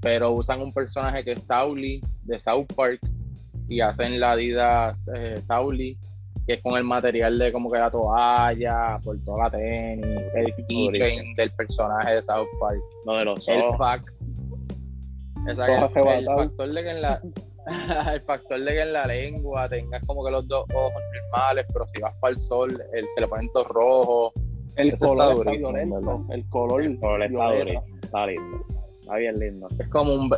pero 0.01 0.31
usan 0.31 0.61
un 0.61 0.73
personaje 0.73 1.23
que 1.23 1.31
es 1.33 1.47
Tauli 1.47 2.01
de 2.23 2.39
South 2.39 2.67
Park 2.75 2.99
y 3.67 3.81
hacen 3.81 4.19
la 4.19 4.31
Adidas 4.31 5.09
eh, 5.15 5.41
Tauli, 5.47 5.97
que 6.45 6.53
es 6.53 6.61
con 6.61 6.77
el 6.77 6.83
material 6.83 7.37
de 7.37 7.51
como 7.51 7.69
que 7.69 7.77
la 7.77 7.91
toalla, 7.91 8.99
por 9.03 9.17
toda 9.25 9.45
la 9.45 9.51
tenis, 9.51 10.05
el 10.35 10.53
keychain 10.67 11.35
del 11.35 11.51
personaje 11.51 12.15
de 12.15 12.23
South 12.23 12.47
Park. 12.59 12.79
Lo 13.05 13.17
de 13.17 13.25
los 13.25 13.47
el 13.47 13.63
fact, 13.77 14.07
el 15.47 15.55
factor 15.55 16.73
de 16.73 16.83
que 16.83 16.89
en 16.89 17.01
la 17.01 17.21
el 18.13 18.21
factor 18.21 18.59
de 18.59 18.71
que 18.71 18.81
en 18.81 18.93
la 18.93 19.05
lengua 19.07 19.67
tengas 19.67 20.01
como 20.05 20.23
que 20.23 20.31
los 20.31 20.47
dos 20.47 20.65
ojos 20.73 21.03
normales, 21.31 21.65
pero 21.73 21.85
si 21.93 22.01
vas 22.01 22.13
para 22.21 22.33
el 22.33 22.39
sol, 22.39 22.83
el, 22.93 23.05
se 23.13 23.21
le 23.21 23.27
ponen 23.27 23.49
todos 23.51 23.67
rojos. 23.67 24.33
El 24.77 24.95
color 24.97 25.39
está, 25.39 25.51
violento, 25.51 26.25
el 26.29 26.47
color, 26.49 26.83
el 26.83 26.99
color 26.99 27.23
está, 27.23 27.83
está 28.03 28.27
lindo. 28.27 28.76
Está 29.07 29.19
bien 29.19 29.39
lindo. 29.39 29.67
Es 29.79 29.87
como 29.87 30.13
un, 30.13 30.29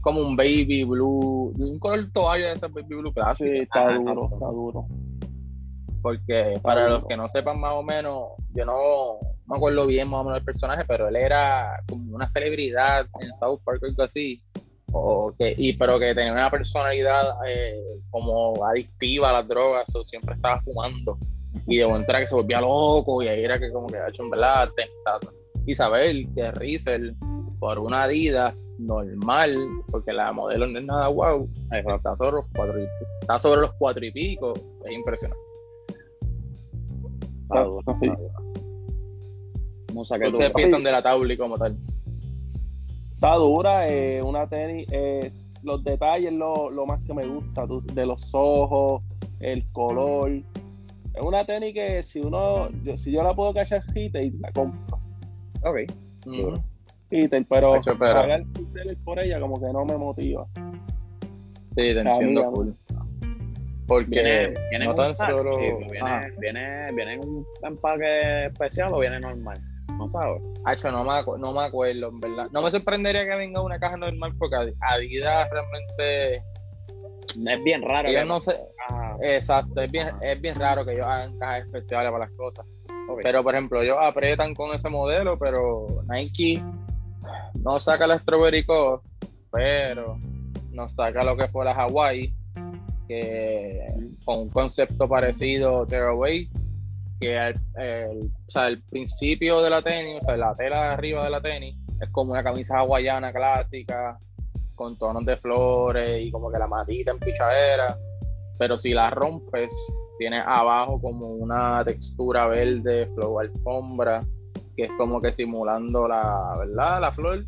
como 0.00 0.20
un 0.20 0.34
baby 0.34 0.82
blue, 0.82 1.54
un 1.56 1.78
color 1.78 2.10
toalla 2.12 2.48
de 2.48 2.52
ese 2.54 2.66
baby 2.66 2.96
blue 2.96 3.12
clásico. 3.12 3.48
Sí, 3.48 3.58
está 3.58 3.86
duro, 3.86 4.30
está 4.32 4.46
duro. 4.46 4.86
Porque 6.02 6.58
para 6.60 6.88
los 6.88 7.04
que 7.06 7.16
no 7.16 7.28
sepan 7.28 7.60
más 7.60 7.74
o 7.74 7.84
menos, 7.84 8.30
yo 8.52 8.64
no 8.64 9.18
me 9.46 9.56
acuerdo 9.56 9.86
bien 9.86 10.08
más 10.08 10.22
o 10.22 10.24
menos 10.24 10.40
el 10.40 10.44
personaje, 10.44 10.84
pero 10.88 11.06
él 11.06 11.14
era 11.14 11.80
como 11.88 12.16
una 12.16 12.26
celebridad 12.26 13.06
en 13.20 13.30
South 13.38 13.60
Park 13.64 13.80
o 13.84 13.86
algo 13.86 14.02
así. 14.02 14.42
O 14.90 15.32
que, 15.38 15.54
y, 15.56 15.74
pero 15.74 16.00
que 16.00 16.12
tenía 16.12 16.32
una 16.32 16.50
personalidad 16.50 17.36
eh, 17.46 18.00
como 18.10 18.54
adictiva 18.66 19.30
a 19.30 19.34
las 19.34 19.46
drogas, 19.48 19.94
o 19.94 20.02
siempre 20.02 20.34
estaba 20.34 20.60
fumando. 20.62 21.16
Y 21.68 21.76
de 21.76 21.86
momento 21.86 22.10
era 22.10 22.20
que 22.20 22.26
se 22.26 22.34
volvía 22.34 22.60
loco, 22.60 23.22
y 23.22 23.28
ahí 23.28 23.44
era 23.44 23.60
que 23.60 23.70
como 23.70 23.86
que 23.86 23.98
ha 23.98 24.08
hecho 24.08 24.24
en 24.24 24.30
verdad, 24.30 24.68
Isabel, 25.64 26.28
que 26.34 26.42
es 26.42 26.54
Rizel, 26.54 27.16
por 27.58 27.78
una 27.78 28.04
Adidas 28.04 28.54
normal, 28.78 29.56
porque 29.90 30.12
la 30.12 30.32
modelo 30.32 30.66
no 30.66 30.78
es 30.78 30.84
nada 30.84 31.06
guau, 31.08 31.48
está 31.70 32.16
sobre 32.16 32.36
los 32.36 32.44
cuatro 32.54 32.82
y, 32.82 32.86
está 33.20 33.38
sobre 33.38 33.60
los 33.62 33.72
cuatro 33.78 34.04
y 34.04 34.10
pico, 34.10 34.52
es 34.84 34.92
impresionante. 34.92 35.42
Está 37.42 37.62
duro, 37.62 37.82
¿Qué 40.20 40.28
ustedes 40.28 40.52
piensan 40.52 40.82
de 40.82 40.92
la 40.92 41.02
Tauli 41.02 41.36
como 41.38 41.56
tal? 41.56 41.78
Está 43.14 43.34
dura, 43.36 43.86
eh, 43.86 44.20
una 44.22 44.46
tenis, 44.46 44.86
eh, 44.92 45.32
los 45.62 45.82
detalles 45.84 46.32
lo, 46.34 46.70
lo 46.70 46.84
más 46.84 47.00
que 47.04 47.14
me 47.14 47.26
gusta, 47.26 47.66
de 47.94 48.04
los 48.04 48.28
ojos, 48.32 49.02
el 49.40 49.64
color. 49.72 50.30
Es 50.30 51.22
una 51.22 51.46
tenis 51.46 51.72
que 51.72 52.02
si 52.02 52.20
uno, 52.20 52.68
si 53.02 53.10
yo 53.10 53.22
la 53.22 53.34
puedo 53.34 53.54
cachar 53.54 53.82
y 53.94 54.30
la 54.38 54.52
compro. 54.52 54.98
Ok 55.62 55.78
pero, 57.48 57.80
pagar 57.98 58.42
por 59.04 59.18
ella 59.18 59.40
como 59.40 59.60
que 59.60 59.72
no 59.72 59.84
me 59.84 59.96
motiva. 59.96 60.46
Sí, 61.76 61.92
te 61.92 62.00
entiendo 62.00 62.52
full. 62.52 62.70
Porque 63.86 64.52
viene, 64.70 64.84
no 64.84 64.94
tan 64.94 65.16
solo. 65.16 65.56
viene, 65.58 66.32
viene, 66.38 66.92
viene, 66.92 67.12
en 67.14 67.20
un 67.20 67.46
empaque 67.62 68.46
especial 68.46 68.92
o 68.92 68.98
viene 68.98 69.20
normal. 69.20 69.58
No 69.96 70.10
sabes. 70.10 70.42
Hacho, 70.64 70.90
no 70.90 71.04
me, 71.04 71.38
no 71.38 71.52
me 71.52 71.62
acuerdo, 71.62 72.08
en 72.08 72.18
verdad. 72.18 72.48
No 72.52 72.62
me 72.62 72.70
sorprendería 72.70 73.24
que 73.24 73.36
venga 73.36 73.62
una 73.62 73.78
caja 73.78 73.96
normal 73.96 74.32
porque 74.38 74.56
Adidas 74.80 75.48
realmente. 75.50 76.42
Es 77.46 77.64
bien 77.64 77.82
raro. 77.82 78.10
Yo 78.10 78.24
no 78.24 78.40
sé. 78.40 78.58
Exacto, 79.22 79.80
es 79.80 79.90
bien, 79.90 80.08
es 80.20 80.40
bien 80.40 80.56
raro 80.56 80.84
que 80.84 80.92
ellos 80.92 81.06
hagan 81.06 81.38
cajas 81.38 81.60
especiales 81.60 82.10
para 82.10 82.24
las 82.24 82.36
cosas. 82.36 82.66
Pero, 83.22 83.42
por 83.42 83.54
ejemplo, 83.54 83.82
ellos 83.82 83.96
apretan 84.00 84.54
con 84.54 84.74
ese 84.74 84.88
modelo, 84.88 85.36
pero 85.38 85.86
Nike 86.08 86.62
no 87.66 87.80
saca 87.80 88.06
la 88.06 88.20
Strawberry 88.20 88.64
pero 89.50 90.16
nos 90.70 90.92
saca 90.94 91.24
lo 91.24 91.36
que 91.36 91.48
fue 91.48 91.64
la 91.64 91.72
Hawaii, 91.72 92.32
que 93.08 93.84
con 94.24 94.38
un 94.38 94.50
concepto 94.50 95.08
parecido 95.08 95.84
Tearaway, 95.84 96.48
que 97.18 97.36
el, 97.36 98.30
o 98.46 98.50
sea, 98.50 98.68
el 98.68 98.80
principio 98.82 99.62
de 99.62 99.70
la 99.70 99.82
tenis, 99.82 100.20
o 100.22 100.26
sea, 100.26 100.36
la 100.36 100.54
tela 100.54 100.82
de 100.82 100.88
arriba 100.90 101.24
de 101.24 101.30
la 101.30 101.40
tenis, 101.40 101.76
es 102.00 102.08
como 102.10 102.32
una 102.32 102.44
camisa 102.44 102.78
hawaiana 102.78 103.32
clásica, 103.32 104.16
con 104.76 104.96
tonos 104.96 105.24
de 105.24 105.36
flores 105.36 106.24
y 106.24 106.30
como 106.30 106.52
que 106.52 106.58
la 106.58 106.68
matita 106.68 107.10
en 107.10 107.18
pichadera, 107.18 107.98
pero 108.60 108.78
si 108.78 108.92
la 108.92 109.10
rompes, 109.10 109.74
tiene 110.18 110.38
abajo 110.38 111.00
como 111.00 111.32
una 111.32 111.84
textura 111.84 112.46
verde, 112.46 113.10
flow 113.14 113.40
alfombra, 113.40 114.24
que 114.76 114.84
es 114.84 114.90
como 114.98 115.20
que 115.20 115.32
simulando 115.32 116.06
la, 116.06 116.54
¿verdad? 116.58 117.00
La 117.00 117.12
flor. 117.12 117.44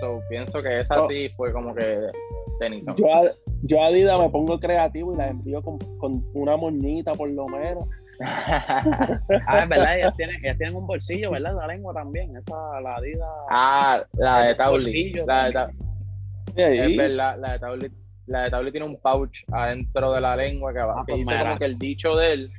So, 0.00 0.20
pienso 0.28 0.62
que 0.62 0.80
esa 0.80 1.00
oh. 1.00 1.08
sí 1.08 1.28
fue 1.36 1.52
como 1.52 1.74
que 1.74 2.10
Tennyson. 2.60 2.96
Yo 2.96 3.06
a, 3.12 3.32
yo 3.62 3.82
Adidas 3.82 4.18
me 4.18 4.28
pongo 4.28 4.58
creativo 4.58 5.14
y 5.14 5.16
la 5.16 5.28
envío 5.28 5.62
con, 5.62 5.78
una 6.34 6.56
moñita 6.56 7.12
por 7.12 7.30
lo 7.30 7.46
menos. 7.48 7.84
ah, 8.20 9.60
es 9.62 9.68
verdad, 9.68 9.96
ellas 9.96 10.16
tienen, 10.16 10.36
ellas 10.44 10.58
tienen 10.58 10.76
un 10.76 10.86
bolsillo, 10.86 11.30
¿verdad? 11.30 11.54
La 11.56 11.68
lengua 11.68 11.94
también, 11.94 12.36
esa, 12.36 12.80
la 12.80 12.96
Adidas. 12.96 13.28
Ah, 13.50 14.02
la 14.14 14.40
de 14.42 14.54
Tauli. 14.56 15.12
La 15.26 15.44
de 15.44 15.52
Tauli. 15.52 15.74
Es 16.56 16.96
verdad, 16.96 17.38
la 17.38 17.52
de 17.52 17.58
Tauli. 17.58 17.90
La 18.26 18.42
de 18.42 18.50
Tauli 18.50 18.70
tiene 18.72 18.86
un 18.86 19.00
pouch 19.00 19.44
adentro 19.52 20.12
de 20.12 20.20
la 20.20 20.36
lengua 20.36 20.72
que, 20.72 20.80
va, 20.80 20.96
ah, 20.98 21.04
que 21.06 21.14
pues 21.14 21.26
dice 21.26 21.38
como 21.42 21.58
que 21.58 21.64
el 21.64 21.78
dicho 21.78 22.16
de 22.16 22.32
él 22.32 22.50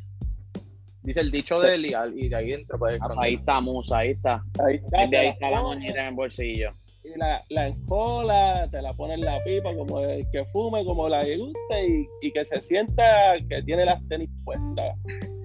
Dice 1.10 1.22
el 1.22 1.32
dicho 1.32 1.60
de 1.60 1.74
él 1.74 1.88
y, 1.88 2.30
de 2.30 2.36
ahí 2.36 2.54
entra. 2.54 2.78
Pues, 2.78 3.00
ah, 3.02 3.16
ahí 3.18 3.34
está 3.34 3.60
Musa, 3.62 3.98
ahí 3.98 4.12
está. 4.12 4.44
Ahí 4.64 4.76
está. 4.76 5.00
ahí 5.00 5.28
está 5.30 5.50
la 5.50 5.64
moñita 5.64 6.02
en 6.02 6.08
el 6.10 6.14
bolsillo. 6.14 6.70
Y 7.04 7.18
la, 7.18 7.44
la 7.50 7.68
encola, 7.70 8.68
te 8.70 8.80
la 8.80 8.94
pone 8.94 9.16
en 9.16 9.22
la 9.22 9.44
pipa 9.44 9.74
como 9.76 10.02
el 10.02 10.24
que 10.32 10.46
fume, 10.54 10.86
como 10.86 11.10
la 11.10 11.22
que 11.22 11.36
guste 11.38 11.88
y, 11.88 12.08
y 12.22 12.32
que 12.32 12.46
se 12.46 12.62
sienta 12.62 13.04
que 13.50 13.64
tiene 13.64 13.86
las 13.86 14.08
tenis 14.08 14.30
puestas 14.46 14.96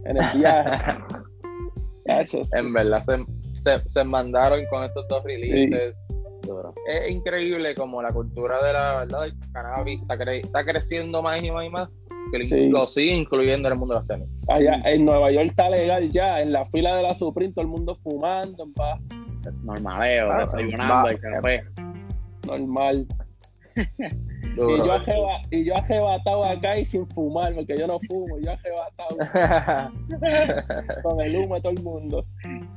en 0.04 0.18
el 0.18 0.38
viaje. 0.38 1.02
en 2.52 2.72
verdad 2.74 3.02
se, 3.02 3.24
se, 3.62 3.88
se, 3.88 4.04
mandaron 4.04 4.66
con 4.66 4.84
estos 4.84 5.08
dos 5.08 5.24
releases 5.24 6.06
es 6.86 7.10
increíble 7.10 7.74
como 7.74 8.02
la 8.02 8.12
cultura 8.12 8.64
de 8.64 8.72
la 8.72 8.98
verdad 8.98 9.22
del 9.22 9.34
cannabis 9.52 10.00
está, 10.42 10.64
creciendo 10.64 11.22
más 11.22 11.42
y 11.42 11.50
más 11.50 11.66
y 11.66 11.70
más 11.70 11.88
que 12.30 12.68
lo 12.68 12.86
sigue 12.86 13.14
incluyendo 13.14 13.68
en 13.68 13.72
el 13.74 13.78
mundo 13.78 13.94
de 13.94 14.00
los 14.00 14.08
tenis. 14.08 14.28
Allá 14.48 14.80
en 14.84 15.04
Nueva 15.04 15.30
York 15.30 15.46
está 15.50 15.70
legal 15.70 16.10
ya, 16.10 16.40
en 16.40 16.52
la 16.52 16.66
fila 16.66 16.96
de 16.96 17.02
la 17.02 17.14
Supreme 17.14 17.52
todo 17.52 17.62
el 17.62 17.70
mundo 17.70 17.98
fumando. 18.02 18.66
Normaleo, 19.62 20.32
ah, 20.32 20.38
desayunando 20.38 21.08
el 21.10 21.20
café. 21.20 21.64
Normal. 22.46 23.06
y, 23.76 24.56
yo 24.56 24.92
ajeba, 24.92 25.38
y 25.50 25.64
yo 25.64 25.74
ajebatado 25.76 26.46
acá 26.46 26.78
y 26.78 26.86
sin 26.86 27.06
fumar, 27.08 27.54
porque 27.54 27.74
yo 27.76 27.86
no 27.86 27.98
fumo, 28.06 28.38
yo 28.38 28.52
ajebatado. 28.52 29.16
con 31.02 31.20
el 31.20 31.36
humo 31.36 31.56
de 31.56 31.60
todo 31.60 31.72
el 31.72 31.82
mundo. 31.82 32.24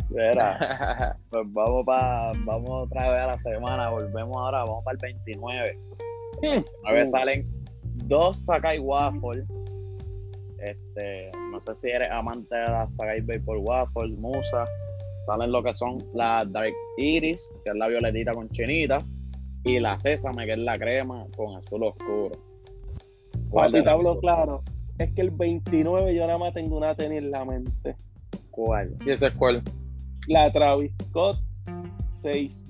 Mira, 0.10 1.16
pues 1.30 1.44
vamos 1.48 1.86
para 1.86 2.32
vamos 2.46 2.70
otra 2.70 3.12
vez 3.12 3.22
a 3.22 3.28
la 3.28 3.40
semana, 3.40 3.90
volvemos 3.90 4.36
ahora, 4.36 4.60
vamos 4.60 4.84
para 4.84 4.96
el 4.96 5.02
29. 5.02 5.80
A 6.86 6.92
ver, 6.92 7.08
salen 7.08 7.57
dos 8.06 8.38
Sakai 8.38 8.80
Waffle. 8.80 9.44
Este, 10.60 11.30
no 11.52 11.62
sé 11.62 11.76
si 11.76 11.90
eres 11.90 12.10
amante 12.12 12.56
de 12.56 12.64
la 12.64 12.88
Sakai 12.98 13.22
Vapor 13.22 13.58
Waffle, 13.58 14.16
Musa. 14.18 14.66
Salen 15.26 15.52
lo 15.52 15.62
que 15.62 15.76
son 15.76 16.04
la 16.14 16.46
Dark 16.46 16.74
Iris, 16.98 17.50
que 17.64 17.72
es 17.72 17.78
la 17.78 17.88
violetita 17.88 18.34
con 18.34 18.48
chinita 18.50 19.04
y 19.64 19.80
la 19.80 19.98
sésame, 19.98 20.46
que 20.46 20.54
es 20.54 20.60
la 20.60 20.78
crema 20.78 21.26
con 21.36 21.56
azul 21.56 21.84
oscuro. 21.84 22.32
¿Cuál 23.50 23.72
te 23.72 23.90
hablo 23.90 24.20
claro? 24.20 24.62
Es 24.98 25.14
que 25.14 25.22
el 25.22 25.32
29 25.32 26.16
yo 26.16 26.26
nada 26.26 26.38
más 26.38 26.54
tengo 26.54 26.78
una 26.78 26.96
tenis 26.96 27.20
en 27.20 27.32
la 27.32 27.46
mente. 27.46 27.96
¿Cuál? 28.52 28.96
¿Y 29.06 29.12
esa 29.12 29.28
es 29.28 29.36
cuál? 29.36 29.62
La 30.28 30.52
Travis 30.52 30.92
Scott 31.10 31.38
6. 32.24 32.67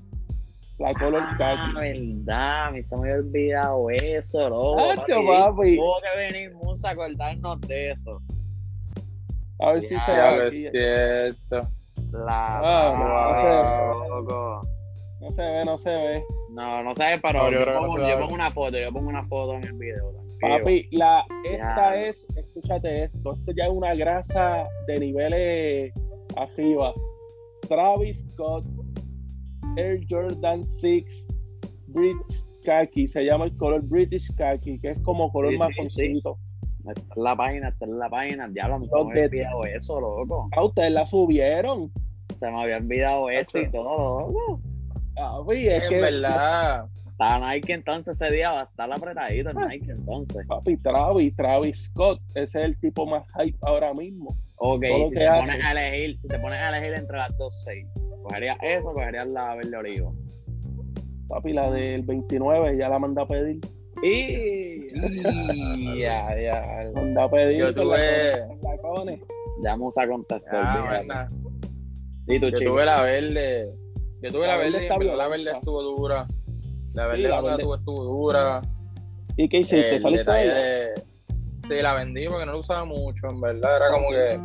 La 0.80 0.94
color 0.94 1.24
ah, 1.24 1.36
khaki. 1.38 1.74
verdad, 1.76 2.72
me 2.72 2.84
se 2.84 2.96
me 2.98 3.10
había 3.10 3.16
olvidado 3.16 3.90
eso, 3.90 4.50
loco. 4.50 4.94
papi. 4.96 5.12
papi. 5.12 5.76
Tuvo 5.76 5.96
que 6.02 6.18
venir 6.18 6.54
Musa 6.56 6.90
a 6.90 6.92
acordarnos 6.92 7.62
de 7.62 7.92
eso. 7.92 8.22
A 9.60 9.72
ver 9.72 9.82
si 9.82 9.88
se 10.00 10.12
ve. 10.12 10.68
Es 10.68 10.72
cierto. 10.72 11.70
La 12.12 12.60
ah, 12.60 13.96
no, 13.98 14.22
loco. 14.22 14.62
No 15.20 15.32
se 15.32 15.42
ve, 15.42 15.62
no 15.66 15.78
se 15.80 15.90
ve. 15.90 16.24
No, 16.52 16.84
no 16.84 16.94
se 16.94 17.04
ve, 17.06 17.20
pero 17.24 17.52
yo, 17.52 17.66
pongo, 17.66 18.34
una 18.34 18.52
foto, 18.52 18.78
yo 18.78 18.92
pongo 18.92 19.10
una 19.10 19.24
foto 19.26 19.56
en 19.56 19.64
el 19.64 19.74
video. 19.74 20.14
Papi, 20.40 20.88
la, 20.92 21.26
esta 21.44 21.96
es, 21.96 22.24
escúchate 22.36 23.06
esto, 23.06 23.34
esto 23.34 23.52
ya 23.56 23.66
es 23.66 23.72
una 23.72 23.96
grasa 23.96 24.68
de 24.86 25.00
niveles 25.00 25.94
arriba. 26.36 26.94
Travis 27.68 28.24
Scott, 28.34 28.64
Air 29.78 30.00
Jordan 30.10 30.66
6, 30.80 31.06
British 31.88 32.46
Khaki, 32.66 33.08
se 33.08 33.24
llama 33.24 33.46
el 33.46 33.56
color 33.58 33.82
British 33.84 34.34
Khaki, 34.36 34.80
que 34.80 34.90
es 34.90 35.00
como 35.00 35.32
color 35.32 35.58
más 35.58 35.70
sí, 35.90 36.20
Esta 36.88 36.92
es 36.92 37.18
la 37.18 37.36
página, 37.36 37.70
esta 37.70 37.86
es 37.86 37.92
la 37.92 38.10
página, 38.10 38.48
diablo, 38.50 38.80
me 38.80 38.88
había 38.88 39.26
olvidado 39.26 39.64
eso, 39.66 40.02
loco. 40.02 40.50
Ah, 40.56 40.64
ustedes 40.64 40.92
la 40.92 41.06
subieron. 41.06 41.92
Se 42.34 42.50
me 42.52 42.62
había 42.62 42.78
olvidado 42.78 43.30
eso 43.30 43.60
y 43.60 43.72
todo, 43.72 44.20
loco. 44.20 44.62
Ah, 45.18 45.42
es, 45.50 45.90
que, 45.90 46.02
verdad. 46.02 46.86
Está 47.12 47.40
Nike 47.40 47.74
entonces 47.74 48.22
ese 48.22 48.32
día 48.32 48.52
va 48.52 48.62
a 48.62 48.64
estar 48.66 48.92
apretadito 48.92 49.50
en 49.50 49.58
ah. 49.58 49.68
Nike 49.68 49.92
entonces. 49.92 50.46
Papi, 50.48 50.78
Travis, 50.78 51.36
Travis 51.36 51.86
Scott, 51.86 52.20
ese 52.36 52.42
es 52.44 52.66
el 52.66 52.80
tipo 52.80 53.08
más 53.08 53.26
hype 53.40 53.58
ahora 53.62 53.94
mismo. 53.94 54.38
Ok, 54.58 54.84
si 55.10 55.16
te, 55.16 55.28
pones 55.28 55.64
a 55.64 55.72
elegir, 55.72 56.20
si 56.20 56.28
te 56.28 56.40
pones 56.40 56.60
a 56.60 56.70
elegir 56.70 56.98
entre 56.98 57.18
las 57.18 57.36
dos 57.38 57.64
seis, 57.64 57.88
¿cogerías 58.28 58.58
eso 58.62 58.90
o 58.90 58.94
cogerías 58.94 59.28
la 59.28 59.56
verde 59.56 59.78
olivo? 59.78 60.14
Papi, 61.28 61.54
la 61.54 61.72
del 61.72 62.04
29 62.04 62.78
ya 62.78 62.90
la 62.90 63.00
mandé 63.00 63.22
a 63.22 63.28
pedir. 63.28 63.60
Y 64.04 64.88
ya, 66.00 66.40
ya. 66.40 66.92
Mandé 66.96 67.22
a 67.22 67.30
pedir. 67.30 67.64
Yo 67.64 67.74
tuve. 67.74 68.46
Ya 69.64 69.72
vamos 69.72 69.98
a 69.98 70.08
contestar. 70.08 71.06
Ah, 71.10 71.30
y 72.28 72.40
tu 72.40 72.50
Yo 72.50 72.58
tuve 72.58 72.86
la 72.86 73.02
verde 73.02 73.74
yo 74.22 74.32
tuve 74.32 74.48
la, 74.48 74.58
verde, 74.58 74.72
la 75.16 75.28
verde 75.28 75.52
estuvo 75.52 75.84
dura. 75.84 76.26
La 76.94 77.06
verde, 77.06 77.24
sí, 77.24 77.30
la 77.30 77.42
verde. 77.42 77.64
estuvo 77.78 78.04
dura. 78.04 78.60
¿Y 79.36 79.48
qué 79.48 79.58
hiciste? 79.60 79.96
El 79.96 80.02
¿Saliste 80.02 80.32
de... 80.32 80.94
Sí, 81.68 81.82
la 81.82 81.94
vendí 81.94 82.28
porque 82.28 82.46
no 82.48 82.54
la 82.54 82.58
usaba 82.58 82.86
mucho, 82.86 83.28
en 83.30 83.42
verdad. 83.42 83.78
Era 83.78 83.92
como 83.92 84.10
que. 84.10 84.40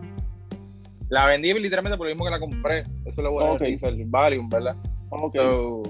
La 1.08 1.26
vendí 1.26 1.54
literalmente 1.54 1.96
por 1.96 2.06
lo 2.06 2.12
mismo 2.12 2.24
que 2.26 2.30
la 2.30 2.40
compré. 2.40 2.82
Eso 3.12 3.20
es 3.20 3.24
lo 3.24 3.32
bueno 3.32 3.52
okay. 3.52 3.76
el 3.82 4.04
Valium, 4.06 4.48
¿verdad? 4.48 4.74
Okay. 5.10 5.82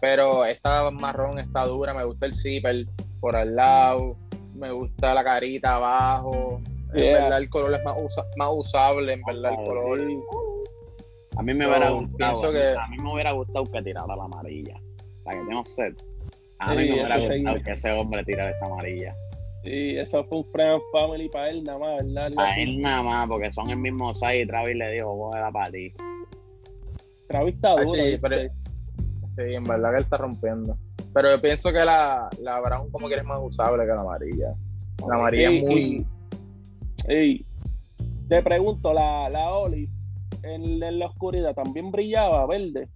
pero 0.00 0.44
esta 0.44 0.90
marrón 0.90 1.38
está 1.38 1.64
dura. 1.64 1.94
Me 1.94 2.04
gusta 2.04 2.26
el 2.26 2.34
zipper 2.34 2.84
por 3.20 3.36
al 3.36 3.54
lado. 3.54 4.16
Me 4.56 4.72
gusta 4.72 5.14
la 5.14 5.22
carita 5.22 5.76
abajo. 5.76 6.58
En 6.92 7.12
verdad, 7.12 7.38
el 7.38 7.48
color 7.48 7.74
es 7.74 7.84
más, 7.84 7.96
más 8.36 8.50
usable. 8.52 9.12
En 9.12 9.22
verdad, 9.22 9.52
el 9.52 9.66
color. 9.66 10.00
A 11.36 11.42
mí 11.42 11.54
me 11.54 11.68
hubiera 11.68 11.90
gustado. 11.90 12.52
Que... 12.52 12.70
A 12.70 12.88
mí 12.88 12.96
me 12.98 13.12
hubiera 13.12 13.30
gustado 13.30 13.64
que 13.66 13.82
tirara 13.82 14.16
la 14.16 14.24
amarilla. 14.24 14.80
Sea, 15.22 15.32
que 15.32 15.46
tengo 15.46 15.64
sed. 15.64 15.94
A 16.58 16.74
mí 16.74 16.88
me 16.88 16.92
hubiera 16.92 17.18
gustado 17.18 17.62
que 17.62 17.70
ese 17.70 17.92
hombre 17.92 18.24
tirara 18.24 18.50
esa 18.50 18.66
amarilla. 18.66 19.14
Sí, 19.62 19.96
eso 19.96 20.24
fue 20.24 20.38
un 20.38 20.44
friend 20.44 20.80
family 20.92 21.28
para 21.28 21.50
él 21.50 21.64
nada 21.64 21.78
más, 21.78 22.04
¿verdad? 22.04 22.32
Para 22.34 22.56
él 22.56 22.80
nada 22.80 23.02
más, 23.02 23.28
porque 23.28 23.50
son 23.52 23.68
el 23.68 23.76
mismo 23.76 24.14
size 24.14 24.42
y 24.42 24.46
Travis 24.46 24.76
le 24.76 24.92
dijo, 24.92 25.16
vos 25.16 25.34
era 25.34 25.50
para 25.50 25.72
ti. 25.72 25.92
Travis 27.28 27.54
está 27.54 27.70
duro. 27.76 27.94
Sí, 27.94 28.18
pero, 28.20 28.48
sí, 28.48 29.54
en 29.54 29.64
verdad 29.64 29.90
que 29.90 29.96
él 29.96 30.04
está 30.04 30.16
rompiendo. 30.16 30.76
Pero 31.12 31.30
yo 31.30 31.40
pienso 31.40 31.72
que 31.72 31.84
la, 31.84 32.28
la 32.42 32.60
brown 32.60 32.90
como 32.90 33.08
que 33.08 33.14
es 33.14 33.24
más 33.24 33.40
usable 33.42 33.84
que 33.84 33.88
la 33.88 34.00
amarilla. 34.00 34.54
La 35.08 35.14
amarilla 35.14 35.50
es 35.50 35.62
muy... 35.62 36.06
Ey, 37.08 37.46
te 38.28 38.42
pregunto, 38.42 38.92
la, 38.92 39.28
la 39.30 39.52
Oli, 39.52 39.88
en, 40.42 40.98
la 40.98 41.06
oscuridad 41.06 41.54
también 41.54 41.90
brillaba 41.90 42.46
verde. 42.46 42.88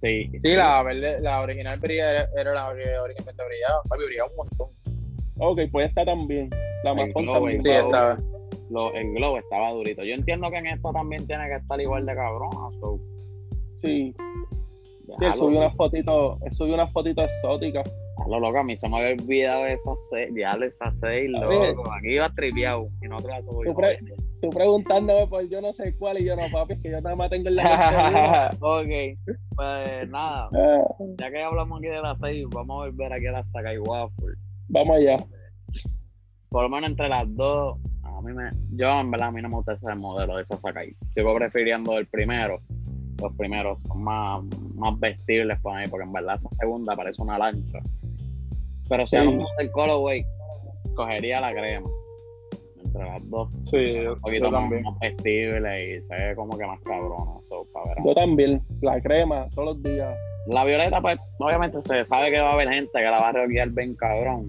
Sí, 0.00 0.30
sí, 0.38 0.54
la 0.54 0.82
verde, 0.82 1.20
la 1.20 1.40
original 1.40 1.78
brilla 1.78 2.28
era, 2.36 2.54
la 2.54 2.72
que 2.74 2.98
originalmente 2.98 3.44
brillaba, 3.44 3.82
papi, 3.88 4.04
brillaba 4.04 4.30
un 4.30 4.36
montón. 4.36 4.68
Ok, 5.38 5.60
pues 5.70 5.88
esta 5.88 6.04
también. 6.04 6.50
La 6.84 6.94
más 6.94 7.12
también. 7.12 7.60
Sí, 7.62 7.70
estaba. 7.70 8.18
Lo, 8.70 8.92
el 8.94 9.12
globo 9.12 9.38
estaba 9.38 9.72
durito. 9.72 10.02
Yo 10.04 10.14
entiendo 10.14 10.50
que 10.50 10.58
en 10.58 10.66
esto 10.66 10.92
también 10.92 11.26
tiene 11.26 11.46
que 11.48 11.56
estar 11.56 11.80
igual 11.80 12.06
de 12.06 12.14
cabrón. 12.14 12.50
Sí. 13.86 14.14
Sí, 15.18 15.24
él 15.24 15.34
subió 15.34 15.58
unas 15.58 15.74
fotitos, 15.76 16.42
él 16.42 16.52
subió 16.52 16.74
unas 16.74 16.92
fotitos 16.92 17.24
exóticas. 17.24 17.88
A 18.18 18.28
lo 18.28 18.40
loco, 18.40 18.58
a 18.58 18.64
mí 18.64 18.76
se 18.76 18.88
me 18.88 18.96
había 18.96 19.22
olvidado 19.22 19.66
esas 19.66 19.98
seis, 20.10 20.34
diablo, 20.34 20.66
esas 20.66 20.98
seis, 20.98 21.30
loco. 21.30 21.84
Aquí 21.92 22.14
iba 22.14 22.28
triviado 22.30 22.88
y 23.02 23.08
no 23.08 23.16
te 23.16 23.28
la 23.28 23.42
subí 23.42 23.68
tú 24.40 24.50
preguntándome 24.50 25.26
por 25.26 25.48
yo 25.48 25.60
no 25.60 25.72
sé 25.72 25.96
cuál 25.96 26.20
y 26.20 26.24
yo 26.24 26.36
no, 26.36 26.42
papi, 26.50 26.74
es 26.74 26.80
que 26.80 26.90
yo 26.90 27.00
nada 27.00 27.16
más 27.16 27.30
tengo 27.30 27.48
el 27.48 27.56
la 27.56 28.50
Ok, 28.60 29.18
pues 29.56 30.08
nada, 30.10 30.48
ah. 30.54 30.84
ya 31.18 31.30
que 31.30 31.42
hablamos 31.42 31.78
aquí 31.78 31.88
de 31.88 32.02
las 32.02 32.18
seis, 32.18 32.46
vamos 32.50 32.74
a 32.74 32.86
volver 32.86 33.12
aquí 33.12 33.26
a 33.26 33.32
la 33.32 33.44
Sakai 33.44 33.78
Waffle. 33.78 34.34
Vamos 34.68 34.96
allá. 34.96 35.16
Por 36.48 36.62
lo 36.62 36.68
menos 36.68 36.90
entre 36.90 37.08
las 37.08 37.34
dos, 37.34 37.78
a 38.02 38.22
mí 38.22 38.32
me, 38.32 38.50
yo 38.72 38.88
en 39.00 39.10
verdad 39.10 39.28
a 39.28 39.32
mí 39.32 39.42
no 39.42 39.48
me 39.48 39.56
gusta 39.56 39.72
ese 39.72 39.94
modelo 39.94 40.36
de 40.36 40.42
esa 40.42 40.58
Sakai. 40.58 40.94
Sigo 41.12 41.34
prefiriendo 41.34 41.96
el 41.98 42.06
primero. 42.06 42.60
Los 43.20 43.34
primeros 43.36 43.80
son 43.82 44.02
más, 44.02 44.44
más 44.74 44.98
vestibles 45.00 45.58
para 45.60 45.80
mí, 45.80 45.86
porque 45.88 46.06
en 46.06 46.12
verdad 46.12 46.34
esa 46.34 46.50
segunda 46.50 46.94
parece 46.94 47.22
una 47.22 47.38
lancha. 47.38 47.78
Pero 48.88 49.06
si 49.06 49.10
sí. 49.10 49.16
hablamos 49.16 49.48
del 49.58 49.70
colorway, 49.70 50.24
cogería 50.94 51.40
la 51.40 51.52
crema 51.52 51.88
las 53.04 53.30
dos. 53.30 53.48
Sí, 53.64 53.76
un 53.76 54.20
poquito 54.20 54.50
más, 54.50 54.70
vestible 55.00 55.96
y 55.96 56.04
se 56.04 56.14
ve 56.14 56.34
como 56.34 56.56
que 56.56 56.66
más 56.66 56.80
cabrón. 56.80 57.40
Yo 58.04 58.14
también, 58.14 58.62
la 58.80 59.00
crema, 59.00 59.46
todos 59.54 59.74
los 59.76 59.82
días. 59.82 60.14
La 60.48 60.64
violeta, 60.64 61.00
pues, 61.00 61.18
obviamente 61.38 61.80
se 61.82 62.04
sabe 62.04 62.30
que 62.30 62.38
va 62.38 62.50
a 62.50 62.52
haber 62.52 62.68
gente 62.72 62.90
que 62.92 63.02
la 63.02 63.18
va 63.18 63.28
a 63.28 63.32
rockear 63.32 63.70
bien 63.70 63.94
cabrón. 63.96 64.48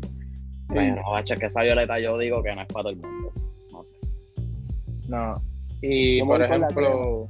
Pero, 0.69 1.01
que 1.39 1.45
esa 1.45 1.61
violeta 1.63 1.99
yo 1.99 2.17
digo 2.17 2.43
que 2.43 2.53
no 2.53 2.61
es 2.61 2.67
para 2.67 2.83
todo 2.83 2.89
el 2.91 2.97
mundo. 2.97 3.31
No 3.71 3.83
sé. 3.83 3.97
No. 5.07 5.41
Y, 5.81 6.21
por 6.23 6.41
ejemplo, 6.41 7.29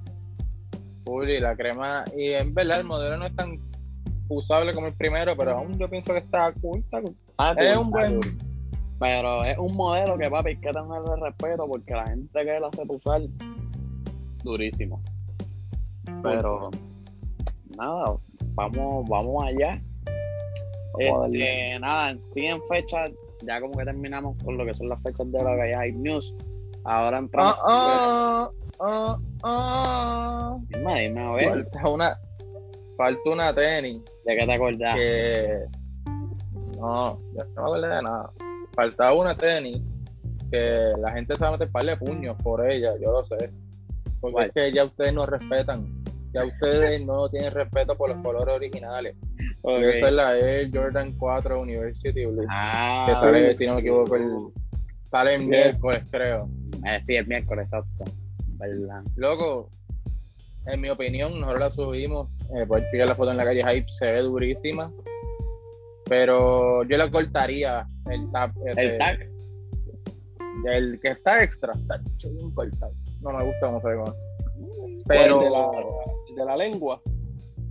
Uri, 1.07 1.39
la 1.39 1.55
crema, 1.55 2.03
y 2.15 2.33
en 2.33 2.53
verdad 2.53 2.79
el 2.79 2.85
modelo 2.85 3.17
no 3.17 3.25
es 3.25 3.35
tan 3.35 3.57
usable 4.29 4.73
como 4.73 4.87
el 4.87 4.93
primero, 4.93 5.35
pero 5.35 5.57
aún 5.57 5.77
yo 5.77 5.89
pienso 5.89 6.13
que 6.13 6.19
está 6.19 6.51
cool. 6.61 6.79
Está 6.79 7.01
cool. 7.01 7.15
Ah, 7.37 7.55
es 7.57 7.77
un 7.77 7.89
buen. 7.91 8.19
Pero 8.99 9.41
es 9.43 9.57
un 9.57 9.75
modelo 9.75 10.17
que, 10.17 10.29
papi, 10.29 10.49
hay 10.49 10.57
que 10.57 10.71
tenerle 10.71 11.15
respeto 11.21 11.67
porque 11.67 11.93
la 11.93 12.07
gente 12.07 12.45
que 12.45 12.59
lo 12.59 12.67
hace 12.67 12.81
usar, 12.87 13.21
durísimo. 14.43 14.99
Pero, 16.23 16.71
nada, 17.77 18.15
vamos, 18.55 19.07
vamos 19.07 19.45
allá. 19.45 19.81
Este, 20.97 21.79
nada, 21.79 22.11
en 22.11 22.21
100 22.21 22.61
fechas, 22.69 23.11
ya 23.45 23.61
como 23.61 23.77
que 23.77 23.85
terminamos 23.85 24.41
con 24.43 24.57
lo 24.57 24.65
que 24.65 24.73
son 24.73 24.89
las 24.89 25.01
fechas 25.03 25.31
de 25.31 25.37
que 25.37 25.75
hay 25.75 25.91
news. 25.91 26.33
Ahora 26.83 27.19
entramos. 27.19 27.55
Ah, 27.67 28.49
ah, 28.79 29.19
ah. 29.43 30.57
Dime, 30.69 31.01
dime, 31.01 31.21
a 31.21 31.31
ver. 31.31 31.67
Una, 31.85 32.17
falta 32.97 33.29
una 33.29 33.53
tenis. 33.53 34.03
¿De 34.25 34.35
qué 34.35 34.45
te 34.45 34.53
acordás? 34.53 34.95
Que... 34.95 35.65
No, 36.77 37.19
yo 37.33 37.43
no 37.43 37.61
me 37.61 37.61
acuerdo 37.61 37.87
de 37.87 38.01
nada. 38.01 38.29
Faltaba 38.75 39.13
una 39.13 39.35
tenis 39.35 39.81
que 40.51 40.91
la 40.99 41.11
gente 41.11 41.35
se 41.35 41.39
va 41.39 41.49
a 41.49 41.51
meter 41.53 41.69
par 41.71 41.85
de 41.85 41.97
puños 41.97 42.35
por 42.43 42.69
ella, 42.69 42.93
yo 43.01 43.11
lo 43.11 43.23
sé. 43.23 43.51
Porque 44.19 44.45
es 44.45 44.51
que 44.51 44.71
ya 44.71 44.85
ustedes 44.85 45.13
no 45.13 45.25
respetan. 45.25 46.03
Ya 46.33 46.45
ustedes 46.45 47.03
no 47.05 47.29
tienen 47.29 47.53
respeto 47.53 47.95
por 47.95 48.09
los 48.09 48.21
colores 48.21 48.55
originales. 48.55 49.15
Esa 49.63 50.07
es 50.07 50.13
la 50.13 50.37
Air 50.37 50.69
Jordan 50.73 51.17
4 51.17 51.61
University 51.61 52.25
Blue. 52.25 52.45
Ah, 52.49 53.05
que 53.07 53.13
sale, 53.15 53.55
si 53.55 53.65
no 53.65 53.75
me 53.75 53.79
equivoco, 53.79 54.15
el, 54.15 54.29
sale 55.07 55.35
el 55.35 55.47
miércoles, 55.47 56.03
creo. 56.11 56.49
Eh, 56.85 57.01
sí, 57.01 57.15
el 57.15 57.27
miércoles, 57.27 57.65
exacto. 57.65 58.05
¿Verdad? 58.57 59.03
Loco, 59.15 59.69
en 60.67 60.81
mi 60.81 60.89
opinión, 60.89 61.39
nosotros 61.39 61.59
la 61.59 61.69
subimos. 61.71 62.41
Eh, 62.55 62.65
por 62.67 62.81
la 62.93 63.15
foto 63.15 63.31
en 63.31 63.37
la 63.37 63.45
calle 63.45 63.63
Hype, 63.63 63.87
se 63.91 64.11
ve 64.11 64.19
durísima. 64.19 64.91
Pero 66.05 66.83
yo 66.83 66.97
la 66.97 67.09
cortaría 67.09 67.87
el 68.09 68.31
tap. 68.31 68.51
el 68.65 68.97
tag. 68.97 69.29
El 70.65 70.99
que 70.99 71.09
está 71.09 71.43
extra, 71.43 71.73
está 71.73 72.01
bien 72.29 72.51
cortado. 72.51 72.93
No 73.21 73.31
me 73.31 73.43
gusta 73.45 73.67
cómo 73.67 73.81
se 73.81 73.87
ve 73.87 73.95
con 73.95 74.07
eso. 74.07 75.03
Pero. 75.07 75.39
De 75.39 75.49
la, 75.49 75.69
de 76.35 76.45
la 76.45 76.57
lengua. 76.57 77.01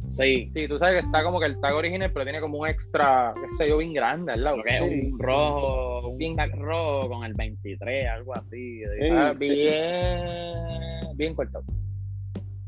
Sí. 0.07 0.51
Sí, 0.53 0.69
tú 0.69 0.79
sabes 0.79 1.01
que 1.01 1.07
está 1.07 1.23
como 1.23 1.41
que 1.41 1.47
el 1.47 1.61
tag 1.61 1.75
original, 1.75 2.11
pero 2.13 2.25
tiene 2.25 2.41
como 2.41 2.59
un 2.59 2.69
extra, 2.69 3.35
qué 3.41 3.49
sé 3.49 3.69
yo, 3.69 3.79
bien 3.79 3.93
grande 3.93 4.33
al 4.33 4.45
lado. 4.45 4.59
es 4.65 4.81
un 4.81 5.19
rojo, 5.19 6.09
un 6.09 6.37
tag 6.37 6.55
rojo 6.57 7.09
con 7.09 7.25
el 7.25 7.35
23, 7.35 8.09
algo 8.09 8.37
así. 8.37 8.83
Ah, 9.13 9.35
bien, 9.37 11.17
bien 11.17 11.35
cortado. 11.35 11.65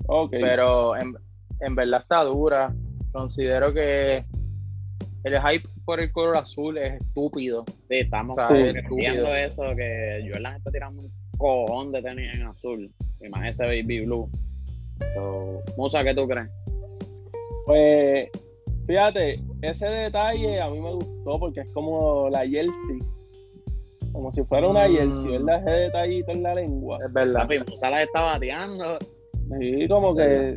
Okay. 0.07 0.41
Pero 0.41 0.97
en, 0.97 1.15
en 1.61 1.75
verdad 1.75 2.01
está 2.03 2.25
dura. 2.25 2.75
Considero 3.13 3.73
que 3.73 4.25
el 5.25 5.41
hype 5.41 5.69
por 5.85 6.01
el 6.01 6.13
color 6.13 6.39
azul 6.39 6.79
es 6.79 7.01
estúpido. 7.01 7.65
Sí, 7.89 7.97
estamos 8.01 8.37
viendo 8.91 9.35
eso, 9.35 9.63
que 9.77 10.29
Jordan 10.31 10.57
está 10.57 10.71
tirando 10.71 11.03
un 11.03 11.11
cojón 11.37 11.93
de 11.93 12.03
tenis 12.03 12.35
en 12.35 12.43
azul. 12.43 12.91
Y 13.21 13.29
más 13.29 13.49
ese 13.49 13.65
baby 13.65 14.05
blue. 14.05 14.31
So, 15.15 15.63
Musa, 15.77 16.05
¿qué 16.05 16.15
tú 16.15 16.29
crees? 16.29 16.49
Pues, 17.69 18.31
fíjate, 18.87 19.43
ese 19.61 19.87
detalle 19.87 20.59
a 20.59 20.71
mí 20.71 20.81
me 20.81 20.95
gustó 20.95 21.39
porque 21.39 21.61
es 21.61 21.71
como 21.75 22.31
la 22.31 22.41
jersey. 22.41 22.99
Como 24.11 24.33
si 24.33 24.43
fuera 24.45 24.69
una 24.69 24.89
jersey, 24.89 25.11
mm. 25.11 25.31
¿verdad? 25.33 25.61
Ese 25.61 25.71
detallito 25.71 26.33
en 26.33 26.43
la 26.43 26.55
lengua. 26.55 26.99
Es 27.07 27.13
verdad. 27.13 27.43
Papi, 27.43 27.59
Musa 27.69 27.91
la 27.91 28.03
está 28.05 28.23
bateando. 28.23 28.99
Sí, 29.61 29.87
como 29.87 30.15
que, 30.17 30.57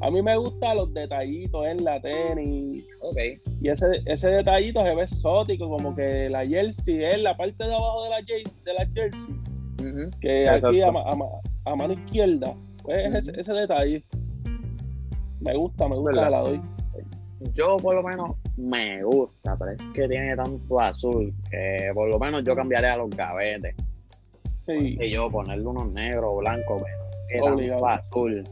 a 0.00 0.10
mí 0.10 0.22
me 0.22 0.36
gustan 0.36 0.76
los 0.76 0.94
detallitos 0.94 1.66
en 1.66 1.82
la 1.82 2.00
tenis. 2.00 2.84
Ok. 3.00 3.16
Y 3.60 3.68
ese, 3.68 3.86
ese 4.04 4.28
detallito 4.28 4.84
se 4.84 4.94
ve 4.94 5.02
exótico, 5.02 5.68
como 5.68 5.96
que 5.96 6.30
la 6.30 6.46
jersey 6.46 7.04
es 7.04 7.18
la 7.18 7.36
parte 7.36 7.64
de 7.64 7.74
abajo 7.74 8.04
de 8.04 8.10
la, 8.10 8.16
de 8.18 8.72
la 8.72 8.86
jersey. 8.94 10.12
Que 10.20 10.48
aquí 10.48 10.80
a, 10.80 11.74
mano 11.74 11.92
izquierda, 11.92 12.54
pues 12.84 13.16
ese, 13.16 13.40
ese 13.40 13.52
detalle. 13.52 14.04
Me 15.46 15.56
gusta, 15.56 15.88
me 15.88 15.96
gusta, 15.96 16.28
la 16.28 16.40
doy. 16.40 16.60
Yo 17.54 17.76
por 17.76 17.94
lo 17.94 18.02
menos 18.02 18.36
me 18.56 19.02
gusta, 19.04 19.56
pero 19.56 19.70
es 19.70 19.88
que 19.88 20.08
tiene 20.08 20.34
tanto 20.34 20.80
azul 20.80 21.32
que 21.50 21.90
por 21.94 22.10
lo 22.10 22.18
menos 22.18 22.42
yo 22.44 22.56
cambiaría 22.56 22.94
a 22.94 22.96
los 22.96 23.10
gavetes. 23.10 23.76
Sí. 24.66 24.98
Y 25.00 25.10
yo 25.10 25.30
ponerle 25.30 25.64
unos 25.64 25.92
negros 25.92 26.38
blancos, 26.38 26.82
pero 27.28 27.56
que 27.56 27.68
tanto 27.68 27.86
azul. 27.86 28.44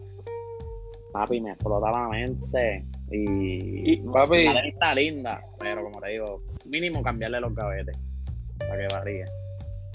Papi, 1.12 1.40
me 1.40 1.50
explota 1.50 1.90
la 1.90 2.08
mente. 2.08 2.84
Y, 3.10 3.96
papi. 3.98 4.46
está 4.66 4.94
linda, 4.94 5.40
pero 5.58 5.82
como 5.84 6.00
te 6.00 6.10
digo, 6.10 6.42
mínimo 6.66 7.02
cambiarle 7.02 7.40
los 7.40 7.54
gavetes 7.54 7.96
para 8.58 8.76
que 8.76 8.94
varíe. 8.94 9.24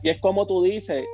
Y 0.02 0.10
es 0.10 0.20
como 0.20 0.48
tú 0.48 0.64
dices, 0.64 1.06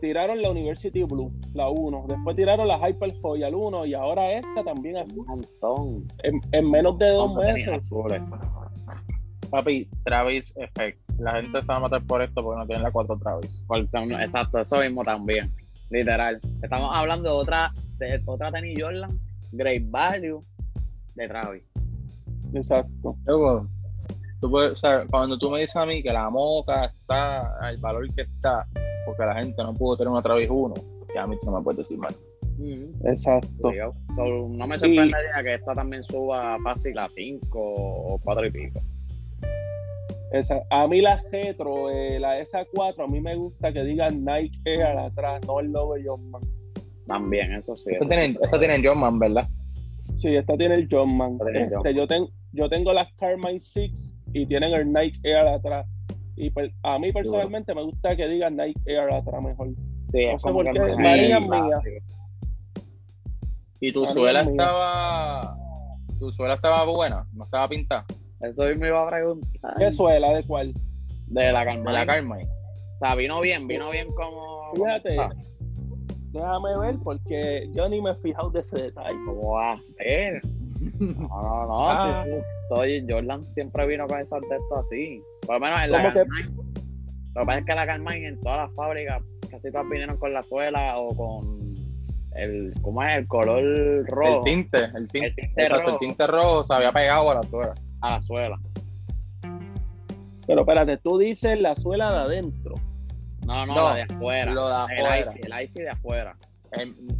tiraron 0.00 0.40
la 0.40 0.50
University 0.50 1.02
Blue, 1.04 1.32
la 1.54 1.68
1, 1.68 2.06
después 2.08 2.36
tiraron 2.36 2.66
la 2.66 2.76
Hyper 2.76 3.12
Foil 3.20 3.54
1 3.54 3.86
y 3.86 3.94
ahora 3.94 4.32
esta 4.32 4.64
también 4.64 4.96
es 4.96 5.12
un 5.12 5.26
montón. 5.26 6.08
En, 6.22 6.70
menos 6.70 6.98
de 6.98 7.08
dos 7.10 7.34
meses. 7.34 7.80
Papi, 9.50 9.88
Travis 10.04 10.54
Effect. 10.56 10.98
La 11.18 11.42
gente 11.42 11.60
se 11.60 11.66
va 11.66 11.76
a 11.76 11.80
matar 11.80 12.02
por 12.04 12.22
esto 12.22 12.42
porque 12.42 12.60
no 12.60 12.66
tienen 12.66 12.82
la 12.82 12.90
4 12.90 13.18
Travis. 13.18 14.20
exacto, 14.20 14.58
eso 14.58 14.76
mismo 14.76 15.02
también. 15.02 15.52
Literal. 15.90 16.40
Estamos 16.62 16.90
hablando 16.94 17.28
de 17.28 17.34
otra, 17.34 17.72
de 17.98 18.22
otra 18.26 18.52
tenis 18.52 18.78
Jordan, 18.80 19.18
Great 19.52 19.82
Value 19.90 20.44
de 21.14 21.28
Travis. 21.28 21.64
Exacto. 22.54 23.16
Tú 24.40 24.50
puedes, 24.50 24.72
o 24.72 24.76
sea, 24.76 25.04
cuando 25.10 25.36
tú 25.38 25.50
me 25.50 25.60
dices 25.60 25.76
a 25.76 25.84
mí 25.84 26.02
que 26.02 26.12
la 26.12 26.30
moca 26.30 26.86
está 26.86 27.58
al 27.60 27.76
valor 27.76 28.12
que 28.14 28.22
está, 28.22 28.66
porque 29.04 29.24
la 29.24 29.34
gente 29.34 29.62
no 29.62 29.74
pudo 29.74 29.96
tener 29.96 30.10
una 30.10 30.22
Travis 30.22 30.48
1, 30.50 30.74
ya 31.14 31.22
a 31.22 31.26
mí 31.26 31.36
no 31.44 31.52
me 31.52 31.62
puedes 31.62 31.78
decir 31.78 31.98
mal. 31.98 32.14
Exacto. 33.04 33.70
no 34.16 34.66
me 34.66 34.78
sorprendería 34.78 35.42
que 35.42 35.54
esta 35.54 35.74
también 35.74 36.02
suba 36.04 36.58
fácil 36.62 36.98
a 36.98 37.08
5 37.08 37.58
o 37.58 38.20
4 38.22 38.46
y 38.46 38.50
pico. 38.50 38.80
a 40.70 40.86
mí 40.86 41.00
la 41.00 41.22
Retro, 41.32 41.90
eh, 41.90 42.20
la 42.20 42.38
esa 42.38 42.64
4, 42.72 43.04
a 43.04 43.08
mí 43.08 43.20
me 43.20 43.36
gusta 43.36 43.72
que 43.72 43.82
digan 43.82 44.24
Nike 44.24 44.58
Air 44.64 44.98
atrás, 44.98 45.40
no 45.46 45.60
el 45.60 45.72
logo 45.72 45.94
de 45.94 46.04
John 46.06 46.30
Man. 46.30 46.42
También, 47.06 47.54
eso 47.54 47.74
sí. 47.76 47.90
Esta 47.92 48.06
tiene, 48.06 48.38
esta 48.40 48.58
tiene 48.58 48.80
John 48.84 48.98
Man, 48.98 49.18
¿verdad? 49.18 49.48
Sí, 50.20 50.36
esta 50.36 50.56
tiene 50.56 50.74
el 50.74 50.88
John 50.90 51.16
Man. 51.16 51.38
Este, 51.54 51.94
yo, 51.94 52.06
ten, 52.06 52.26
yo 52.52 52.68
tengo 52.68 52.92
las 52.92 53.12
Carmine 53.14 53.60
6 53.62 53.92
y 54.34 54.46
tienen 54.46 54.74
el 54.74 54.92
Nike 54.92 55.18
Air 55.24 55.48
atrás. 55.48 55.86
Y 56.40 56.50
a 56.82 56.98
mí 56.98 57.12
personalmente 57.12 57.74
me 57.74 57.82
gusta 57.82 58.16
que 58.16 58.26
digan 58.26 58.56
Nike 58.56 58.80
Air 58.86 59.12
atrás 59.12 59.42
mejor. 59.42 59.68
Sí, 60.10 60.24
es 60.24 60.40
como 60.40 60.62
que 60.62 60.72
mía. 60.72 61.38
Y 63.80 63.92
tu 63.92 64.06
suela 64.06 64.40
estaba. 64.40 65.56
Tu 66.18 66.32
suela 66.32 66.54
estaba 66.54 66.84
buena, 66.84 67.26
no 67.34 67.44
estaba 67.44 67.68
pintada. 67.68 68.06
Eso 68.40 68.64
me 68.78 68.88
iba 68.88 69.04
a 69.04 69.08
preguntar. 69.08 69.74
¿Qué 69.78 69.92
suela? 69.92 70.32
¿De 70.32 70.42
cuál? 70.44 70.72
De 71.26 71.52
la 71.52 71.64
Carmine. 71.64 71.86
De 71.86 71.92
la 71.92 72.06
Carmine. 72.06 72.44
O 72.44 72.98
sea, 72.98 73.14
vino 73.14 73.40
bien, 73.42 73.66
vino 73.66 73.90
bien 73.90 74.08
como. 74.14 74.72
Fíjate. 74.74 75.16
Déjame 76.32 76.78
ver 76.78 76.96
porque 77.02 77.68
yo 77.74 77.88
ni 77.88 78.00
me 78.00 78.12
he 78.12 78.14
fijado 78.16 78.50
de 78.50 78.60
ese 78.60 78.82
detalle. 78.82 79.18
¿Cómo 79.26 79.52
va 79.56 79.72
a 79.72 79.76
ser? 79.82 80.40
No, 81.00 81.16
no, 81.18 81.66
no. 81.66 81.90
Ah. 81.90 82.24
Jordan 83.08 83.44
siempre 83.52 83.86
vino 83.86 84.06
con 84.06 84.20
esos 84.20 84.40
textos 84.48 84.78
así. 84.78 85.22
Por 85.50 85.58
lo 85.58 85.66
menos 85.66 85.82
en 85.82 85.90
la 85.90 86.14
Carmine. 86.14 86.48
Lo 87.34 87.40
que 87.40 87.46
pasa 87.46 87.58
es 87.58 87.64
que 87.64 87.74
la 87.74 87.84
Carmine 87.86 88.28
en 88.28 88.40
todas 88.40 88.68
las 88.68 88.76
fábricas 88.76 89.20
casi 89.50 89.72
todas 89.72 89.88
vinieron 89.88 90.16
con 90.16 90.32
la 90.32 90.44
suela 90.44 90.96
o 90.96 91.08
con 91.16 91.74
el, 92.36 92.72
¿cómo 92.82 93.02
es? 93.02 93.16
El 93.16 93.26
color 93.26 94.06
rojo. 94.06 94.36
El 94.36 94.44
tinte, 94.44 94.78
el 94.78 95.08
tinte, 95.08 95.26
el 95.26 95.34
tinte 95.34 95.68
rojo. 95.68 95.90
El 95.90 95.98
tinte 95.98 96.26
rojo 96.28 96.62
se 96.62 96.72
había 96.72 96.92
pegado 96.92 97.32
a 97.32 97.34
la 97.34 97.42
suela. 97.42 97.74
A 98.00 98.10
la 98.12 98.22
suela. 98.22 98.60
Pero 100.46 100.60
espérate, 100.60 100.98
tú 100.98 101.18
dices 101.18 101.60
la 101.60 101.74
suela 101.74 102.12
de 102.12 102.18
adentro. 102.18 102.76
No, 103.44 103.66
no, 103.66 103.74
la 103.74 103.94
de 103.96 104.02
afuera. 104.02 104.52
Lo 104.52 104.68
de 104.68 104.74
afuera. 104.74 105.16
El 105.16 105.28
icy, 105.30 105.40
el 105.42 105.64
icy 105.64 105.80
de 105.80 105.90
afuera. 105.90 106.36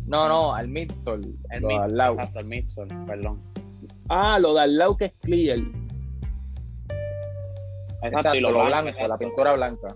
no, 0.06 0.28
no, 0.28 0.54
al 0.54 0.68
midsole. 0.68 1.30
El 1.50 1.62
midsole, 1.62 2.04
exacto, 2.12 2.38
el 2.38 2.46
midsole, 2.46 2.94
perdón. 3.08 3.42
Ah, 4.08 4.38
lo 4.38 4.54
de 4.54 4.60
al 4.60 4.78
lado 4.78 4.96
que 4.96 5.06
es 5.06 5.14
clear. 5.14 5.58
Exacto, 8.02 8.34
y 8.36 8.40
lo, 8.40 8.50
blanco, 8.50 9.06
la 9.06 9.18
pintura 9.18 9.52
blanca. 9.54 9.94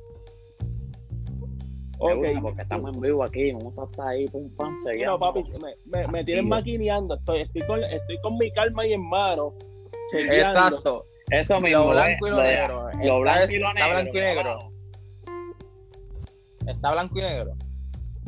Ok. 1.98 2.24
porque 2.42 2.62
estamos 2.62 2.94
en 2.94 3.00
vivo 3.00 3.24
aquí, 3.24 3.52
vamos 3.52 3.78
a 3.78 3.84
estar 3.84 4.08
ahí, 4.08 4.26
pum, 4.28 4.50
pam, 4.56 4.78
seguido. 4.80 5.12
No, 5.12 5.18
papi, 5.18 5.44
me, 5.86 6.06
me, 6.08 6.24
tienen 6.24 6.48
maquineando, 6.48 7.14
estoy, 7.14 7.42
estoy, 7.42 7.62
con, 7.62 7.82
estoy 7.82 8.18
con 8.20 8.36
mi 8.36 8.50
calma 8.52 8.82
ahí 8.82 8.92
en 8.92 9.08
mano. 9.08 9.54
Exacto. 10.12 11.06
Eso 11.30 11.60
mismo. 11.60 11.84
Lo 11.84 11.90
blanco 11.90 12.26
y 12.26 12.30
lo 12.30 12.42
negro. 12.42 12.90
Lo 13.02 13.20
blanco 13.20 13.52
y 13.52 13.58
lo 13.58 13.72
negro. 13.72 13.86
Está 13.86 13.92
blanco 13.92 14.16
y 14.16 14.20
negro. 14.20 14.58
Está 16.66 16.92
blanco 16.92 17.18
y 17.18 17.22
negro. 17.22 17.52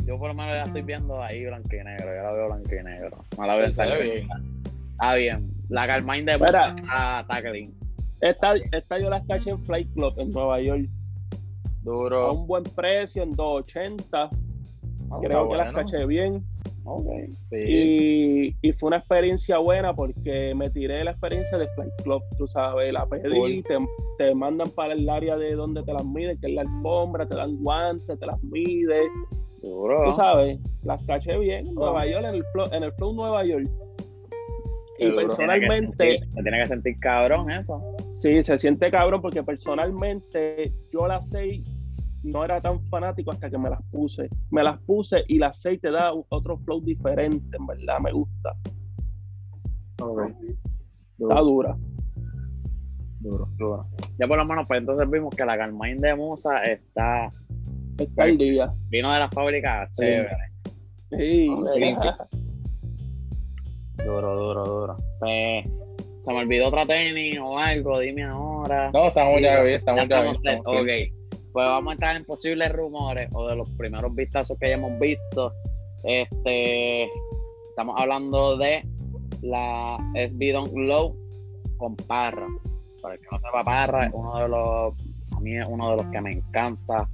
Yo 0.05 0.19
por 0.19 0.29
lo 0.29 0.35
menos 0.35 0.53
ya 0.53 0.63
estoy 0.63 0.83
viendo 0.83 1.23
ahí 1.23 1.45
blanco 1.45 1.69
y 1.73 1.85
negro, 1.85 2.15
ya 2.15 2.23
la 2.23 2.33
veo 2.33 2.47
blanco 2.47 2.75
y 2.75 2.85
negro. 2.85 3.25
No 3.37 3.47
la 3.47 3.57
veo 3.57 3.67
en 3.67 4.03
bien. 4.03 4.29
Ah, 4.99 5.15
bien. 5.15 5.51
La 5.69 5.87
Carmine 5.87 6.33
de 6.33 6.39
Busa 6.39 6.75
está, 6.77 7.21
está 7.21 7.43
clean. 7.43 7.75
Esta, 8.21 8.55
esta 8.73 8.99
yo 8.99 9.11
la 9.11 9.25
caché 9.25 9.51
en 9.51 9.63
Flight 9.65 9.93
Club 9.95 10.15
en 10.19 10.31
Nueva 10.31 10.61
York. 10.61 10.89
Duro. 11.83 12.27
A 12.27 12.33
un 12.33 12.47
buen 12.47 12.65
precio, 12.65 13.23
en 13.23 13.33
280. 13.33 14.31
Ah, 15.11 15.19
Creo 15.23 15.49
que 15.49 15.57
las 15.57 15.73
caché 15.73 16.05
bien. 16.07 16.45
Okay. 16.89 17.27
Y, 17.51 18.57
y, 18.63 18.73
fue 18.75 18.87
una 18.87 18.99
experiencia 18.99 19.59
buena 19.59 19.93
porque 19.93 20.55
me 20.55 20.71
tiré 20.71 21.03
la 21.03 21.11
experiencia 21.11 21.59
de 21.59 21.67
Flight 21.71 21.91
Club, 22.05 22.23
tú 22.39 22.47
sabes, 22.47 22.93
la 22.93 23.05
pedí, 23.07 23.61
te, 23.65 23.77
te, 24.19 24.33
mandan 24.37 24.71
para 24.71 24.95
el 24.95 25.09
área 25.09 25.37
de 25.37 25.57
donde 25.57 25.83
te 25.83 25.93
las 25.93 26.05
miden, 26.05 26.39
que 26.39 26.47
es 26.47 26.55
la 26.55 26.63
alfombra, 26.63 27.27
te 27.27 27.35
dan 27.35 27.57
guantes, 27.57 28.17
te 28.17 28.25
las 28.25 28.41
miden. 28.45 29.09
Duro. 29.65 30.05
Tú 30.05 30.13
sabes, 30.13 30.61
las 30.85 31.03
caché 31.07 31.37
bien 31.39 31.67
en 31.67 31.75
Nueva 31.75 32.07
York, 32.07 32.25
en 32.25 32.35
el, 32.37 32.45
flow, 32.53 32.67
en 32.71 32.85
el 32.85 32.93
Flow 32.93 33.13
Nueva 33.15 33.45
York. 33.45 33.69
y 35.01 35.11
personalmente. 35.11 36.21
Se 36.21 36.43
tiene, 36.43 36.59
que 36.61 36.67
sentir 36.67 37.01
cabrón 37.01 37.51
eso. 37.51 37.83
Sí, 38.21 38.43
se 38.43 38.59
siente 38.59 38.91
cabrón 38.91 39.21
porque 39.21 39.43
personalmente 39.43 40.73
yo 40.91 41.07
las 41.07 41.29
seis 41.29 41.69
no 42.23 42.45
era 42.45 42.61
tan 42.61 42.81
fanático 42.89 43.31
hasta 43.31 43.51
que 43.51 43.59
me 43.59 43.69
las 43.69 43.83
puse. 43.91 44.29
Me 44.51 44.63
las 44.63 44.81
puse 44.81 45.23
y 45.29 45.39
las 45.39 45.61
seis 45.61 45.81
te 45.81 45.91
da 45.91 46.13
otro 46.31 46.57
flow 46.59 46.81
diferente, 46.81 47.57
en 47.57 47.67
verdad, 47.67 48.01
me 48.01 48.13
gusta. 48.13 48.57
Está 51.19 51.41
dura. 51.41 51.77
Duro, 53.21 53.49
duro. 53.57 53.87
Ya 54.19 54.27
por 54.27 54.39
lo 54.39 54.47
menos, 54.47 54.67
pues 54.67 54.81
entonces 54.81 55.11
vimos 55.11 55.35
que 55.35 55.45
la 55.45 55.59
Carmine 55.59 56.01
de 56.01 56.15
Musa 56.15 56.63
está. 56.63 57.29
Está 57.99 58.25
el 58.25 58.39
día. 58.39 58.73
Vino 58.89 59.13
de 59.13 59.19
la 59.19 59.29
fábrica, 59.31 59.89
chévere. 59.93 60.37
Sí. 61.11 61.49
Duro, 64.05 64.37
duro, 64.37 64.65
duro. 64.65 64.97
Pues, 65.19 65.65
se 66.27 66.33
me 66.33 66.41
olvidó 66.41 66.67
otra 66.67 66.85
tenis 66.85 67.39
o 67.41 67.57
algo, 67.57 68.01
dime 68.01 68.25
ahora. 68.25 68.91
No, 68.93 69.07
estamos 69.07 69.41
ya 69.41 69.63
bien, 69.63 69.77
estamos 69.77 70.09
ya 70.09 70.23
bien. 70.23 70.61
Ok, 70.65 70.89
pues 71.53 71.67
vamos 71.67 71.93
a 71.93 71.95
estar 71.95 72.17
en 72.17 72.25
posibles 72.25 72.73
rumores 72.73 73.31
o 73.33 73.47
de 73.47 73.55
los 73.55 73.71
primeros 73.71 74.13
vistazos 74.13 74.59
que 74.59 74.67
hayamos 74.67 74.99
visto. 74.99 75.53
Este, 76.03 77.05
estamos 77.69 77.95
hablando 77.97 78.57
de 78.57 78.85
la 79.43 79.99
SB 80.15 80.53
Don't 80.53 80.73
Glow 80.73 81.17
con 81.77 81.95
Parra. 81.95 82.49
Para 83.01 83.15
el 83.15 83.21
que 83.21 83.27
no 83.31 83.39
sepa, 83.39 83.63
Parra 83.63 84.07
es 84.07 84.11
uno 84.13 84.37
de 84.37 84.49
los, 84.49 84.95
a 85.37 85.41
mí 85.41 85.57
es 85.57 85.69
uno 85.69 85.93
de 85.93 86.03
los 86.03 86.07
que 86.11 86.21
me 86.21 86.33
encanta. 86.33 87.09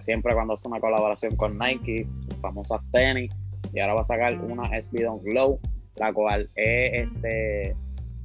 Siempre 0.00 0.34
cuando 0.34 0.54
hace 0.54 0.66
una 0.66 0.80
colaboración 0.80 1.36
con 1.36 1.56
Nike, 1.56 2.08
sus 2.28 2.40
famosas 2.40 2.80
tenis, 2.90 3.30
y 3.72 3.78
ahora 3.78 3.94
va 3.94 4.00
a 4.00 4.04
sacar 4.04 4.36
una 4.40 4.66
SB 4.82 5.04
Don't 5.04 5.22
Glow 5.22 5.60
la 5.98 6.12
cual 6.12 6.48
es 6.54 7.08
este 7.08 7.76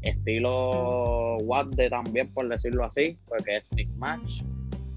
estilo 0.03 1.37
Wadde 1.39 1.89
también, 1.89 2.31
por 2.33 2.47
decirlo 2.47 2.85
así, 2.85 3.17
porque 3.27 3.57
es 3.57 3.67
Big 3.75 3.89
Match. 3.97 4.43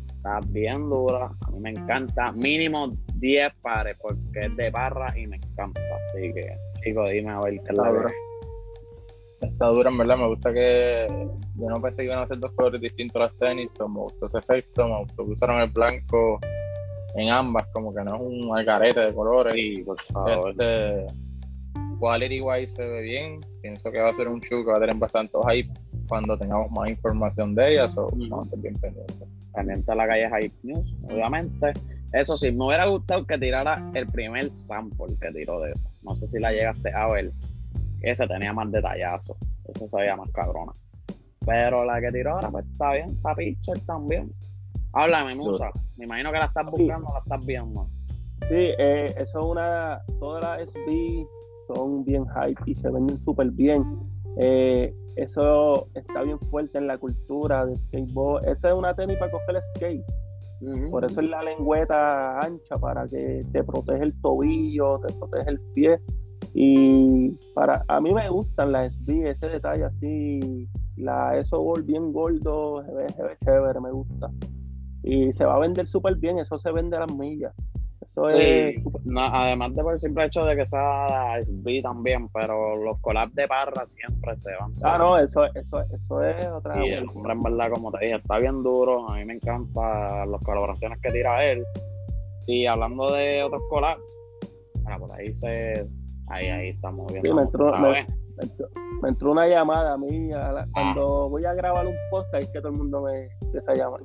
Está 0.09 0.41
bien 0.49 0.89
dura, 0.89 1.31
a 1.47 1.51
mí 1.51 1.61
me 1.61 1.71
encanta. 1.71 2.33
Mínimo 2.33 2.97
10 3.15 3.55
pares, 3.63 3.97
porque 4.01 4.41
es 4.41 4.57
de 4.57 4.71
barra 4.71 5.17
y 5.17 5.27
me 5.27 5.37
encanta. 5.37 5.81
Así 5.81 6.33
que, 6.33 6.57
chicos, 6.83 7.11
dime 7.11 7.31
a 7.31 7.41
ver 7.41 7.61
qué 7.61 7.71
es 7.73 7.79
la 7.79 7.89
dura. 7.91 8.13
Está 9.41 9.67
dura, 9.67 9.91
en 9.91 9.99
verdad. 9.99 10.17
Me 10.17 10.27
gusta 10.27 10.53
que. 10.53 11.07
Yo 11.57 11.69
no 11.69 11.81
pensé 11.81 12.03
que 12.03 12.09
iban 12.09 12.19
a 12.19 12.27
ser 12.27 12.39
dos 12.39 12.53
colores 12.53 12.81
distintos 12.81 13.21
las 13.21 13.37
tenis. 13.37 13.73
me 13.79 14.01
gustó 14.01 14.27
ese 14.27 14.39
efecto. 14.39 14.89
Me 14.89 14.99
gustó 14.99 15.25
que 15.25 15.31
usaron 15.31 15.61
el 15.61 15.71
blanco 15.71 16.41
en 17.15 17.31
ambas, 17.31 17.67
como 17.73 17.95
que 17.95 18.03
no 18.03 18.17
es 18.17 18.21
un 18.21 18.57
algarete 18.57 19.01
de 19.01 19.15
colores. 19.15 19.55
Sí, 19.55 19.83
por 19.85 20.01
favor. 20.01 20.51
Este, 20.51 21.07
quality 21.99 22.41
wise 22.41 22.75
se 22.75 22.87
ve 22.87 23.03
bien. 23.03 23.37
Pienso 23.63 23.91
que 23.91 23.99
va 23.99 24.11
a 24.11 24.15
ser 24.15 24.29
un 24.29 24.41
show 24.41 24.65
que 24.65 24.71
va 24.71 24.77
a 24.77 24.81
tener 24.81 24.97
bastante 24.97 25.37
hype 25.49 25.73
cuando 26.09 26.39
tengamos 26.39 26.71
más 26.71 26.89
información 26.89 27.55
de 27.55 27.73
ella. 27.73 27.89
So, 27.89 28.09
vamos 28.13 28.41
a 28.41 28.43
estar 28.45 28.59
bien 28.61 28.75
pendientes. 28.77 29.29
Pendiente 29.55 29.93
a 29.93 29.95
la 29.95 30.07
calle 30.07 30.29
Hype 30.29 30.57
News, 30.63 30.95
obviamente. 31.05 31.73
Eso 32.13 32.37
sí, 32.37 32.53
me 32.53 32.67
hubiera 32.67 32.87
gustado 32.87 33.27
que 33.27 33.39
tirara 33.39 33.91
el 33.95 34.07
primer 34.07 34.53
sample 34.53 35.17
que 35.21 35.33
tiró 35.33 35.61
de 35.61 35.73
eso. 35.73 35.89
No 36.03 36.17
sé 36.17 36.29
si 36.29 36.39
la 36.39 36.53
llegaste 36.53 36.93
a 36.93 37.09
ver. 37.09 37.33
Ese 38.01 38.27
tenía 38.27 38.53
más 38.53 38.71
detallazo. 38.71 39.37
Eso 39.65 39.89
se 39.89 39.97
veía 39.97 40.17
más 40.17 40.31
cabrona. 40.31 40.73
Pero 41.45 41.85
la 41.85 42.01
que 42.01 42.13
tiró 42.13 42.33
ahora, 42.33 42.51
pues 42.51 42.67
está 42.67 42.93
bien. 42.93 43.11
Está 43.11 43.35
picture 43.35 43.81
también. 43.81 44.33
Háblame, 44.93 45.35
Musa. 45.35 45.71
Me 45.97 46.05
imagino 46.05 46.33
que 46.33 46.39
la 46.39 46.47
estás 46.47 46.67
buscando, 46.67 47.13
la 47.13 47.19
estás 47.19 47.47
viendo. 47.47 47.89
Sí, 48.49 48.55
eh, 48.79 49.07
eso 49.17 49.39
es 49.41 49.45
una. 49.45 50.03
Toda 50.21 50.41
la 50.41 50.65
SB 50.65 51.27
son 51.67 52.05
bien 52.05 52.25
hype 52.29 52.61
y 52.67 52.75
se 52.75 52.91
venden 52.91 53.19
súper 53.23 53.51
bien. 53.51 53.83
Eh, 54.39 54.95
eso 55.17 55.89
está 55.95 56.23
bien 56.23 56.39
fuerte 56.51 56.79
en 56.79 56.87
la 56.87 56.99
cultura 56.99 57.65
de 57.65 57.77
skateboard. 57.77 58.49
Esa 58.49 58.71
es 58.71 58.77
una 58.77 58.95
tenis 58.95 59.17
para 59.19 59.31
coger 59.31 59.57
el 59.57 59.63
skate. 59.75 60.05
Por 60.91 61.05
eso 61.05 61.21
es 61.21 61.29
la 61.29 61.43
lengüeta 61.43 62.39
ancha, 62.39 62.79
para 62.79 63.07
que 63.07 63.45
te 63.53 63.63
protege 63.63 64.05
el 64.05 64.21
tobillo, 64.21 65.01
te 65.01 65.13
protege 65.15 65.51
el 65.51 65.61
pie. 65.75 66.01
Y 66.55 67.33
para 67.55 67.85
a 67.89 68.01
mí 68.01 68.15
me 68.15 68.29
gustan 68.31 68.73
las 68.73 68.95
SB, 68.95 69.31
ese 69.31 69.49
detalle 69.49 69.85
así, 69.85 70.67
la 70.97 71.37
eso 71.39 71.75
bien 71.85 72.13
gordo, 72.13 72.83
chévere, 73.45 73.81
me 73.81 73.91
gusta. 73.91 74.31
Y 75.03 75.33
se 75.35 75.45
va 75.45 75.57
a 75.57 75.59
vender 75.59 75.87
súper 75.89 76.17
bien, 76.17 76.39
eso 76.39 76.59
se 76.59 76.73
vende 76.73 76.97
a 76.97 77.01
las 77.01 77.15
millas 77.15 77.55
además 78.17 79.75
de 79.75 79.83
por 79.83 79.93
el 79.95 80.01
simple 80.01 80.25
hecho 80.25 80.45
de 80.45 80.57
que 80.57 80.67
sea 80.67 81.39
SB 81.43 81.83
también, 81.83 82.29
pero 82.31 82.77
los 82.77 82.99
collabs 83.01 83.35
de 83.35 83.47
Parra 83.47 83.87
siempre 83.87 84.39
se 84.39 84.51
van. 84.59 84.73
Ah, 84.85 84.99
no, 84.99 85.19
eso, 85.19 85.45
eso, 85.55 85.83
eso 85.93 86.23
es 86.23 86.47
otra 86.47 86.85
Y 86.85 86.91
el 86.91 87.07
hombre, 87.09 87.33
en 87.33 87.43
verdad, 87.43 87.71
como 87.73 87.93
te 87.93 88.07
dije, 88.07 88.17
está 88.17 88.39
bien 88.39 88.63
duro. 88.63 89.09
A 89.09 89.17
mí 89.17 89.25
me 89.25 89.35
encantan 89.35 90.31
las 90.31 90.41
colaboraciones 90.43 90.99
que 91.03 91.11
tira 91.11 91.45
él. 91.45 91.65
Y 92.47 92.67
hablando 92.67 93.13
de 93.13 93.43
otros 93.43 93.63
collabs, 93.69 94.01
bueno, 94.83 94.99
por 95.01 95.13
ahí 95.13 95.35
se. 95.35 95.87
Ahí, 96.29 96.47
ahí 96.49 96.69
estamos 96.71 97.07
viendo. 97.13 97.29
Sí, 97.29 97.35
me 97.35 97.43
entró, 97.43 97.73
me 99.03 99.09
entró 99.09 99.31
una 99.31 99.47
llamada 99.47 99.95
a 99.95 99.99
mí 99.99 100.33
ah. 100.33 100.67
cuando 100.73 101.29
voy 101.29 101.45
a 101.45 101.55
grabar 101.55 101.87
un 101.87 101.95
podcast 102.11 102.45
es 102.45 102.51
que 102.51 102.59
todo 102.61 102.73
el 102.73 102.79
mundo 102.79 103.03
me 103.03 103.29
empieza 103.57 103.73
a 103.73 103.75
llamar. 103.75 104.01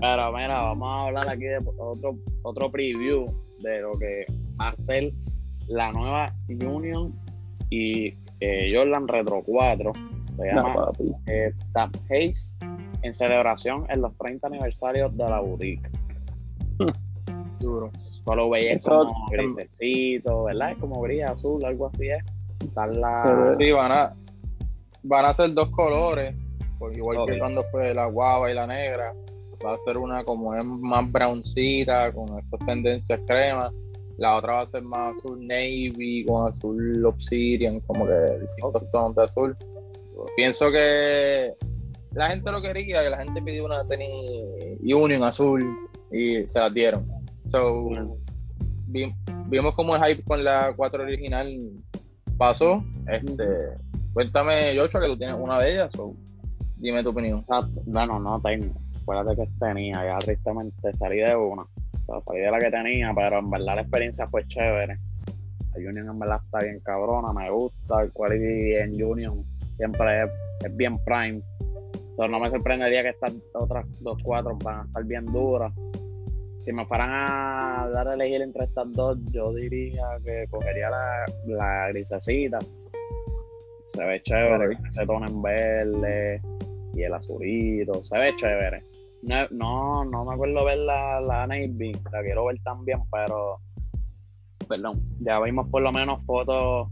Pero 0.00 0.32
mira, 0.32 0.62
vamos 0.62 0.88
a 0.88 1.06
hablar 1.06 1.28
aquí 1.28 1.44
de 1.44 1.58
otro, 1.78 2.16
otro 2.42 2.70
preview 2.70 3.26
de 3.60 3.80
lo 3.80 3.92
que 3.92 4.24
va 4.60 4.68
a 4.68 4.74
ser 4.86 5.12
la 5.68 5.92
nueva 5.92 6.32
Union 6.48 7.14
y 7.70 8.14
eh, 8.40 8.68
Jordan 8.72 9.08
Retro 9.08 9.42
4. 9.44 9.92
Se 10.36 10.46
llama 10.46 10.88
eh, 11.26 11.52
Tap 11.72 11.94
Haze 12.04 12.56
en 13.02 13.12
celebración 13.12 13.86
en 13.88 14.02
los 14.02 14.16
30 14.18 14.46
aniversarios 14.46 15.16
de 15.16 15.24
la 15.24 15.40
boutique. 15.40 15.88
Duro. 17.60 17.90
Solo 18.24 18.50
veis 18.50 18.84
como 18.84 19.26
grisecito, 19.30 20.44
¿verdad? 20.44 20.72
Es 20.72 20.78
como 20.78 21.00
gris, 21.00 21.24
azul, 21.24 21.64
algo 21.64 21.86
así 21.86 22.08
es. 22.08 22.22
La... 22.74 23.56
Sí, 23.58 23.70
van 23.72 23.92
a, 23.92 24.14
van 25.02 25.26
a 25.26 25.34
ser 25.34 25.54
dos 25.54 25.70
colores, 25.70 26.34
pues 26.78 26.96
igual 26.96 27.26
que 27.26 27.38
cuando 27.38 27.62
fue 27.70 27.94
la 27.94 28.06
guava 28.06 28.50
y 28.50 28.54
la 28.54 28.66
negra, 28.66 29.14
va 29.64 29.74
a 29.74 29.78
ser 29.78 29.98
una 29.98 30.22
como 30.24 30.54
es 30.54 30.64
más 30.64 31.10
browncita, 31.10 32.12
con 32.12 32.38
estas 32.38 32.66
tendencias 32.66 33.20
crema, 33.26 33.72
la 34.18 34.36
otra 34.36 34.54
va 34.54 34.60
a 34.62 34.66
ser 34.66 34.82
más 34.82 35.16
azul 35.16 35.46
navy, 35.46 36.24
con 36.26 36.48
azul 36.48 37.04
obsidian, 37.04 37.80
como 37.80 38.06
que 38.06 38.14
distintos 38.40 38.90
tonos 38.90 39.14
de 39.14 39.24
azul. 39.24 39.56
Pienso 40.36 40.70
que 40.72 41.52
la 42.14 42.28
gente 42.28 42.50
lo 42.50 42.60
quería, 42.60 43.02
que 43.02 43.10
la 43.10 43.18
gente 43.18 43.40
pidió 43.42 43.64
una 43.64 43.86
tenis 43.86 44.80
Union 44.82 45.22
azul 45.22 45.64
y 46.10 46.44
se 46.44 46.58
la 46.58 46.70
dieron. 46.70 47.06
So, 47.50 47.90
vimos 48.88 49.74
como 49.74 49.94
el 49.94 50.04
hype 50.04 50.24
con 50.24 50.42
la 50.42 50.72
4 50.76 51.02
original 51.02 51.56
pasó. 52.36 52.82
Este, 53.06 53.44
cuéntame, 54.12 54.74
Yocho, 54.74 54.98
que 54.98 55.06
tú 55.06 55.16
tienes 55.16 55.36
una 55.38 55.60
de 55.60 55.72
ellas, 55.72 55.92
dime 56.78 57.02
tu 57.02 57.10
opinión. 57.10 57.44
Ah, 57.48 57.66
bueno, 57.86 58.18
no 58.18 58.40
tengo. 58.40 58.74
Acuérdate 59.02 59.36
que 59.36 59.48
tenía, 59.58 60.04
ya 60.04 60.18
tristemente 60.18 60.94
salí 60.94 61.18
de 61.18 61.34
una. 61.34 61.64
O 62.06 62.22
salí 62.22 62.40
de 62.40 62.50
la 62.50 62.58
que 62.58 62.70
tenía, 62.70 63.12
pero 63.14 63.38
en 63.38 63.50
verdad 63.50 63.76
la 63.76 63.82
experiencia 63.82 64.26
fue 64.28 64.46
chévere. 64.46 64.98
La 65.74 65.90
Union 65.90 66.08
en 66.08 66.18
verdad 66.18 66.40
está 66.44 66.58
bien 66.60 66.80
cabrona, 66.80 67.32
me 67.32 67.50
gusta. 67.50 68.02
El 68.02 68.12
quality 68.12 68.74
en 68.74 69.02
Union 69.02 69.44
siempre 69.76 70.24
es, 70.24 70.76
bien 70.76 70.98
prime. 71.04 71.42
Entonces 71.94 72.30
no 72.30 72.40
me 72.40 72.50
sorprendería 72.50 73.02
que 73.02 73.10
estas 73.10 73.32
otras 73.54 73.86
dos 74.00 74.20
cuatro 74.22 74.56
van 74.64 74.80
a 74.80 74.84
estar 74.84 75.04
bien 75.04 75.26
duras 75.26 75.72
si 76.58 76.72
me 76.72 76.84
fueran 76.86 77.10
a 77.12 77.88
dar 77.92 78.08
a 78.08 78.14
elegir 78.14 78.42
entre 78.42 78.64
estas 78.64 78.92
dos, 78.92 79.16
yo 79.30 79.54
diría 79.54 80.18
que 80.24 80.46
cogería 80.50 80.90
la, 80.90 81.24
la 81.46 81.88
grisecita. 81.88 82.58
Se 83.94 84.04
ve 84.04 84.20
chévere, 84.22 84.76
ese 84.88 85.06
tono 85.06 85.26
en 85.26 85.40
verde 85.40 86.42
y 86.98 87.04
el 87.04 87.14
azulito, 87.14 88.02
se 88.02 88.18
ve 88.18 88.34
chévere. 88.36 88.84
No, 89.22 90.04
no, 90.04 90.24
me 90.24 90.34
acuerdo 90.34 90.64
ver 90.64 90.78
la, 90.78 91.20
la 91.20 91.46
Navy, 91.46 91.92
la 92.12 92.22
quiero 92.22 92.46
ver 92.46 92.60
también, 92.62 93.00
pero 93.10 93.60
perdón, 94.68 95.02
ya 95.20 95.40
vimos 95.40 95.68
por 95.68 95.82
lo 95.82 95.92
menos 95.92 96.22
fotos 96.24 96.88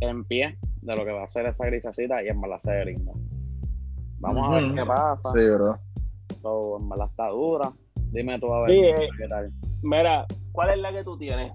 en 0.00 0.24
pie 0.24 0.58
de 0.82 0.96
lo 0.96 1.04
que 1.04 1.12
va 1.12 1.24
a 1.24 1.28
ser 1.28 1.46
esa 1.46 1.66
grisecita 1.66 2.22
y 2.22 2.28
en 2.28 2.40
verdad 2.40 2.58
se 2.58 2.84
linda. 2.84 3.12
Vamos 4.18 4.48
a 4.48 4.54
ver 4.54 4.74
qué 4.74 4.86
pasa. 4.86 5.32
Sí, 5.32 5.50
bro. 5.50 6.78
en 6.78 6.88
verdad 6.88 7.08
está 7.10 7.28
dura. 7.28 7.72
Dime 8.10 8.38
tú 8.38 8.52
a 8.52 8.62
ver 8.62 8.70
eh, 8.70 9.08
qué 9.18 9.28
tal. 9.28 9.52
Mira, 9.82 10.26
¿cuál 10.52 10.70
es 10.70 10.78
la 10.78 10.92
que 10.92 11.04
tú 11.04 11.18
tienes? 11.18 11.52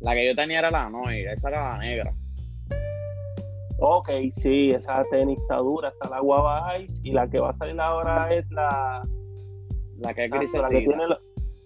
La 0.00 0.14
que 0.14 0.26
yo 0.26 0.34
tenía 0.34 0.60
era 0.60 0.70
la 0.70 0.88
Noir, 0.88 1.28
esa 1.28 1.48
era 1.48 1.72
la 1.72 1.78
negra. 1.78 2.14
Ok, 3.80 4.10
sí, 4.42 4.68
esa 4.68 5.04
tenis 5.10 5.38
está 5.40 5.56
dura, 5.58 5.90
está 5.90 6.10
la 6.10 6.20
Guava 6.20 6.78
Ice 6.78 6.94
y 7.04 7.12
la 7.12 7.28
que 7.28 7.40
va 7.40 7.50
a 7.50 7.56
salir 7.56 7.80
ahora 7.80 8.34
es 8.34 8.50
la. 8.50 9.02
La 9.98 10.14
que 10.14 10.24
es 10.24 10.30
gris. 10.30 10.52
La 10.54 10.68
que 10.68 10.80
tiene 10.80 11.04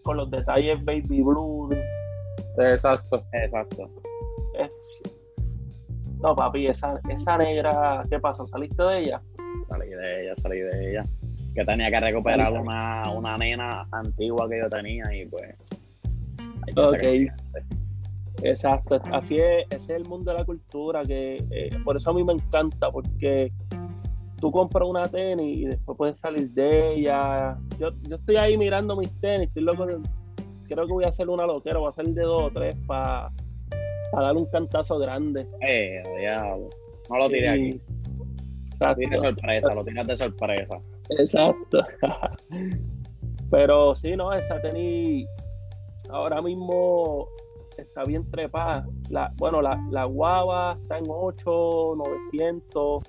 con 0.02 0.16
los 0.18 0.30
detalles 0.30 0.84
baby 0.84 1.22
blue. 1.22 1.70
Exacto. 2.58 3.24
Exacto. 3.32 3.88
No, 6.22 6.36
papi, 6.36 6.68
esa, 6.68 7.00
esa 7.08 7.36
negra, 7.36 8.04
¿qué 8.08 8.20
pasó? 8.20 8.46
¿Saliste 8.46 8.80
de 8.80 9.00
ella? 9.00 9.20
Salí 9.68 9.88
de 9.88 10.22
ella, 10.22 10.36
salí 10.36 10.60
de 10.60 10.90
ella. 10.90 11.04
Que 11.52 11.64
tenía 11.64 11.90
que 11.90 11.98
recuperar 11.98 12.52
una, 12.52 13.02
una 13.12 13.36
nena 13.36 13.84
antigua 13.90 14.48
que 14.48 14.60
yo 14.60 14.68
tenía 14.68 15.04
y 15.12 15.26
pues. 15.26 15.52
Ok. 16.76 17.02
Exacto, 18.42 19.00
así 19.12 19.36
es, 19.36 19.66
ese 19.70 19.84
es 19.84 19.90
el 20.02 20.04
mundo 20.08 20.32
de 20.32 20.38
la 20.38 20.44
cultura, 20.44 21.02
que 21.02 21.44
eh, 21.50 21.70
por 21.84 21.96
eso 21.96 22.10
a 22.10 22.14
mí 22.14 22.24
me 22.24 22.32
encanta, 22.32 22.90
porque 22.90 23.52
tú 24.40 24.50
compras 24.50 24.88
una 24.88 25.04
tenis 25.04 25.58
y 25.58 25.64
después 25.66 25.98
puedes 25.98 26.18
salir 26.18 26.50
de 26.50 26.94
ella. 26.94 27.56
Yo, 27.78 27.90
yo 28.08 28.16
estoy 28.16 28.36
ahí 28.36 28.56
mirando 28.56 28.96
mis 28.96 29.10
tenis, 29.20 29.48
estoy 29.48 29.62
loco, 29.62 29.86
creo 30.66 30.86
que 30.86 30.92
voy 30.92 31.04
a 31.04 31.08
hacer 31.08 31.28
una 31.28 31.46
loquera, 31.46 31.78
voy 31.78 31.88
a 31.88 31.90
hacer 31.90 32.06
de 32.06 32.22
dos 32.22 32.42
o 32.42 32.50
tres 32.50 32.76
para 32.86 33.30
para 34.12 34.26
dar 34.26 34.36
un 34.36 34.44
cantazo 34.46 34.98
grande. 34.98 35.46
Eh, 35.62 36.00
diablo. 36.18 36.66
No 37.08 37.18
lo 37.18 37.28
tiré 37.28 37.48
aquí. 37.48 37.80
Lo 38.78 38.94
tiré 38.94 39.10
de 39.10 39.18
sorpresa, 39.18 39.74
lo 39.74 39.84
tiras 39.84 40.06
de 40.06 40.16
sorpresa. 40.16 40.80
Exacto. 41.18 41.84
Pero 43.50 43.94
sí, 43.94 44.14
no, 44.14 44.32
esa 44.32 44.60
tenis 44.60 45.26
ahora 46.10 46.42
mismo 46.42 47.26
está 47.82 48.04
bien 48.04 48.28
trepada. 48.30 48.86
La, 49.10 49.30
bueno, 49.38 49.62
la, 49.62 49.80
la 49.90 50.04
guava 50.04 50.72
está 50.80 50.98
en 50.98 51.04
8, 51.08 51.96
900, 52.32 53.02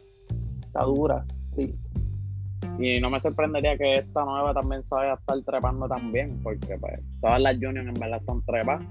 está 0.65 0.83
dura, 0.83 1.25
sí. 1.55 1.75
Y 2.79 2.99
no 2.99 3.09
me 3.09 3.19
sorprendería 3.19 3.77
que 3.77 3.93
esta 3.93 4.25
nueva 4.25 4.53
también 4.53 4.81
se 4.81 4.95
vaya 4.95 5.11
a 5.11 5.15
estar 5.15 5.39
trepando 5.43 5.87
también, 5.87 6.39
porque 6.41 6.77
pues, 6.77 6.99
todas 7.21 7.39
las 7.39 7.55
Juniors 7.55 7.87
en 7.87 7.93
verdad 7.93 8.19
están 8.19 8.41
trepadas. 8.45 8.85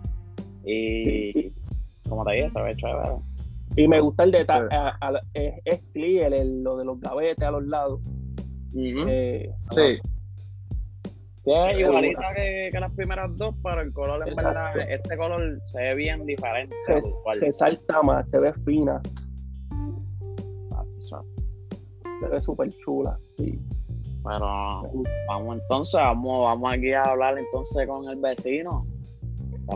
Y 0.65 1.53
como 2.09 2.25
te 2.25 2.33
dije, 2.35 2.51
se 2.51 2.63
ve 2.63 2.77
chévere. 2.77 3.17
Y 3.77 3.89
me 3.89 4.01
gusta 4.01 4.25
el 4.25 4.33
detalle, 4.33 4.69
es, 5.35 5.55
es 5.65 5.81
clear 5.93 6.33
el, 6.33 6.63
lo 6.63 6.77
de 6.77 6.85
los 6.85 7.01
gavetes 7.01 7.43
a 7.43 7.51
los 7.51 7.65
lados. 7.65 8.01
Eh, 8.75 9.51
sí. 9.71 10.01
Es 11.45 11.79
igualita 11.79 12.23
que, 12.35 12.69
que, 12.71 12.81
las 12.81 12.93
primeras 12.93 13.37
dos, 13.37 13.55
pero 13.63 13.81
el 13.81 13.93
color 13.93 14.29
en 14.29 14.37
verdad, 14.37 14.79
este 14.79 15.17
color 15.17 15.59
se 15.65 15.79
ve 15.79 15.95
bien 15.97 16.25
diferente. 16.25 16.77
Se, 17.41 17.53
salta 17.53 18.03
más, 18.03 18.29
se 18.31 18.39
ve 18.39 18.53
fina. 18.65 19.01
Se 21.01 22.29
ve 22.29 22.41
súper 22.41 22.71
chula, 22.79 23.19
sí. 23.37 23.59
Pero 24.25 24.83
vamos 25.27 25.59
entonces, 25.61 26.01
vamos, 26.01 26.45
vamos 26.45 26.73
aquí 26.73 26.93
a 26.93 27.03
hablar 27.03 27.37
entonces 27.37 27.89
con 27.89 28.09
el 28.09 28.17
vecino. 28.21 28.87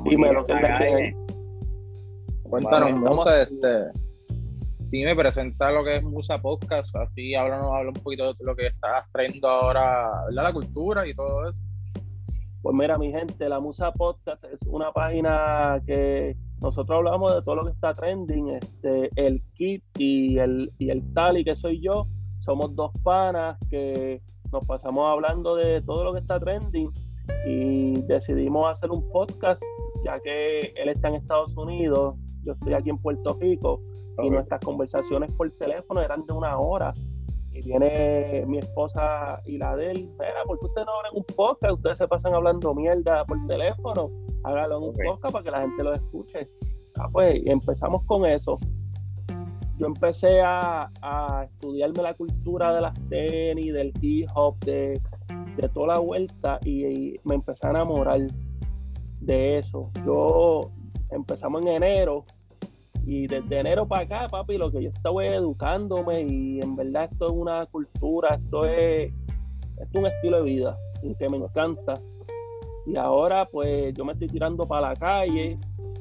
Dime 0.04 0.32
lo 0.32 0.46
que 0.46 0.52
es 0.52 1.14
Cuéntanos, 2.44 2.92
Musa, 3.00 3.42
este, 3.42 3.90
sí 4.90 5.04
me 5.04 5.16
presenta 5.16 5.70
lo 5.72 5.84
que 5.84 5.96
es 5.96 6.02
Musa 6.02 6.38
Podcast, 6.38 6.94
así 6.96 7.34
háblanos, 7.34 7.72
habla 7.72 7.90
un 7.90 8.02
poquito 8.02 8.32
de 8.34 8.44
lo 8.44 8.54
que 8.54 8.68
estás 8.68 9.04
trayendo 9.12 9.48
ahora, 9.48 10.10
¿verdad? 10.26 10.44
La 10.44 10.52
cultura 10.52 11.06
y 11.06 11.14
todo 11.14 11.48
eso. 11.48 11.60
Pues 12.62 12.74
mira, 12.74 12.98
mi 12.98 13.10
gente, 13.12 13.48
la 13.48 13.60
Musa 13.60 13.92
Podcast 13.92 14.44
es 14.44 14.60
una 14.66 14.92
página 14.92 15.80
que 15.86 16.36
nosotros 16.60 16.96
hablamos 16.96 17.34
de 17.34 17.42
todo 17.42 17.56
lo 17.56 17.64
que 17.64 17.72
está 17.72 17.94
trending, 17.94 18.50
este, 18.50 19.10
el 19.16 19.42
Kit 19.54 19.84
y 19.98 20.38
el, 20.38 20.72
y 20.78 20.90
el 20.90 21.12
Tali, 21.12 21.44
que 21.44 21.56
soy 21.56 21.80
yo, 21.80 22.06
somos 22.40 22.74
dos 22.74 22.92
panas 23.02 23.58
que 23.70 24.20
nos 24.52 24.64
pasamos 24.66 25.10
hablando 25.10 25.56
de 25.56 25.82
todo 25.82 26.04
lo 26.04 26.12
que 26.12 26.20
está 26.20 26.40
trending 26.40 26.90
y 27.46 28.00
decidimos 28.02 28.72
hacer 28.72 28.90
un 28.90 29.08
podcast, 29.10 29.60
ya 30.04 30.18
que 30.20 30.72
él 30.76 30.88
está 30.88 31.08
en 31.08 31.16
Estados 31.16 31.56
Unidos 31.56 32.16
yo 32.46 32.52
estoy 32.52 32.74
aquí 32.74 32.90
en 32.90 32.98
Puerto 32.98 33.36
Rico 33.40 33.82
y 34.22 34.30
nuestras 34.30 34.60
conversaciones 34.60 35.32
por 35.32 35.50
teléfono 35.52 36.00
eran 36.00 36.24
de 36.26 36.32
una 36.32 36.58
hora. 36.58 36.92
Y 37.52 37.62
viene 37.62 38.44
mi 38.46 38.58
esposa 38.58 39.40
y 39.46 39.56
la 39.56 39.74
de 39.76 39.92
él, 39.92 40.10
mira, 40.18 40.44
¿por 40.46 40.58
qué 40.58 40.66
ustedes 40.66 40.86
no 40.86 40.92
abren 40.92 41.12
un 41.14 41.24
podcast? 41.24 41.72
Ustedes 41.74 41.98
se 41.98 42.08
pasan 42.08 42.34
hablando 42.34 42.74
mierda 42.74 43.24
por 43.24 43.38
teléfono, 43.46 44.10
hágalo 44.44 44.76
en 44.76 44.82
un 44.84 44.94
podcast 44.94 45.32
para 45.32 45.44
que 45.44 45.50
la 45.50 45.60
gente 45.62 45.82
lo 45.82 45.94
escuche. 45.94 46.50
Ah, 46.98 47.08
pues 47.10 47.40
empezamos 47.46 48.04
con 48.04 48.26
eso. 48.26 48.56
Yo 49.78 49.86
empecé 49.86 50.40
a, 50.42 50.88
estudiarme 51.44 52.02
la 52.02 52.14
cultura 52.14 52.74
de 52.74 52.80
las 52.80 53.08
tenis, 53.08 53.72
del 53.72 53.92
hip 54.00 54.28
hop, 54.34 54.58
de, 54.60 55.00
toda 55.72 55.94
la 55.94 55.98
vuelta 55.98 56.58
y, 56.64 56.86
y 56.86 57.20
me 57.24 57.36
empecé 57.36 57.66
a 57.66 57.70
enamorar 57.70 58.20
de 59.20 59.58
eso. 59.58 59.90
Yo 60.04 60.70
empezamos 61.10 61.62
en 61.62 61.68
enero 61.68 62.24
y 63.06 63.28
desde 63.28 63.60
enero 63.60 63.86
para 63.86 64.02
acá, 64.02 64.26
papi, 64.28 64.58
lo 64.58 64.70
que 64.72 64.82
yo 64.82 64.88
estaba 64.88 65.24
educándome 65.24 66.22
y 66.22 66.58
en 66.60 66.74
verdad 66.74 67.08
esto 67.10 67.26
es 67.28 67.32
una 67.32 67.64
cultura, 67.66 68.34
esto 68.34 68.66
es, 68.66 69.12
es 69.78 69.88
un 69.94 70.06
estilo 70.06 70.38
de 70.38 70.42
vida 70.42 70.76
y 71.04 71.14
que 71.14 71.28
me 71.28 71.36
encanta. 71.36 71.94
Y 72.84 72.96
ahora 72.96 73.44
pues 73.44 73.94
yo 73.94 74.04
me 74.04 74.12
estoy 74.12 74.26
tirando 74.26 74.66
para 74.66 74.88
la 74.88 74.96
calle, 74.96 75.56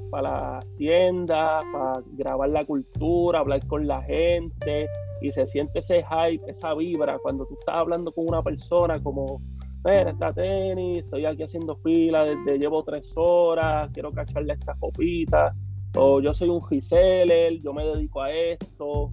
para 0.10 0.32
las 0.32 0.66
tiendas, 0.78 1.64
para 1.72 1.94
grabar 2.14 2.50
la 2.50 2.66
cultura, 2.66 3.40
hablar 3.40 3.66
con 3.68 3.86
la 3.86 4.02
gente 4.02 4.88
y 5.22 5.32
se 5.32 5.46
siente 5.46 5.80
ese 5.80 6.04
hype, 6.04 6.50
esa 6.50 6.74
vibra 6.74 7.20
cuando 7.20 7.46
tú 7.46 7.54
estás 7.54 7.76
hablando 7.76 8.12
con 8.12 8.28
una 8.28 8.42
persona 8.42 9.00
como, 9.04 9.42
mira, 9.84 10.10
esta 10.10 10.34
tenis, 10.34 11.04
estoy 11.04 11.28
aquí 11.28 11.44
haciendo 11.44 11.76
fila 11.76 12.26
desde 12.26 12.58
llevo 12.58 12.84
tres 12.84 13.08
horas, 13.16 13.92
quiero 13.94 14.12
cacharle 14.12 14.54
esta 14.54 14.74
copita 14.80 15.54
o 15.96 16.20
yo 16.22 16.34
soy 16.34 16.50
un 16.50 16.62
reseller, 16.70 17.62
yo 17.62 17.74
me 17.74 17.86
dedico 17.86 18.22
a 18.22 18.32
esto. 18.32 19.12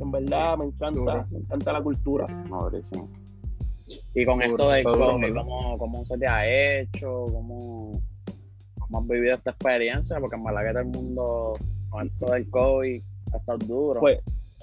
En 0.00 0.10
verdad 0.10 0.56
me 0.58 0.66
encanta, 0.66 1.26
me 1.30 1.38
encanta 1.38 1.72
la 1.72 1.82
cultura. 1.82 2.26
Y 4.14 4.24
con 4.24 4.42
esto 4.42 4.70
de 4.70 4.84
COVID, 4.84 5.34
¿cómo, 5.78 6.04
se 6.04 6.18
te 6.18 6.26
ha 6.26 6.80
hecho? 6.80 7.26
¿Cómo, 7.32 8.00
¿Cómo, 8.78 8.98
has 8.98 9.08
vivido 9.08 9.34
esta 9.34 9.50
experiencia? 9.50 10.20
Porque 10.20 10.36
en 10.36 10.44
verdad 10.44 10.62
que 10.62 10.70
todo 10.70 10.80
el 10.80 10.88
mundo, 10.88 11.52
con 11.88 12.06
esto 12.06 12.26
del 12.26 12.50
COVID, 12.50 13.02
ha 13.32 13.36
estado 13.36 13.58
duro. 13.58 14.00
Pues, 14.00 14.20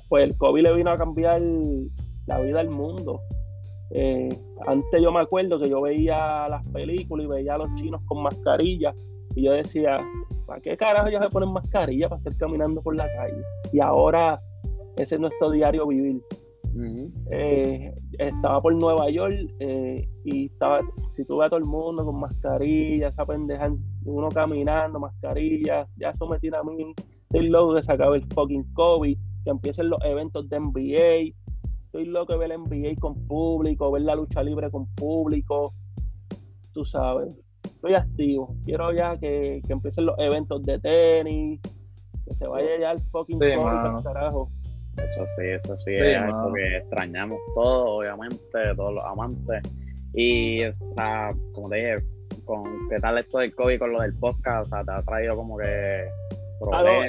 pues 0.10 0.30
el 0.30 0.38
COVID 0.38 0.62
le 0.62 0.74
vino 0.76 0.92
a 0.92 0.98
cambiar 0.98 1.42
la 2.28 2.40
vida 2.40 2.60
al 2.60 2.70
mundo. 2.70 3.22
Eh, 3.92 4.30
antes 4.68 5.02
yo 5.02 5.12
me 5.12 5.22
acuerdo 5.22 5.60
que 5.60 5.70
yo 5.70 5.82
veía 5.82 6.48
las 6.50 6.66
películas 6.68 7.26
y 7.26 7.30
veía 7.30 7.56
a 7.56 7.58
los 7.60 7.74
chinos 7.76 8.02
con 8.06 8.24
mascarillas 8.24 8.96
y 9.36 9.44
yo 9.44 9.52
decía, 9.52 10.00
¿para 10.46 10.62
qué 10.62 10.78
carajo 10.78 11.08
ellos 11.08 11.22
se 11.22 11.30
ponen 11.30 11.52
mascarilla 11.52 12.10
para 12.10 12.20
estar 12.20 12.38
caminando 12.38 12.82
por 12.82 12.96
la 12.96 13.08
calle? 13.16 13.42
Y 13.72 13.80
ahora 13.80 14.40
ese 14.98 15.16
es 15.16 15.22
nuestro 15.22 15.52
diario 15.52 15.88
vivir. 15.88 16.22
Eh, 17.32 17.94
estaba 18.20 18.62
por 18.62 18.76
Nueva 18.76 19.10
York 19.10 19.34
eh, 19.60 20.10
y 20.26 20.48
estaba, 20.48 20.82
si 21.16 21.24
tú 21.24 21.38
ves 21.38 21.48
a 21.48 21.50
todo 21.50 21.60
el 21.60 21.66
mundo 21.66 22.04
con 22.04 22.20
mascarilla, 22.20 23.10
esa 23.10 23.26
pendeja, 23.26 23.74
uno 24.04 24.28
caminando, 24.30 25.00
mascarilla, 25.00 25.88
ya 25.96 26.10
eso 26.10 26.28
me 26.28 26.38
tiene 26.40 26.58
a 26.58 26.64
mí, 26.64 26.94
estoy 27.32 27.48
loco 27.48 27.76
de 27.76 27.84
sacar 27.84 28.14
el 28.14 28.26
fucking 28.34 28.74
COVID, 28.74 29.18
que 29.46 29.50
empiecen 29.50 29.90
los 29.90 30.00
eventos 30.04 30.50
de 30.50 30.60
NBA, 30.60 31.36
estoy 31.86 32.06
loco 32.06 32.34
de 32.34 32.40
ver 32.40 32.52
el 32.52 32.60
NBA 32.60 33.00
con 33.00 33.26
público, 33.26 33.92
ver 33.92 34.02
la 34.02 34.16
lucha 34.16 34.44
libre 34.44 34.70
con 34.70 34.86
público, 34.96 35.74
tú 36.74 36.84
sabes, 36.84 37.30
estoy 37.86 37.96
activo. 37.96 38.56
Quiero 38.66 38.92
ya 38.94 39.18
que, 39.18 39.62
que 39.66 39.74
empiecen 39.74 40.08
los 40.08 40.18
eventos 40.18 40.64
de 40.64 40.80
tenis, 40.80 41.62
que 42.26 42.36
se 42.36 42.48
vaya 42.48 42.80
ya 42.80 42.92
el 42.92 43.00
fucking 43.12 43.40
sí, 43.40 44.04
carajo. 44.04 44.50
Eso 44.98 45.26
sí, 45.38 45.46
eso 45.46 45.78
sí, 45.80 45.94
es 45.94 46.18
algo 46.18 46.54
que 46.54 46.78
extrañamos 46.78 47.38
todos, 47.54 48.00
obviamente, 48.00 48.76
todos 48.76 48.94
los 48.94 49.04
amantes. 49.06 49.62
Y, 50.14 50.64
o 50.64 50.74
sea, 50.96 51.34
como 51.54 51.70
te 51.70 51.76
dije, 51.76 52.06
con 52.46 52.64
qué 52.90 53.00
tal 53.00 53.18
esto 53.18 53.40
del 53.40 53.54
COVID 53.54 53.80
con 53.80 53.92
lo 53.92 54.02
del 54.02 54.18
podcast, 54.18 54.68
o 54.68 54.70
sea, 54.70 54.84
te 54.84 54.92
ha 54.92 55.02
traído 55.02 55.36
como 55.36 55.58
que 55.58 56.08
problemas 56.60 57.02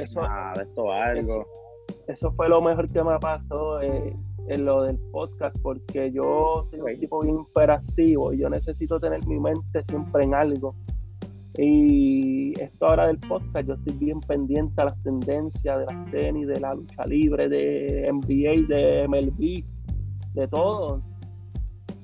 de 0.57 0.63
esto 0.63 0.93
algo. 0.93 1.47
Eso, 2.09 2.33
fue 2.33 2.49
lo 2.49 2.61
mejor 2.61 2.91
que 2.91 3.03
me 3.03 3.19
pasó. 3.21 3.81
Eh, 3.81 4.17
en 4.49 4.65
lo 4.65 4.83
del 4.83 4.99
podcast 5.13 5.57
porque 5.63 6.11
yo 6.13 6.67
soy 6.71 6.81
un 6.81 7.01
tipo 7.01 7.21
bien 7.21 7.37
imperativo 7.37 8.33
y 8.33 8.39
yo 8.39 8.49
necesito 8.49 9.01
tener 9.01 9.27
mi 9.27 9.39
mente 9.39 9.83
siempre 9.89 10.25
en 10.25 10.35
algo. 10.35 10.75
Y 11.59 12.53
esto 12.61 12.87
ahora 12.87 13.07
del 13.07 13.19
podcast, 13.19 13.67
yo 13.67 13.75
estoy 13.75 13.97
bien 13.97 14.21
pendiente 14.21 14.81
a 14.81 14.87
las 14.87 15.03
tendencias 15.03 15.79
de 15.79 15.87
las 15.87 16.11
tenis, 16.11 16.47
de 16.49 16.61
la 16.61 16.75
lucha 16.75 17.07
libre, 17.07 17.49
de 17.49 18.11
NBA, 18.13 18.75
de 18.75 19.09
MLB, 19.09 19.65
de 20.35 20.49
todo. 20.49 21.03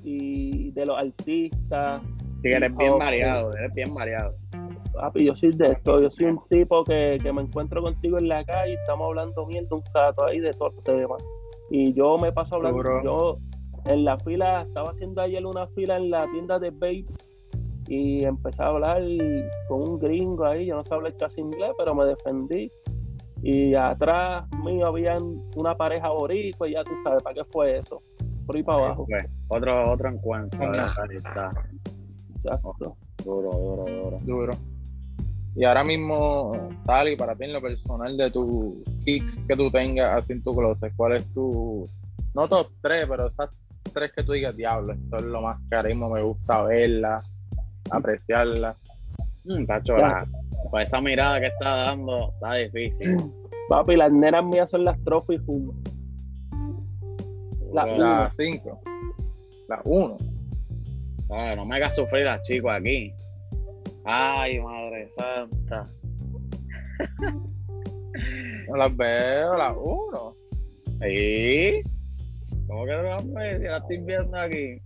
Y 0.03 0.71
de 0.71 0.85
los 0.85 0.97
artistas. 0.97 2.03
Sí, 2.41 2.49
eres 2.49 2.75
bien 2.75 2.97
variado, 2.97 3.55
eres 3.55 3.73
bien 3.73 3.93
variado. 3.93 4.35
Papi, 4.93 5.25
yo 5.25 5.35
soy 5.35 5.51
de 5.53 5.71
esto, 5.71 6.01
yo 6.01 6.09
soy 6.11 6.25
un 6.25 6.39
tipo 6.49 6.83
que, 6.83 7.17
que 7.21 7.31
me 7.31 7.41
encuentro 7.43 7.81
contigo 7.81 8.17
en 8.17 8.27
la 8.27 8.43
calle 8.43 8.71
y 8.71 8.75
estamos 8.75 9.07
hablando 9.07 9.45
bien 9.45 9.67
de 9.67 9.75
un 9.75 9.81
cato 9.93 10.25
ahí 10.25 10.39
de 10.39 10.51
todo 10.51 10.69
el 10.69 10.83
tema. 10.83 11.15
Y 11.75 11.91
yo 11.93 12.19
me 12.19 12.31
paso 12.31 12.57
hablando, 12.57 13.01
yo 13.03 13.33
en 13.85 14.05
la 14.05 14.15
fila, 14.17 14.61
estaba 14.61 14.91
haciendo 14.91 15.23
ayer 15.23 15.43
una 15.43 15.65
fila 15.69 15.97
en 15.97 16.11
la 16.11 16.29
tienda 16.29 16.59
de 16.59 16.69
Babe 16.69 17.07
y 17.87 18.23
empecé 18.25 18.61
a 18.61 18.67
hablar 18.67 19.01
con 19.67 19.89
un 19.89 19.97
gringo 19.97 20.45
ahí, 20.45 20.67
yo 20.67 20.75
no 20.75 20.83
sé 20.83 20.93
hablar 20.93 21.17
casi 21.17 21.41
inglés, 21.41 21.71
pero 21.75 21.95
me 21.95 22.05
defendí. 22.05 22.67
Y 23.41 23.73
atrás 23.73 24.45
mío 24.63 24.85
habían 24.85 25.41
una 25.55 25.75
pareja 25.75 26.09
boricua, 26.09 26.69
y 26.69 26.73
ya 26.73 26.83
tú 26.83 26.91
sabes, 27.03 27.23
¿para 27.23 27.33
qué 27.33 27.43
fue 27.45 27.77
eso? 27.77 27.99
Por 28.45 28.55
ahí 28.55 28.61
para 28.61 28.85
abajo. 28.85 29.07
Otro, 29.47 29.93
otro 29.93 30.09
encuentro. 30.09 30.71
Exacto. 32.35 32.95
Duro, 33.25 33.49
duro, 33.49 33.85
duro. 33.85 34.19
Duro. 34.21 34.53
Y 35.55 35.65
ahora 35.65 35.83
mismo, 35.83 36.69
Tali, 36.85 37.15
para 37.15 37.35
ti 37.35 37.45
en 37.45 37.53
lo 37.53 37.61
personal 37.61 38.17
de 38.17 38.31
tus 38.31 38.73
kicks 39.05 39.39
que 39.47 39.55
tú 39.55 39.69
tengas 39.69 40.17
así 40.17 40.33
en 40.33 40.43
tu 40.43 40.55
closet, 40.55 40.91
¿cuál 40.95 41.13
es 41.13 41.33
tu, 41.33 41.87
no 42.33 42.47
top 42.47 42.69
tres, 42.81 43.05
pero 43.07 43.27
esas 43.27 43.49
tres 43.93 44.11
que 44.13 44.23
tú 44.23 44.31
digas, 44.31 44.57
diablo, 44.57 44.93
esto 44.93 45.17
es 45.17 45.23
lo 45.23 45.41
más 45.41 45.59
carismo, 45.69 46.09
me 46.09 46.23
gusta 46.23 46.63
verla, 46.63 47.21
apreciarla? 47.91 48.75
Mm, 49.43 49.61
está 49.61 49.83
chora. 49.83 50.25
Pues 50.71 50.87
esa 50.87 51.01
mirada 51.01 51.39
que 51.39 51.47
está 51.47 51.75
dando 51.85 52.31
está 52.33 52.55
difícil. 52.55 53.17
Papi, 53.69 53.95
las 53.95 54.11
nenas 54.11 54.43
mías 54.43 54.69
son 54.69 54.85
las 54.85 55.01
Trophy 55.03 55.39
Hum. 55.45 55.71
La 57.71 58.29
5. 58.31 58.81
La 59.67 59.81
1. 59.83 60.17
no 61.55 61.65
me 61.65 61.75
hagas 61.75 61.95
sufrir 61.95 62.27
a 62.27 62.41
chicos 62.43 62.71
aquí. 62.71 63.13
Ay, 64.05 64.59
madre 64.59 64.82
santa. 65.09 65.87
no 68.69 68.75
las 68.77 68.95
veo, 68.95 69.57
la 69.57 69.73
1. 69.73 70.35
¿Sí? 71.01 71.81
¿Cómo 72.67 72.85
que 72.85 72.91
no 72.91 73.03
las 73.03 73.33
veo? 73.33 73.59
Si 73.59 73.63
la 73.65 73.77
estoy 73.77 73.97
viendo 73.97 74.37
aquí. 74.37 74.81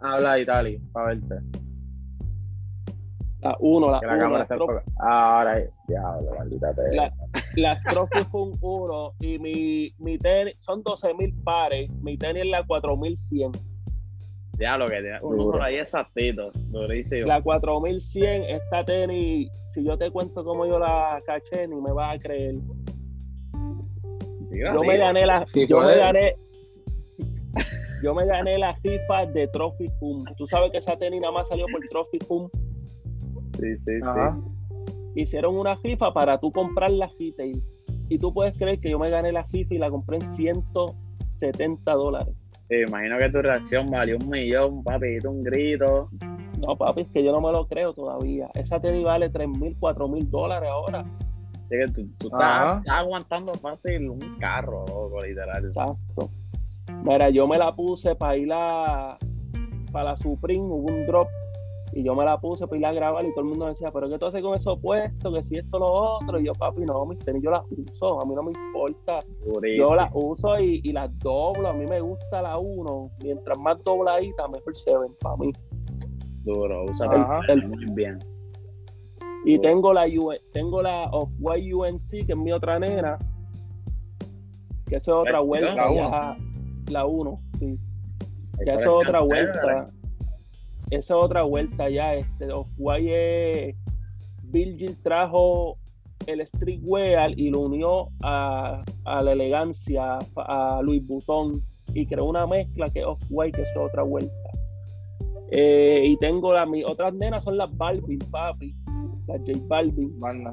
Habla 0.00 0.38
Itali, 0.38 0.78
para 0.92 1.14
verte. 1.14 1.34
La 3.40 3.56
1, 3.60 3.90
la 3.90 4.00
1. 4.00 4.82
Ahora, 4.98 5.62
diablo, 5.86 6.34
maldita 6.36 6.72
La, 6.92 7.12
la 7.54 7.80
Trophy 7.82 8.24
fue 8.30 8.42
un 8.42 8.58
1 8.60 9.12
y 9.20 9.38
mi, 9.38 9.94
mi 9.98 10.18
tenis 10.18 10.56
son 10.58 10.82
12.000 10.82 11.44
pares. 11.44 11.90
Mi 12.02 12.16
tenis 12.16 12.42
es 12.42 12.50
la 12.50 12.66
4100. 12.66 13.67
Diablo, 14.58 14.86
que 14.86 15.00
tiene 15.00 15.20
un 15.22 15.36
número 15.36 15.62
ahí 15.62 15.76
exactito, 15.76 16.50
durísimo. 16.70 17.28
La 17.28 17.40
4100, 17.40 18.42
esta 18.42 18.84
tenis, 18.84 19.50
si 19.72 19.84
yo 19.84 19.96
te 19.96 20.10
cuento 20.10 20.44
cómo 20.44 20.66
yo 20.66 20.80
la 20.80 21.22
caché, 21.24 21.68
ni 21.68 21.80
me 21.80 21.92
vas 21.92 22.16
a 22.16 22.18
creer. 22.18 22.56
yo 24.50 24.82
me 24.82 24.98
gané 24.98 25.26
la. 25.26 25.46
yo 25.46 25.80
me 25.80 25.96
gané. 25.96 26.34
Yo 28.02 28.14
me 28.14 28.26
gané 28.26 28.58
la 28.58 28.74
FIFA 28.76 29.26
de 29.26 29.48
Trophy 29.48 29.90
Hum. 30.00 30.24
Tú 30.36 30.46
sabes 30.46 30.70
que 30.70 30.78
esa 30.78 30.96
tenis 30.96 31.20
nada 31.20 31.32
más 31.32 31.48
salió 31.48 31.66
por 31.66 31.80
Trophy 31.88 32.18
Hum. 32.28 32.48
Sí, 33.58 33.76
sí, 33.84 34.00
sí. 34.00 35.20
Hicieron 35.20 35.56
una 35.56 35.76
FIFA 35.78 36.12
para 36.12 36.38
tú 36.38 36.52
comprar 36.52 36.92
la 36.92 37.08
FIFA 37.08 37.42
y 38.08 38.18
tú 38.18 38.32
puedes 38.32 38.56
creer 38.56 38.78
que 38.78 38.90
yo 38.90 38.98
me 39.00 39.10
gané 39.10 39.32
la 39.32 39.44
FIFA 39.44 39.74
y 39.74 39.78
la 39.78 39.90
compré 39.90 40.18
en 40.18 40.36
170 40.36 41.92
dólares. 41.92 42.47
Sí, 42.68 42.76
imagino 42.86 43.16
que 43.16 43.30
tu 43.30 43.40
reacción 43.40 43.90
valió 43.90 44.18
un 44.18 44.28
millón, 44.28 44.84
papi, 44.84 45.18
un 45.26 45.42
grito. 45.42 46.10
No, 46.58 46.76
papi, 46.76 47.02
es 47.02 47.08
que 47.08 47.24
yo 47.24 47.32
no 47.32 47.40
me 47.40 47.50
lo 47.50 47.66
creo 47.66 47.94
todavía. 47.94 48.48
Esa 48.54 48.78
tenis 48.78 49.04
vale 49.04 49.30
3 49.30 49.48
mil, 49.48 49.76
4 49.80 50.08
mil 50.08 50.30
dólares 50.30 50.68
ahora. 50.70 51.02
Sí, 51.70 51.76
que 51.78 51.88
tú, 51.88 52.08
estás, 52.26 52.82
aguantando 52.88 53.54
fácil 53.54 54.10
un 54.10 54.18
carro, 54.38 54.84
loco, 54.86 55.22
literal. 55.22 55.64
Exacto. 55.64 56.30
Mira, 57.02 57.30
yo 57.30 57.46
me 57.46 57.56
la 57.56 57.72
puse 57.72 58.14
para 58.14 58.36
ir 58.36 58.50
a, 58.52 59.16
para 59.92 60.10
la 60.10 60.16
Supreme, 60.16 60.64
hubo 60.64 60.92
un 60.92 61.06
drop 61.06 61.28
y 61.98 62.04
yo 62.04 62.14
me 62.14 62.24
la 62.24 62.36
puse 62.36 62.64
para 62.68 62.78
ir 62.78 62.86
a 62.86 62.92
grabar 62.92 63.24
y 63.24 63.30
todo 63.30 63.40
el 63.40 63.46
mundo 63.48 63.64
me 63.64 63.72
decía, 63.72 63.90
pero 63.92 64.08
¿qué 64.08 64.18
tú 64.20 64.26
haces 64.26 64.40
con 64.40 64.56
eso 64.56 64.78
puesto? 64.78 65.32
Que 65.32 65.42
si 65.42 65.58
esto, 65.58 65.80
lo 65.80 65.86
otro. 65.86 66.38
Y 66.38 66.44
yo, 66.44 66.52
papi, 66.54 66.82
no, 66.82 67.04
mis 67.06 67.18
tenis 67.24 67.42
yo 67.42 67.50
las 67.50 67.64
uso, 67.72 68.20
a 68.20 68.24
mí 68.24 68.36
no 68.36 68.44
me 68.44 68.52
importa. 68.52 69.18
Yo 69.76 69.96
las 69.96 70.08
uso 70.14 70.60
y, 70.60 70.80
y, 70.84 70.92
las 70.92 71.18
doblo, 71.18 71.66
a 71.66 71.72
mí 71.72 71.86
me 71.86 72.00
gusta 72.00 72.40
la 72.40 72.56
1. 72.56 73.10
Mientras 73.24 73.58
más 73.58 73.82
dobladita, 73.82 74.46
mejor 74.46 74.76
se 74.76 74.96
ven 74.96 75.12
para 75.20 75.36
mí. 75.38 75.52
Duro, 76.44 76.84
usa 76.84 77.42
el, 77.48 77.66
muy 77.66 77.84
bien. 77.92 78.20
Y 79.44 79.58
tengo 79.58 79.92
la 79.92 80.06
tengo 80.52 80.80
la 80.80 81.10
Off-White 81.10 81.74
UNC, 81.74 82.26
que 82.26 82.32
es 82.32 82.36
mi 82.36 82.52
otra 82.52 82.78
nena, 82.78 83.18
que 84.86 84.96
eso 84.96 85.22
es 85.22 85.28
otra 85.28 85.40
vuelta. 85.40 86.36
La 86.90 87.06
1, 87.06 87.40
sí. 87.58 87.76
Ya 88.64 88.74
eso 88.74 89.00
es 89.00 89.08
otra 89.08 89.18
vuelta 89.18 89.88
esa 90.90 91.16
otra 91.16 91.42
vuelta 91.42 91.88
ya. 91.88 92.14
Este, 92.14 92.52
Off-White 92.52 93.76
Virgil 94.44 94.96
trajo 95.02 95.76
el 96.26 96.46
streetwear 96.46 97.38
y 97.38 97.50
lo 97.50 97.60
unió 97.60 98.08
a, 98.22 98.82
la 99.04 99.32
elegancia, 99.32 100.18
a 100.36 100.80
Louis 100.82 101.06
Vuitton 101.06 101.62
y 101.94 102.06
creó 102.06 102.26
una 102.26 102.46
mezcla 102.46 102.90
que 102.90 103.04
Off-White, 103.04 103.56
que 103.56 103.62
es 103.62 103.76
otra 103.76 104.02
vuelta. 104.02 104.32
Eh, 105.50 106.02
y 106.04 106.16
tengo 106.18 106.52
las 106.52 106.68
mis 106.68 106.84
otras 106.84 107.14
nenas 107.14 107.42
son 107.44 107.56
las 107.56 107.74
Balvin, 107.76 108.18
papi. 108.30 108.74
Las 109.26 109.40
J 109.40 109.58
Balvin. 109.66 110.18
Manda. 110.18 110.52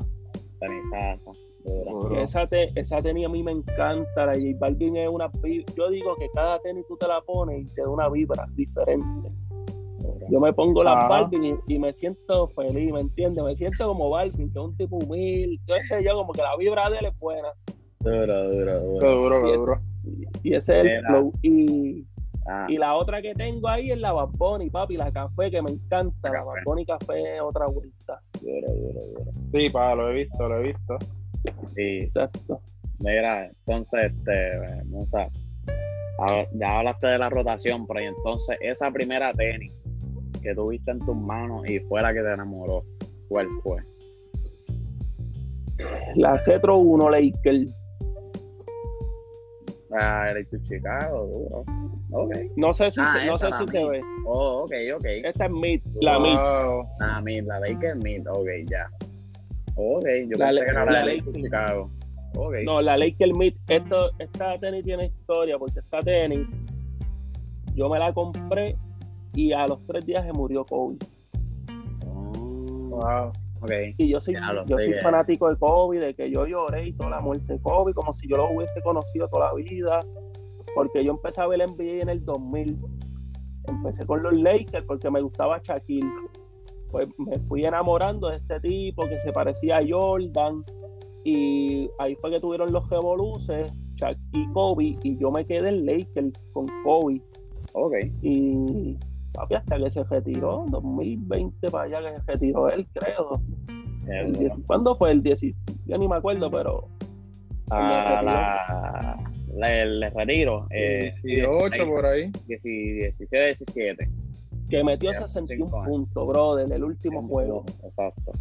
Esa, 2.17 2.45
te, 2.47 2.69
esa 2.79 3.01
tenis 3.01 3.25
a 3.25 3.29
mí 3.29 3.43
me 3.43 3.51
encanta. 3.51 4.25
La 4.25 4.33
J 4.33 4.57
Balvin 4.59 4.97
es 4.97 5.09
una. 5.09 5.29
Yo 5.75 5.89
digo 5.89 6.15
que 6.15 6.29
cada 6.33 6.59
tenis 6.59 6.86
tú 6.88 6.95
te 6.97 7.07
la 7.07 7.21
pones 7.21 7.65
y 7.65 7.75
te 7.75 7.81
da 7.81 7.89
una 7.89 8.09
vibra 8.09 8.47
diferente. 8.53 9.31
Yo 10.29 10.39
me 10.39 10.53
pongo 10.53 10.83
la 10.83 11.07
Balvin 11.07 11.59
y, 11.67 11.79
me 11.79 11.93
siento 11.93 12.47
feliz, 12.49 12.91
¿me 12.91 13.01
entiendes? 13.01 13.43
Me 13.43 13.55
siento 13.55 13.87
como 13.87 14.09
Balvin, 14.09 14.51
que 14.51 14.59
es 14.59 14.65
un 14.65 14.75
tipo 14.77 14.97
humilde, 14.97 15.59
yo 15.67 15.75
sé 15.87 16.03
yo, 16.03 16.15
como 16.15 16.33
que 16.33 16.41
la 16.41 16.55
vibra 16.57 16.89
de 16.89 16.97
él 16.97 17.05
es 17.05 17.19
buena. 17.19 17.49
Duro, 17.99 18.49
duro, 18.49 18.79
duro. 18.81 19.15
duro, 19.15 19.49
y, 19.49 19.57
duro. 19.57 19.81
y 20.43 20.53
ese 20.53 20.79
es 20.79 20.85
el 20.85 21.05
flow. 21.05 21.33
Y, 21.41 22.05
ah. 22.47 22.67
y 22.69 22.77
la 22.77 22.95
otra 22.95 23.21
que 23.21 23.33
tengo 23.33 23.67
ahí 23.67 23.91
es 23.91 23.97
la 23.97 24.11
Bamboni, 24.11 24.69
papi, 24.69 24.97
la 24.97 25.11
café, 25.11 25.49
que 25.49 25.61
me 25.61 25.71
encanta. 25.71 26.31
La, 26.31 26.43
Bamboni 26.43 26.85
café 26.85 27.35
es 27.35 27.41
otra 27.41 27.65
vuelta. 27.67 28.19
Duro, 28.41 28.73
duro, 28.73 28.99
duro. 29.07 29.31
Sí, 29.51 29.69
pa, 29.69 29.95
lo 29.95 30.09
he 30.09 30.13
visto, 30.13 30.47
lo 30.47 30.59
he 30.59 30.63
visto. 30.63 30.97
Sí. 31.75 31.99
Exacto. 32.01 32.61
Mira, 32.99 33.45
entonces, 33.45 34.11
este, 34.11 34.83
Musa, 34.85 35.29
ya 36.53 36.77
hablaste 36.77 37.07
de 37.07 37.17
la 37.17 37.29
rotación, 37.29 37.85
pero 37.87 37.99
entonces 37.99 38.57
esa 38.61 38.91
primera 38.91 39.33
tenis 39.33 39.73
que 40.45 40.53
tuviste 40.53 40.91
en 40.91 40.99
tus 40.99 41.15
manos 41.15 41.67
y 41.67 41.79
fue 41.79 42.01
la 42.01 42.13
que 42.13 42.21
te 42.21 42.31
enamoró? 42.31 42.83
¿Cuál 43.27 43.47
fue? 43.63 43.77
La 46.15 46.37
Retro 46.45 46.77
1 46.77 47.09
Laker. 47.09 47.65
Ah, 49.97 50.29
el 50.29 50.47
Chicago, 50.67 51.25
duro. 51.25 51.63
Okay. 52.11 52.49
No 52.55 52.73
sé 52.73 52.91
si, 52.91 52.99
ah, 53.01 53.17
no 53.25 53.37
sé 53.37 53.47
si 53.51 53.67
se 53.67 53.85
ve. 53.85 54.01
Oh, 54.25 54.63
ok, 54.63 54.71
ok. 54.95 55.05
Esta 55.23 55.45
es 55.45 55.51
Mid, 55.51 55.81
la 56.01 56.19
Mid. 56.19 56.35
Ah, 57.01 57.21
Mid, 57.23 57.43
la 57.45 57.59
Laker 57.59 57.95
Mid, 57.97 58.27
ok, 58.29 58.47
ya. 58.69 58.87
Ok, 59.75 60.05
yo 60.27 60.37
la 60.37 60.47
pensé 60.47 60.63
que 60.63 60.71
era 60.71 60.85
la, 60.85 61.05
Laker 61.05 61.33
Chicago. 61.33 61.89
Okay. 62.35 62.65
No, 62.65 62.81
la 62.81 62.97
Laker 62.97 63.33
Mid, 63.33 63.55
esto, 63.67 64.11
esta 64.19 64.59
tenis 64.59 64.83
tiene 64.83 65.05
historia 65.05 65.57
porque 65.57 65.79
esta 65.79 65.99
tenis 66.01 66.47
yo 67.73 67.89
me 67.89 67.99
la 67.99 68.13
compré 68.13 68.75
y 69.36 69.51
a 69.53 69.67
los 69.67 69.83
tres 69.83 70.05
días 70.05 70.25
se 70.25 70.33
murió 70.33 70.63
Kobe. 70.63 70.97
wow. 72.05 73.31
Okay. 73.61 73.95
Y 73.97 74.09
yo 74.09 74.21
soy, 74.21 74.36
yo 74.67 74.77
soy 74.77 74.93
fanático 75.01 75.49
de 75.49 75.55
Kobe, 75.57 75.99
de 75.99 76.13
que 76.13 76.29
yo 76.29 76.45
lloré 76.45 76.88
y 76.88 76.93
toda 76.93 77.09
la 77.09 77.19
muerte 77.19 77.53
de 77.53 77.59
Kobe, 77.61 77.93
como 77.93 78.13
si 78.13 78.27
yo 78.27 78.38
lo 78.38 78.51
hubiese 78.51 78.79
conocido 78.81 79.27
toda 79.27 79.47
la 79.47 79.53
vida, 79.55 80.05
porque 80.75 81.03
yo 81.03 81.13
empecé 81.13 81.41
a 81.41 81.47
ver 81.47 81.61
el 81.61 81.71
NBA 81.71 82.01
en 82.01 82.09
el 82.09 82.23
2000. 82.23 82.77
Empecé 83.67 84.05
con 84.05 84.21
los 84.21 84.38
Lakers 84.38 84.86
porque 84.86 85.09
me 85.09 85.21
gustaba 85.21 85.59
Shaquille. 85.63 86.05
Pues 86.91 87.07
me 87.17 87.39
fui 87.47 87.65
enamorando 87.65 88.29
de 88.29 88.36
este 88.36 88.59
tipo 88.59 89.03
que 89.07 89.19
se 89.21 89.31
parecía 89.31 89.77
a 89.77 89.83
Jordan. 89.88 90.61
Y 91.23 91.89
ahí 91.97 92.15
fue 92.17 92.31
que 92.31 92.39
tuvieron 92.39 92.71
los 92.71 92.88
revoluces, 92.89 93.71
Shaq 93.95 94.17
y 94.33 94.47
Kobe, 94.51 94.95
y 95.01 95.17
yo 95.17 95.31
me 95.31 95.43
quedé 95.43 95.69
en 95.69 95.86
Lakers 95.86 96.33
con 96.53 96.67
Kobe. 96.83 97.19
Ok. 97.73 97.95
Y 98.21 98.95
papi, 99.36 99.55
hasta 99.55 99.77
que 99.77 99.89
se 99.89 100.03
retiró, 100.03 100.65
2020 100.69 101.69
para 101.69 101.83
allá 101.86 102.13
que 102.13 102.21
se 102.21 102.31
retiró 102.31 102.69
él, 102.69 102.88
creo. 102.93 103.41
¿Cuándo 104.67 104.95
fue 104.95 105.11
el 105.11 105.23
16? 105.23 105.77
Yo 105.86 105.97
ni 105.97 106.07
me 106.07 106.15
acuerdo, 106.15 106.49
pero. 106.51 106.88
Ah, 107.71 109.17
la, 109.55 109.81
el 109.81 110.01
retiro. 110.11 110.67
Eh, 110.69 111.11
18 111.23 111.86
por 111.88 112.05
ahí. 112.05 112.31
16, 112.47 113.15
17. 113.17 114.09
Que 114.69 114.83
metió 114.83 115.13
61 115.13 115.71
puntos, 115.86 116.27
brother, 116.27 116.65
en 116.65 116.71
el 116.71 116.83
último 116.83 117.27
juego. 117.27 117.63
Exacto. 117.83 118.31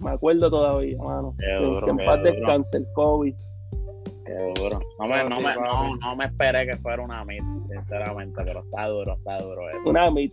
Me, 0.00 0.10
acuerdo 0.10 0.50
todavía, 0.50 0.98
mano. 0.98 1.34
que 1.38 1.90
en 1.90 1.96
paz 1.96 2.22
descanse 2.22 2.78
el 2.78 2.86
COVID. 2.94 3.34
Qué 4.30 4.60
duro. 4.60 4.80
No 4.98 5.08
me, 5.08 5.28
no, 5.28 5.40
me, 5.40 5.54
no, 5.54 5.96
no 5.96 6.16
me 6.16 6.26
esperé 6.26 6.66
que 6.66 6.76
fuera 6.78 7.02
una 7.02 7.24
mid, 7.24 7.40
sinceramente, 7.68 8.40
pero 8.44 8.60
está 8.60 8.86
duro, 8.86 9.14
está 9.14 9.38
duro 9.38 9.68
eso. 9.68 9.90
Una 9.90 10.10
mid. 10.10 10.30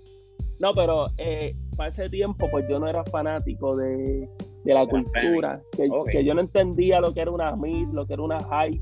No, 0.60 0.72
pero 0.74 1.08
eh, 1.18 1.56
para 1.76 1.90
ese 1.90 2.10
tiempo, 2.10 2.48
pues 2.52 2.66
yo 2.70 2.80
no 2.80 2.88
era 2.88 3.04
fanático 3.06 3.76
de, 3.76 4.28
de 4.64 4.74
la 4.74 4.86
cultura, 4.86 5.62
que, 6.12 6.24
yo 6.24 6.34
no 6.34 6.42
entendía 6.42 7.00
lo 7.00 7.14
que 7.14 7.22
era 7.22 7.32
una 7.32 7.56
mid, 7.56 7.88
lo 7.90 8.06
que 8.06 8.14
era 8.14 8.22
una 8.22 8.40
high. 8.40 8.80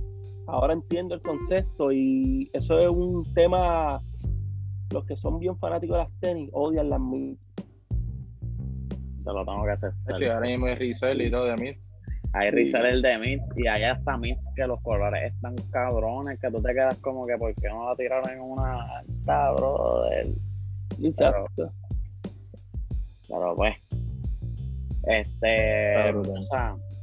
Ahora 0.48 0.74
entiendo 0.74 1.16
el 1.16 1.22
concepto 1.22 1.92
y 1.92 2.50
eso 2.54 2.80
es 2.80 2.90
un 2.90 3.24
tema. 3.34 4.02
Los 4.92 5.06
que 5.06 5.16
son 5.18 5.40
bien 5.40 5.58
fanáticos 5.58 5.98
de 5.98 6.04
las 6.04 6.20
tenis 6.20 6.50
odian 6.54 6.90
las 6.90 7.00
mid. 7.00 7.38
Te 9.24 9.34
lo 9.34 9.46
tengo 9.46 9.64
que 9.64 9.72
hacer. 9.72 9.92
ahora 10.08 10.42
mismo 10.42 10.66
hay 10.68 10.76
resell 10.76 11.22
y 11.22 11.32
todo 11.32 11.46
de 11.46 11.56
mids. 11.56 11.95
Hay 12.38 12.52
resell 12.52 12.86
el 12.86 13.02
de 13.02 13.18
mids 13.18 13.44
y 13.56 13.66
hay 13.66 13.84
hasta 13.84 14.18
mids 14.18 14.46
que 14.58 14.68
los 14.68 14.82
colores 14.82 15.34
están 15.34 15.56
cabrones 15.72 16.38
que 16.38 16.52
tú 16.52 16.62
te 16.62 16.74
quedas 16.74 16.96
como 16.96 17.26
que 17.26 17.38
¿por 17.38 17.56
qué 17.56 17.70
no 17.70 17.90
la 17.90 17.96
tiraron 17.96 18.30
en 18.30 18.42
una 18.42 18.98
alta, 18.98 19.52
brother? 19.54 20.28
Exacto. 21.02 21.72
Pero, 23.30 23.56
pues. 23.56 23.76
Este. 25.08 26.14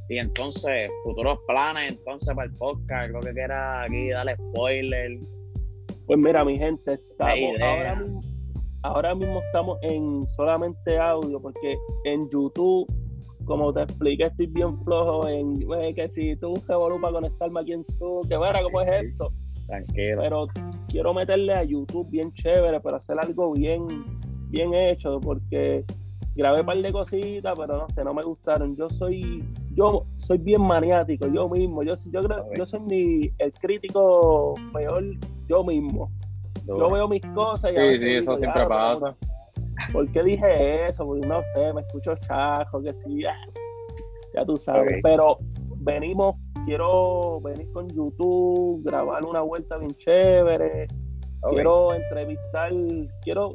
y 0.09 0.17
entonces, 0.19 0.91
futuros 1.03 1.39
planes, 1.47 1.93
entonces, 1.93 2.35
para 2.35 2.47
el 2.47 2.53
podcast, 2.55 2.91
algo 2.91 3.19
que 3.21 3.33
quiera 3.33 3.83
aquí, 3.83 4.09
dale 4.09 4.35
spoiler. 4.35 5.17
Pues 6.05 6.19
mira, 6.19 6.45
mi 6.45 6.59
gente, 6.59 6.93
estamos 6.93 7.59
ahora 7.59 7.95
mismo, 7.95 8.21
ahora 8.83 9.15
mismo 9.15 9.41
estamos 9.47 9.79
en 9.81 10.27
solamente 10.35 10.99
audio, 10.99 11.41
porque 11.41 11.75
en 12.03 12.29
YouTube, 12.29 12.85
como 13.45 13.73
te 13.73 13.81
expliqué, 13.83 14.25
estoy 14.25 14.47
bien 14.47 14.81
flojo 14.83 15.27
en 15.27 15.59
que 15.93 16.09
si 16.15 16.35
tú 16.37 16.53
un 16.53 17.01
para 17.01 17.13
conectarme 17.13 17.59
aquí 17.59 17.73
en 17.73 17.83
Zoom, 17.97 18.27
que 18.27 18.37
bueno, 18.37 18.59
¿cómo 18.63 18.81
es 18.81 19.03
esto? 19.03 19.31
Tranquilo. 19.67 20.21
Pero 20.21 20.47
quiero 20.89 21.13
meterle 21.13 21.53
a 21.53 21.63
YouTube 21.63 22.09
bien 22.09 22.31
chévere 22.33 22.79
para 22.79 22.97
hacer 22.97 23.17
algo 23.19 23.53
bien, 23.53 23.85
bien 24.49 24.73
hecho, 24.73 25.19
porque 25.19 25.85
grabé 26.35 26.61
un 26.61 26.65
par 26.65 26.77
de 26.77 26.91
cositas, 26.91 27.57
pero 27.57 27.77
no 27.77 27.87
sé, 27.89 28.03
no 28.03 28.13
me 28.13 28.23
gustaron. 28.23 28.75
Yo 28.75 28.87
soy, 28.89 29.43
yo 29.75 30.03
soy 30.17 30.37
bien 30.37 30.61
maniático, 30.61 31.27
yo 31.27 31.47
mismo. 31.49 31.83
Yo, 31.83 31.95
yo 32.11 32.21
creo, 32.21 32.45
yo 32.57 32.65
soy 32.65 32.79
mi, 32.81 33.31
el 33.37 33.53
crítico 33.53 34.55
peor 34.73 35.03
yo 35.47 35.63
mismo. 35.63 36.09
Yo 36.65 36.89
veo 36.89 37.07
mis 37.09 37.25
cosas 37.33 37.73
y 37.73 37.89
Sí, 37.89 37.99
sí, 37.99 38.09
eso 38.15 38.37
siempre 38.37 38.65
pasa. 38.67 39.15
¿Por 39.91 40.11
qué 40.11 40.23
dije 40.23 40.85
eso? 40.87 41.05
Porque 41.05 41.27
no 41.27 41.41
sé, 41.53 41.73
me 41.73 41.81
escucho 41.81 42.15
chajo, 42.27 42.81
que 42.81 42.93
sí, 43.05 43.21
ya, 43.21 44.45
tú 44.45 44.57
sabes. 44.57 44.99
Pero 45.03 45.37
venimos, 45.77 46.35
quiero 46.65 47.39
venir 47.41 47.71
con 47.71 47.87
YouTube, 47.89 48.81
grabar 48.83 49.25
una 49.25 49.41
vuelta 49.41 49.77
bien 49.77 49.95
chévere. 49.97 50.85
Quiero 51.51 51.93
entrevistar, 51.93 52.71
quiero 53.21 53.49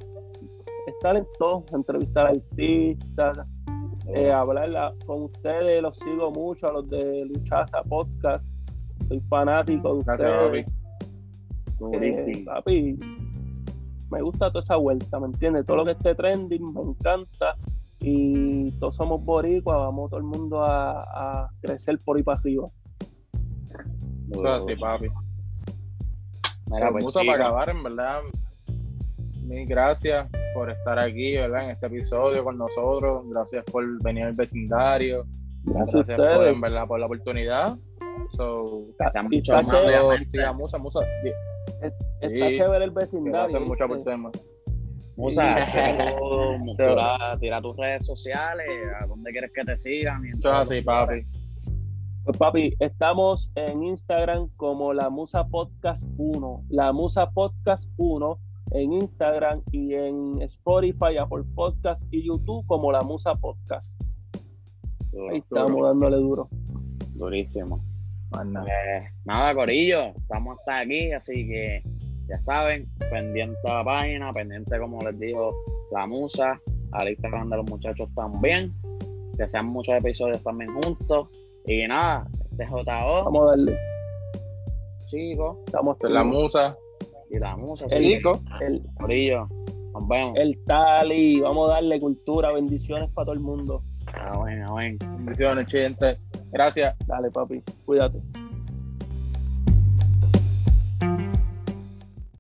estar 0.87 1.17
en 1.17 1.27
todo, 1.39 1.65
entrevistar 1.73 2.27
artistas, 2.27 3.41
eh, 4.15 4.31
hablar 4.31 4.95
con 5.07 5.23
ustedes, 5.23 5.83
los 5.83 5.97
sigo 5.99 6.31
mucho, 6.31 6.69
a 6.69 6.73
los 6.73 6.89
de 6.91 7.25
Luchaza 7.25 7.83
Podcast, 7.89 8.45
soy 9.09 9.21
fanático 9.29 9.95
de 9.95 10.01
ustedes. 10.01 10.67
Eh, 11.81 12.45
papi. 12.45 12.99
Me 14.11 14.23
gusta 14.23 14.51
toda 14.51 14.65
esa 14.65 14.77
vuelta, 14.77 15.21
¿me 15.21 15.27
entiendes? 15.27 15.67
Todo 15.67 15.79
lo 15.79 15.85
que 15.85 15.93
esté 15.93 16.15
trending 16.15 16.73
me 16.73 16.81
encanta 16.81 17.57
y 18.01 18.71
todos 18.79 18.97
somos 18.97 19.25
boricuas, 19.25 19.77
vamos 19.77 20.11
todo 20.11 20.19
el 20.19 20.27
mundo 20.27 20.63
a, 20.65 21.51
crecer 21.61 21.99
por 22.05 22.17
ahí 22.17 22.23
para 22.23 22.39
arriba. 22.39 22.69
Sí, 24.67 24.77
papi. 24.77 25.09
Mira, 26.71 26.91
pues, 26.91 27.05
para 27.13 27.33
acabar, 27.33 27.71
en 27.71 27.83
verdad, 27.83 28.21
mil 29.43 29.67
gracias 29.67 30.29
por 30.55 30.71
estar 30.71 31.03
aquí, 31.03 31.35
¿verdad? 31.35 31.65
En 31.65 31.71
este 31.71 31.87
episodio 31.87 32.45
con 32.45 32.59
nosotros. 32.59 33.23
Gracias 33.29 33.65
por 33.65 33.85
venir 34.03 34.25
al 34.25 34.35
vecindario. 34.35 35.25
Gracias, 35.65 36.17
por, 36.17 36.47
en 36.47 36.61
verdad, 36.61 36.87
por 36.87 37.01
la 37.01 37.07
oportunidad. 37.07 37.77
So, 38.37 38.87
gracias 38.99 39.25
mucho 39.25 39.55
Musa, 40.55 40.79
Musa. 40.79 41.01
Está 41.83 42.49
chévere 42.49 42.85
el 42.85 42.91
vecindario. 42.91 43.47
Hacer 43.47 43.61
mucho 43.61 43.87
por 43.87 44.03
tema. 44.05 44.31
Musa, 45.17 45.57
tira, 47.41 47.61
tus 47.61 47.77
redes 47.77 48.07
sociales, 48.07 48.67
a 49.01 49.07
dónde 49.07 49.33
quieres 49.33 49.51
que 49.53 49.65
te 49.65 49.77
sigan. 49.77 50.25
Eso 50.25 50.53
así, 50.53 50.81
papi. 50.81 51.27
Pues 52.25 52.37
papi, 52.37 52.75
estamos 52.79 53.51
en 53.57 53.83
Instagram 53.83 54.49
como 54.57 54.93
la 54.93 55.11
Musa 55.11 55.45
Podcast 55.49 56.05
1. 56.19 56.65
La 56.69 56.93
Musa 56.93 57.31
Podcast 57.31 57.85
1 57.97 58.39
en 58.73 58.93
Instagram 58.93 59.63
y 59.73 59.95
en 59.95 60.43
Spotify, 60.43 61.17
Apple 61.19 61.45
Podcast 61.55 62.03
y 62.11 62.27
YouTube 62.27 62.65
como 62.67 62.93
La 62.93 63.01
Musa 63.01 63.35
Podcast. 63.35 63.87
Ahí 65.31 65.39
estamos 65.39 65.83
dándole 65.83 66.19
duro. 66.19 66.49
Durísimo. 67.15 67.83
Eh, 68.37 69.09
nada, 69.25 69.55
Corillo, 69.55 70.13
estamos 70.17 70.59
hasta 70.59 70.81
aquí, 70.81 71.13
así 71.13 71.47
que 71.47 71.81
ya 72.29 72.41
saben, 72.41 72.87
pendiente 73.11 73.59
a 73.65 73.77
la 73.77 73.85
página, 73.85 74.33
pendiente, 74.33 74.79
como 74.79 75.01
les 75.01 75.19
digo, 75.19 75.55
la 75.93 76.07
musa, 76.07 76.61
al 76.93 77.09
Instagram 77.09 77.49
de 77.49 77.57
los 77.57 77.71
muchachos 77.71 78.09
también, 78.15 78.75
que 79.37 79.49
sean 79.49 79.67
muchos 79.67 79.95
episodios 79.97 80.43
también 80.43 80.71
juntos. 80.83 81.29
Y 81.67 81.87
nada, 81.87 82.27
este 82.51 82.67
JO. 82.67 82.85
Vamos 83.25 83.43
a 83.43 83.51
darle. 83.51 83.79
Chicos. 85.07 85.59
Estamos 85.67 85.97
en 86.03 86.15
la 86.15 86.25
musa 86.25 86.77
y 87.31 87.39
la 87.39 87.57
musa. 87.57 87.87
El 87.91 88.03
Nico. 88.03 88.41
El 88.61 88.83
Corillo. 88.99 89.47
Nos 89.93 90.09
vemos. 90.09 90.37
El 90.37 90.65
Tali. 90.65 91.41
Vamos 91.41 91.71
a 91.71 91.75
darle 91.75 92.01
cultura. 92.01 92.53
Bendiciones 92.53 93.11
para 93.11 93.27
todo 93.27 93.35
el 93.35 93.41
mundo. 93.41 93.83
Ah, 94.15 94.37
bueno, 94.39 94.73
bueno. 94.73 94.99
Bendiciones, 95.19 95.71
gente. 95.71 96.17
Gracias. 96.53 96.97
Dale, 97.07 97.31
papi. 97.31 97.63
Cuídate. 97.85 98.21